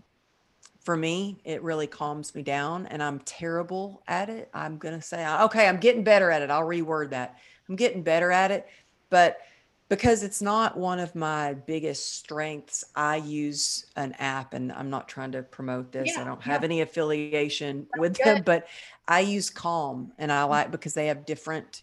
For 0.85 0.97
me, 0.97 1.41
it 1.45 1.63
really 1.63 1.87
calms 1.87 2.35
me 2.35 2.43
down, 2.43 2.87
and 2.87 3.03
I'm 3.03 3.21
terrible 3.21 4.03
at 4.09 4.29
it. 4.29 4.51
I'm 4.53 4.79
going 4.79 4.95
to 4.95 5.03
say, 5.03 5.27
okay, 5.43 5.69
I'm 5.69 5.79
getting 5.79 6.03
better 6.03 6.31
at 6.31 6.43
it. 6.43 6.51
I'll 6.51 6.67
reword 6.67 7.11
that. 7.11 7.39
I'm 7.69 7.77
getting 7.77 8.03
better 8.03 8.33
at 8.33 8.51
it. 8.51 8.67
But 9.11 9.39
because 9.93 10.23
it's 10.23 10.41
not 10.41 10.75
one 10.75 10.99
of 10.99 11.15
my 11.15 11.53
biggest 11.53 12.17
strengths. 12.17 12.83
I 12.97 13.17
use 13.17 13.85
an 13.95 14.15
app 14.19 14.55
and 14.55 14.73
I'm 14.73 14.89
not 14.89 15.07
trying 15.07 15.33
to 15.33 15.43
promote 15.43 15.93
this. 15.93 16.13
Yeah, 16.15 16.23
I 16.23 16.25
don't 16.25 16.41
have 16.41 16.63
yeah. 16.63 16.65
any 16.65 16.81
affiliation 16.81 17.87
That's 17.91 18.01
with 18.01 18.17
good. 18.17 18.25
them, 18.25 18.43
but 18.43 18.69
I 19.07 19.21
use 19.21 19.51
Calm 19.51 20.13
and 20.17 20.33
I 20.33 20.45
like 20.45 20.65
mm-hmm. 20.65 20.73
because 20.73 20.95
they 20.95 21.09
have 21.09 21.27
different 21.27 21.83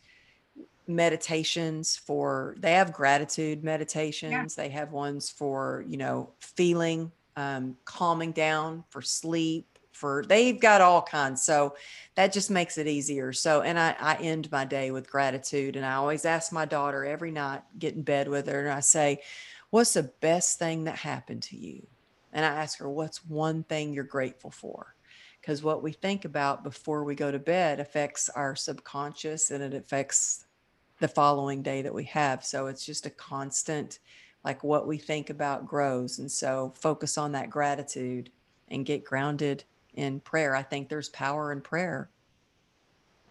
meditations 0.87 1.97
for 1.97 2.55
they 2.57 2.73
have 2.73 2.91
gratitude 2.91 3.63
meditations, 3.63 4.57
yeah. 4.57 4.63
they 4.63 4.69
have 4.69 4.91
ones 4.91 5.29
for, 5.29 5.85
you 5.87 5.97
know, 5.97 6.31
feeling 6.39 7.11
um 7.39 7.77
calming 7.85 8.31
down 8.31 8.83
for 8.89 9.01
sleep 9.01 9.79
for 9.99 10.23
they've 10.27 10.59
got 10.59 10.79
all 10.79 11.01
kinds. 11.01 11.43
So 11.43 11.75
that 12.15 12.31
just 12.31 12.49
makes 12.49 12.77
it 12.77 12.87
easier. 12.87 13.33
So, 13.33 13.61
and 13.61 13.77
I, 13.77 13.95
I 13.99 14.15
end 14.15 14.49
my 14.49 14.63
day 14.63 14.91
with 14.91 15.09
gratitude. 15.09 15.75
And 15.75 15.85
I 15.85 15.95
always 15.95 16.23
ask 16.23 16.53
my 16.53 16.63
daughter 16.65 17.03
every 17.03 17.31
night, 17.31 17.63
get 17.77 17.95
in 17.95 18.03
bed 18.03 18.29
with 18.29 18.47
her, 18.47 18.61
and 18.61 18.71
I 18.71 18.79
say, 18.79 19.21
What's 19.71 19.93
the 19.93 20.11
best 20.21 20.57
thing 20.57 20.85
that 20.85 20.95
happened 20.95 21.43
to 21.43 21.57
you? 21.57 21.85
And 22.31 22.45
I 22.45 22.49
ask 22.49 22.79
her, 22.79 22.89
What's 22.89 23.25
one 23.25 23.63
thing 23.63 23.93
you're 23.93 24.05
grateful 24.05 24.51
for? 24.51 24.95
Because 25.41 25.63
what 25.63 25.83
we 25.83 25.91
think 25.91 26.25
about 26.25 26.63
before 26.63 27.03
we 27.03 27.15
go 27.15 27.31
to 27.31 27.39
bed 27.39 27.79
affects 27.79 28.29
our 28.29 28.55
subconscious 28.55 29.51
and 29.51 29.61
it 29.61 29.73
affects 29.73 30.45
the 30.99 31.07
following 31.07 31.61
day 31.61 31.81
that 31.81 31.93
we 31.93 32.03
have. 32.05 32.43
So 32.43 32.67
it's 32.67 32.85
just 32.85 33.05
a 33.05 33.09
constant, 33.09 33.99
like 34.43 34.63
what 34.63 34.87
we 34.87 34.97
think 34.97 35.29
about 35.29 35.67
grows. 35.67 36.19
And 36.19 36.31
so 36.31 36.73
focus 36.75 37.17
on 37.17 37.31
that 37.33 37.49
gratitude 37.49 38.31
and 38.69 38.85
get 38.85 39.03
grounded 39.03 39.63
in 39.95 40.19
prayer. 40.21 40.55
I 40.55 40.63
think 40.63 40.89
there's 40.89 41.09
power 41.09 41.51
in 41.51 41.61
prayer. 41.61 42.09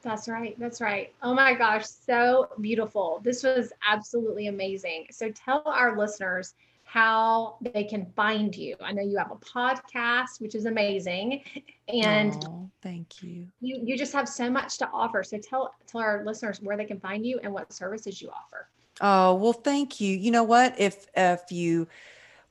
That's 0.02 0.28
right. 0.28 0.58
That's 0.58 0.80
right. 0.80 1.12
Oh 1.22 1.34
my 1.34 1.54
gosh, 1.54 1.86
so 1.86 2.48
beautiful. 2.60 3.20
This 3.24 3.42
was 3.42 3.72
absolutely 3.86 4.46
amazing. 4.46 5.06
So 5.10 5.30
tell 5.30 5.62
our 5.66 5.98
listeners 5.98 6.54
how 6.84 7.56
they 7.60 7.84
can 7.84 8.06
find 8.16 8.56
you. 8.56 8.74
I 8.80 8.92
know 8.92 9.02
you 9.02 9.18
have 9.18 9.30
a 9.30 9.36
podcast, 9.36 10.40
which 10.40 10.54
is 10.54 10.64
amazing, 10.64 11.42
and 11.88 12.46
thank 12.80 13.22
you. 13.22 13.46
You 13.60 13.80
you 13.84 13.98
just 13.98 14.12
have 14.14 14.28
so 14.28 14.48
much 14.48 14.78
to 14.78 14.88
offer. 14.90 15.22
So 15.22 15.38
tell 15.38 15.74
tell 15.86 16.00
our 16.00 16.24
listeners 16.24 16.62
where 16.62 16.76
they 16.76 16.86
can 16.86 17.00
find 17.00 17.26
you 17.26 17.40
and 17.42 17.52
what 17.52 17.72
services 17.72 18.22
you 18.22 18.30
offer. 18.30 18.68
Oh 19.00 19.34
well, 19.34 19.52
thank 19.52 20.00
you. 20.00 20.16
You 20.16 20.30
know 20.30 20.44
what? 20.44 20.74
If 20.78 21.06
if 21.16 21.50
you 21.50 21.88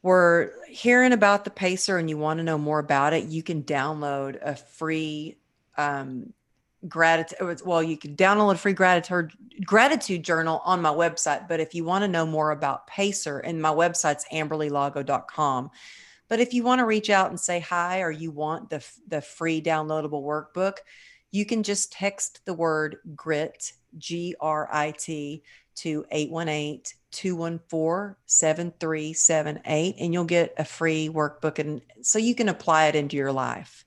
were 0.01 0.53
hearing 0.69 1.11
about 1.11 1.43
the 1.43 1.49
Pacer 1.49 1.97
and 1.97 2.09
you 2.09 2.17
want 2.17 2.37
to 2.37 2.43
know 2.43 2.57
more 2.57 2.79
about 2.79 3.13
it, 3.13 3.25
you 3.25 3.43
can 3.43 3.63
download 3.63 4.37
a 4.41 4.55
free 4.55 5.37
um, 5.77 6.33
gratitude. 6.87 7.61
Well, 7.65 7.83
you 7.83 7.97
can 7.97 8.15
download 8.15 8.53
a 8.53 8.57
free 8.57 8.73
gratitude 8.73 9.33
gratitude 9.65 10.23
journal 10.23 10.61
on 10.63 10.81
my 10.81 10.91
website. 10.91 11.47
But 11.47 11.59
if 11.59 11.73
you 11.73 11.83
want 11.83 12.03
to 12.03 12.07
know 12.07 12.25
more 12.25 12.51
about 12.51 12.87
Pacer, 12.87 13.39
and 13.39 13.61
my 13.61 13.71
website's 13.71 14.25
amberlylago.com. 14.31 15.71
But 16.29 16.39
if 16.39 16.53
you 16.53 16.63
want 16.63 16.79
to 16.79 16.85
reach 16.85 17.09
out 17.09 17.29
and 17.29 17.39
say 17.39 17.59
hi, 17.59 18.01
or 18.01 18.11
you 18.11 18.31
want 18.31 18.69
the 18.69 18.85
the 19.07 19.21
free 19.21 19.61
downloadable 19.61 20.23
workbook, 20.23 20.77
you 21.31 21.45
can 21.45 21.63
just 21.63 21.91
text 21.91 22.41
the 22.45 22.53
word 22.53 22.97
grit 23.15 23.73
G 23.97 24.35
R 24.39 24.69
I 24.71 24.91
T 24.91 25.43
to 25.77 26.05
818 26.11 26.81
214 27.11 28.15
7378 28.25 29.95
and 29.99 30.13
you'll 30.13 30.25
get 30.25 30.53
a 30.57 30.65
free 30.65 31.09
workbook. 31.09 31.59
And 31.59 31.81
so 32.01 32.19
you 32.19 32.35
can 32.35 32.49
apply 32.49 32.87
it 32.87 32.95
into 32.95 33.15
your 33.15 33.31
life. 33.31 33.85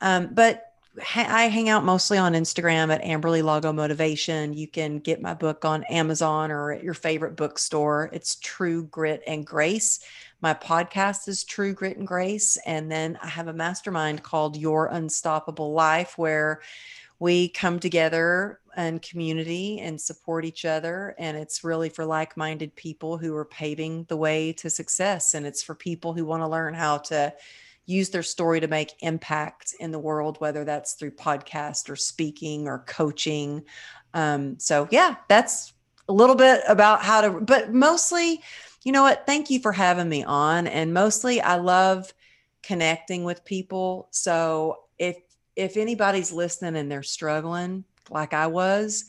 Um, 0.00 0.30
but 0.32 0.64
I 0.98 1.48
hang 1.48 1.68
out 1.68 1.84
mostly 1.84 2.18
on 2.18 2.32
Instagram 2.32 2.92
at 2.92 3.02
Amberly 3.02 3.42
Lago 3.42 3.72
Motivation. 3.72 4.52
You 4.52 4.66
can 4.66 4.98
get 4.98 5.22
my 5.22 5.34
book 5.34 5.64
on 5.64 5.84
Amazon 5.84 6.50
or 6.50 6.72
at 6.72 6.82
your 6.82 6.94
favorite 6.94 7.36
bookstore. 7.36 8.10
It's 8.12 8.36
True 8.36 8.84
Grit 8.84 9.22
and 9.26 9.46
Grace. 9.46 10.00
My 10.40 10.54
podcast 10.54 11.28
is 11.28 11.44
True 11.44 11.72
Grit 11.72 11.98
and 11.98 12.06
Grace. 12.06 12.58
And 12.66 12.90
then 12.90 13.18
I 13.22 13.28
have 13.28 13.48
a 13.48 13.52
mastermind 13.52 14.22
called 14.22 14.56
Your 14.56 14.86
Unstoppable 14.86 15.72
Life 15.72 16.18
where 16.18 16.60
we 17.18 17.48
come 17.48 17.80
together 17.80 18.60
and 18.78 19.02
community 19.02 19.80
and 19.80 20.00
support 20.00 20.44
each 20.44 20.64
other. 20.64 21.16
And 21.18 21.36
it's 21.36 21.64
really 21.64 21.88
for 21.88 22.04
like 22.04 22.36
minded 22.36 22.76
people 22.76 23.18
who 23.18 23.34
are 23.34 23.44
paving 23.44 24.04
the 24.04 24.16
way 24.16 24.52
to 24.52 24.70
success. 24.70 25.34
And 25.34 25.44
it's 25.44 25.64
for 25.64 25.74
people 25.74 26.14
who 26.14 26.24
want 26.24 26.44
to 26.44 26.48
learn 26.48 26.74
how 26.74 26.98
to 26.98 27.34
use 27.86 28.10
their 28.10 28.22
story 28.22 28.60
to 28.60 28.68
make 28.68 28.94
impact 29.00 29.74
in 29.80 29.90
the 29.90 29.98
world, 29.98 30.36
whether 30.40 30.64
that's 30.64 30.92
through 30.92 31.10
podcast 31.10 31.90
or 31.90 31.96
speaking 31.96 32.68
or 32.68 32.84
coaching. 32.86 33.64
Um, 34.14 34.60
so, 34.60 34.86
yeah, 34.92 35.16
that's 35.26 35.72
a 36.08 36.12
little 36.12 36.36
bit 36.36 36.62
about 36.68 37.02
how 37.02 37.20
to, 37.22 37.30
but 37.40 37.74
mostly, 37.74 38.40
you 38.84 38.92
know 38.92 39.02
what? 39.02 39.26
Thank 39.26 39.50
you 39.50 39.58
for 39.58 39.72
having 39.72 40.08
me 40.08 40.22
on. 40.22 40.68
And 40.68 40.94
mostly, 40.94 41.40
I 41.40 41.56
love 41.56 42.14
connecting 42.62 43.24
with 43.24 43.44
people. 43.44 44.06
So 44.12 44.84
if 44.98 45.16
if 45.56 45.76
anybody's 45.76 46.30
listening 46.30 46.76
and 46.76 46.88
they're 46.88 47.02
struggling 47.02 47.82
like 48.10 48.34
I 48.34 48.46
was, 48.46 49.04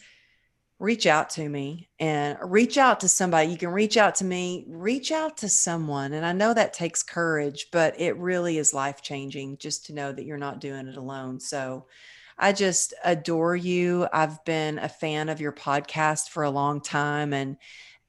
reach 0.80 1.06
out 1.06 1.30
to 1.32 1.48
me 1.48 1.90
and 2.00 2.38
reach 2.42 2.78
out 2.78 3.02
to 3.02 3.10
somebody. 3.10 3.52
You 3.52 3.58
can 3.58 3.70
reach 3.70 3.98
out 3.98 4.16
to 4.16 4.26
me, 4.26 4.66
reach 4.68 5.12
out 5.12 5.38
to 5.38 5.50
someone. 5.50 6.14
And 6.14 6.26
I 6.26 6.32
know 6.32 6.54
that 6.54 6.74
takes 6.74 7.04
courage, 7.04 7.68
but 7.72 8.00
it 8.00 8.16
really 8.18 8.58
is 8.58 8.74
life 8.74 9.02
changing 9.02 9.58
just 9.58 9.88
to 9.88 9.94
know 9.94 10.12
that 10.12 10.24
you're 10.24 10.38
not 10.38 10.62
doing 10.62 10.88
it 10.88 10.96
alone. 10.96 11.42
So 11.42 11.88
I 12.38 12.54
just 12.54 12.94
adore 13.04 13.58
you. 13.58 14.08
I've 14.14 14.44
been 14.46 14.80
a 14.80 14.88
fan 14.88 15.28
of 15.28 15.42
your 15.42 15.52
podcast 15.52 16.30
for 16.30 16.44
a 16.44 16.50
long 16.50 16.82
time 16.82 17.34
and 17.34 17.58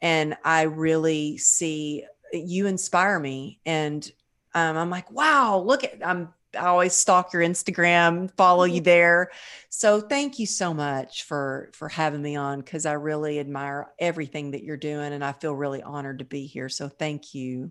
and 0.03 0.37
I 0.45 0.63
really 0.63 1.37
see 1.37 2.05
you 2.33 2.67
inspire 2.67 3.19
me 3.19 3.61
and 3.67 4.09
um, 4.55 4.77
I'm 4.77 4.91
like, 4.91 5.11
wow, 5.11 5.59
look 5.59 5.85
at 5.85 5.99
I'm 6.05 6.33
I 6.59 6.67
always 6.67 6.95
stalk 6.95 7.33
your 7.33 7.43
Instagram, 7.43 8.31
follow 8.37 8.65
you 8.65 8.77
mm-hmm. 8.77 8.85
there. 8.85 9.31
So 9.69 10.01
thank 10.01 10.39
you 10.39 10.47
so 10.47 10.75
much 10.75 11.25
for 11.25 11.71
for 11.75 11.89
having 11.89 12.23
me 12.23 12.37
on 12.37 12.61
because 12.61 12.87
I 12.87 12.95
really 12.95 13.39
admire 13.39 13.91
everything 13.99 14.53
that 14.53 14.65
you're 14.65 14.77
doing 14.77 15.13
and 15.13 15.25
I 15.25 15.33
feel 15.33 15.55
really 15.55 15.83
honored 15.83 16.19
to 16.21 16.25
be 16.25 16.47
here. 16.47 16.69
So 16.69 16.89
thank 16.89 17.35
you. 17.35 17.71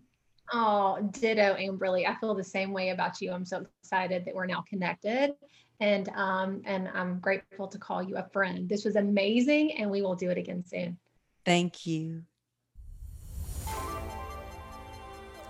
Oh, 0.52 0.98
ditto, 1.12 1.56
Amberly. 1.56 2.08
I 2.08 2.16
feel 2.16 2.34
the 2.34 2.44
same 2.44 2.72
way 2.72 2.90
about 2.90 3.22
you. 3.22 3.32
I'm 3.32 3.46
so 3.46 3.66
excited 3.84 4.26
that 4.26 4.34
we're 4.34 4.48
now 4.48 4.64
connected. 4.68 5.34
And 5.82 6.10
um, 6.10 6.62
and 6.66 6.90
I'm 6.94 7.20
grateful 7.20 7.68
to 7.68 7.78
call 7.78 8.04
you 8.04 8.18
a 8.18 8.28
friend. 8.34 8.68
This 8.68 8.84
was 8.84 8.98
amazing, 8.98 9.78
and 9.78 9.90
we 9.90 10.02
will 10.02 10.16
do 10.16 10.30
it 10.30 10.38
again 10.38 10.64
soon. 10.66 10.98
Thank 11.46 11.86
you. 11.86 12.24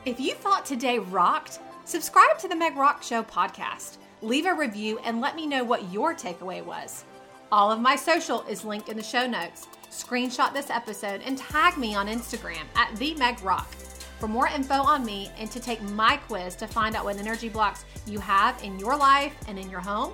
If 0.05 0.19
you 0.19 0.33
thought 0.33 0.65
today 0.65 0.99
rocked, 0.99 1.59
Subscribe 1.89 2.37
to 2.37 2.47
the 2.47 2.55
Meg 2.55 2.77
Rock 2.77 3.01
Show 3.01 3.23
podcast. 3.23 3.97
Leave 4.21 4.45
a 4.45 4.53
review 4.53 4.99
and 5.03 5.21
let 5.21 5.35
me 5.35 5.47
know 5.47 5.63
what 5.63 5.91
your 5.91 6.13
takeaway 6.13 6.63
was. 6.63 7.03
All 7.51 7.71
of 7.71 7.79
my 7.79 7.95
social 7.95 8.43
is 8.43 8.63
linked 8.63 8.89
in 8.89 8.95
the 8.95 9.01
show 9.01 9.25
notes. 9.25 9.65
Screenshot 9.89 10.53
this 10.53 10.69
episode 10.69 11.23
and 11.25 11.35
tag 11.35 11.79
me 11.79 11.95
on 11.95 12.07
Instagram 12.07 12.61
at 12.75 12.95
the 12.97 13.15
Meg 13.15 13.41
Rock. 13.41 13.73
For 14.19 14.27
more 14.27 14.47
info 14.49 14.75
on 14.75 15.03
me 15.03 15.31
and 15.39 15.49
to 15.49 15.59
take 15.59 15.81
my 15.81 16.17
quiz 16.27 16.53
to 16.57 16.67
find 16.67 16.95
out 16.95 17.05
what 17.05 17.17
energy 17.17 17.49
blocks 17.49 17.85
you 18.05 18.19
have 18.19 18.63
in 18.63 18.77
your 18.77 18.95
life 18.95 19.35
and 19.47 19.57
in 19.57 19.67
your 19.67 19.79
home, 19.79 20.13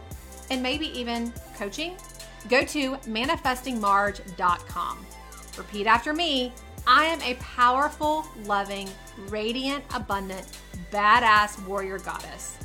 and 0.49 0.63
maybe 0.63 0.97
even 0.97 1.34
coaching, 1.57 1.97
go 2.47 2.63
to 2.63 2.91
manifestingmarge.com. 2.99 5.05
Repeat 5.57 5.88
after 5.88 6.13
me 6.13 6.53
I 6.88 7.05
am 7.05 7.21
a 7.21 7.34
powerful, 7.36 8.26
loving, 8.45 8.89
radiant, 9.28 9.84
abundant, 9.93 10.45
badass 10.91 11.65
warrior 11.65 11.99
goddess. 11.99 12.57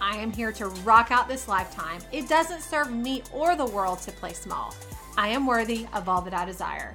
I 0.00 0.16
am 0.16 0.32
here 0.32 0.52
to 0.52 0.66
rock 0.66 1.10
out 1.10 1.28
this 1.28 1.48
lifetime. 1.48 2.00
It 2.12 2.28
doesn't 2.28 2.62
serve 2.62 2.92
me 2.92 3.22
or 3.32 3.56
the 3.56 3.66
world 3.66 4.00
to 4.00 4.12
play 4.12 4.32
small. 4.32 4.74
I 5.16 5.28
am 5.28 5.46
worthy 5.46 5.86
of 5.92 6.08
all 6.08 6.20
that 6.22 6.34
I 6.34 6.44
desire. 6.44 6.94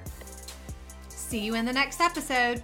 See 1.08 1.40
you 1.40 1.54
in 1.54 1.64
the 1.64 1.72
next 1.72 2.00
episode. 2.00 2.62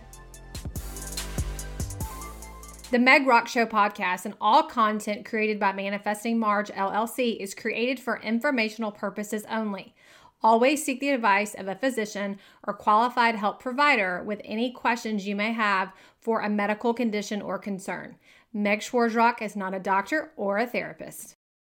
The 2.93 2.99
Meg 3.01 3.27
Rock 3.27 3.49
Show 3.49 3.67
podcast 3.67 4.25
and 4.25 4.35
all 4.41 4.63
content 4.63 5.25
created 5.25 5.59
by 5.59 5.73
Manifesting 5.73 6.39
Marge 6.39 6.71
LLC 6.71 7.37
is 7.41 7.53
created 7.53 7.99
for 7.99 8.21
informational 8.21 8.93
purposes 8.93 9.45
only. 9.51 9.95
Always 10.43 10.85
seek 10.85 11.01
the 11.01 11.11
advice 11.11 11.55
of 11.55 11.67
a 11.67 11.75
physician 11.75 12.39
or 12.65 12.75
qualified 12.75 13.35
health 13.35 13.59
provider 13.59 14.23
with 14.25 14.41
any 14.45 14.71
questions 14.71 15.27
you 15.27 15.35
may 15.35 15.53
have 15.53 15.93
for 16.27 16.41
a 16.41 16.51
medical 16.51 16.93
condition 16.93 17.41
or 17.41 17.57
concern. 17.57 18.17
Meg 18.53 18.81
Schwarzrock 18.81 19.41
is 19.41 19.55
not 19.55 19.73
a 19.75 19.79
doctor 19.79 20.33
or 20.37 20.59
a 20.59 20.67
therapist. 20.67 21.36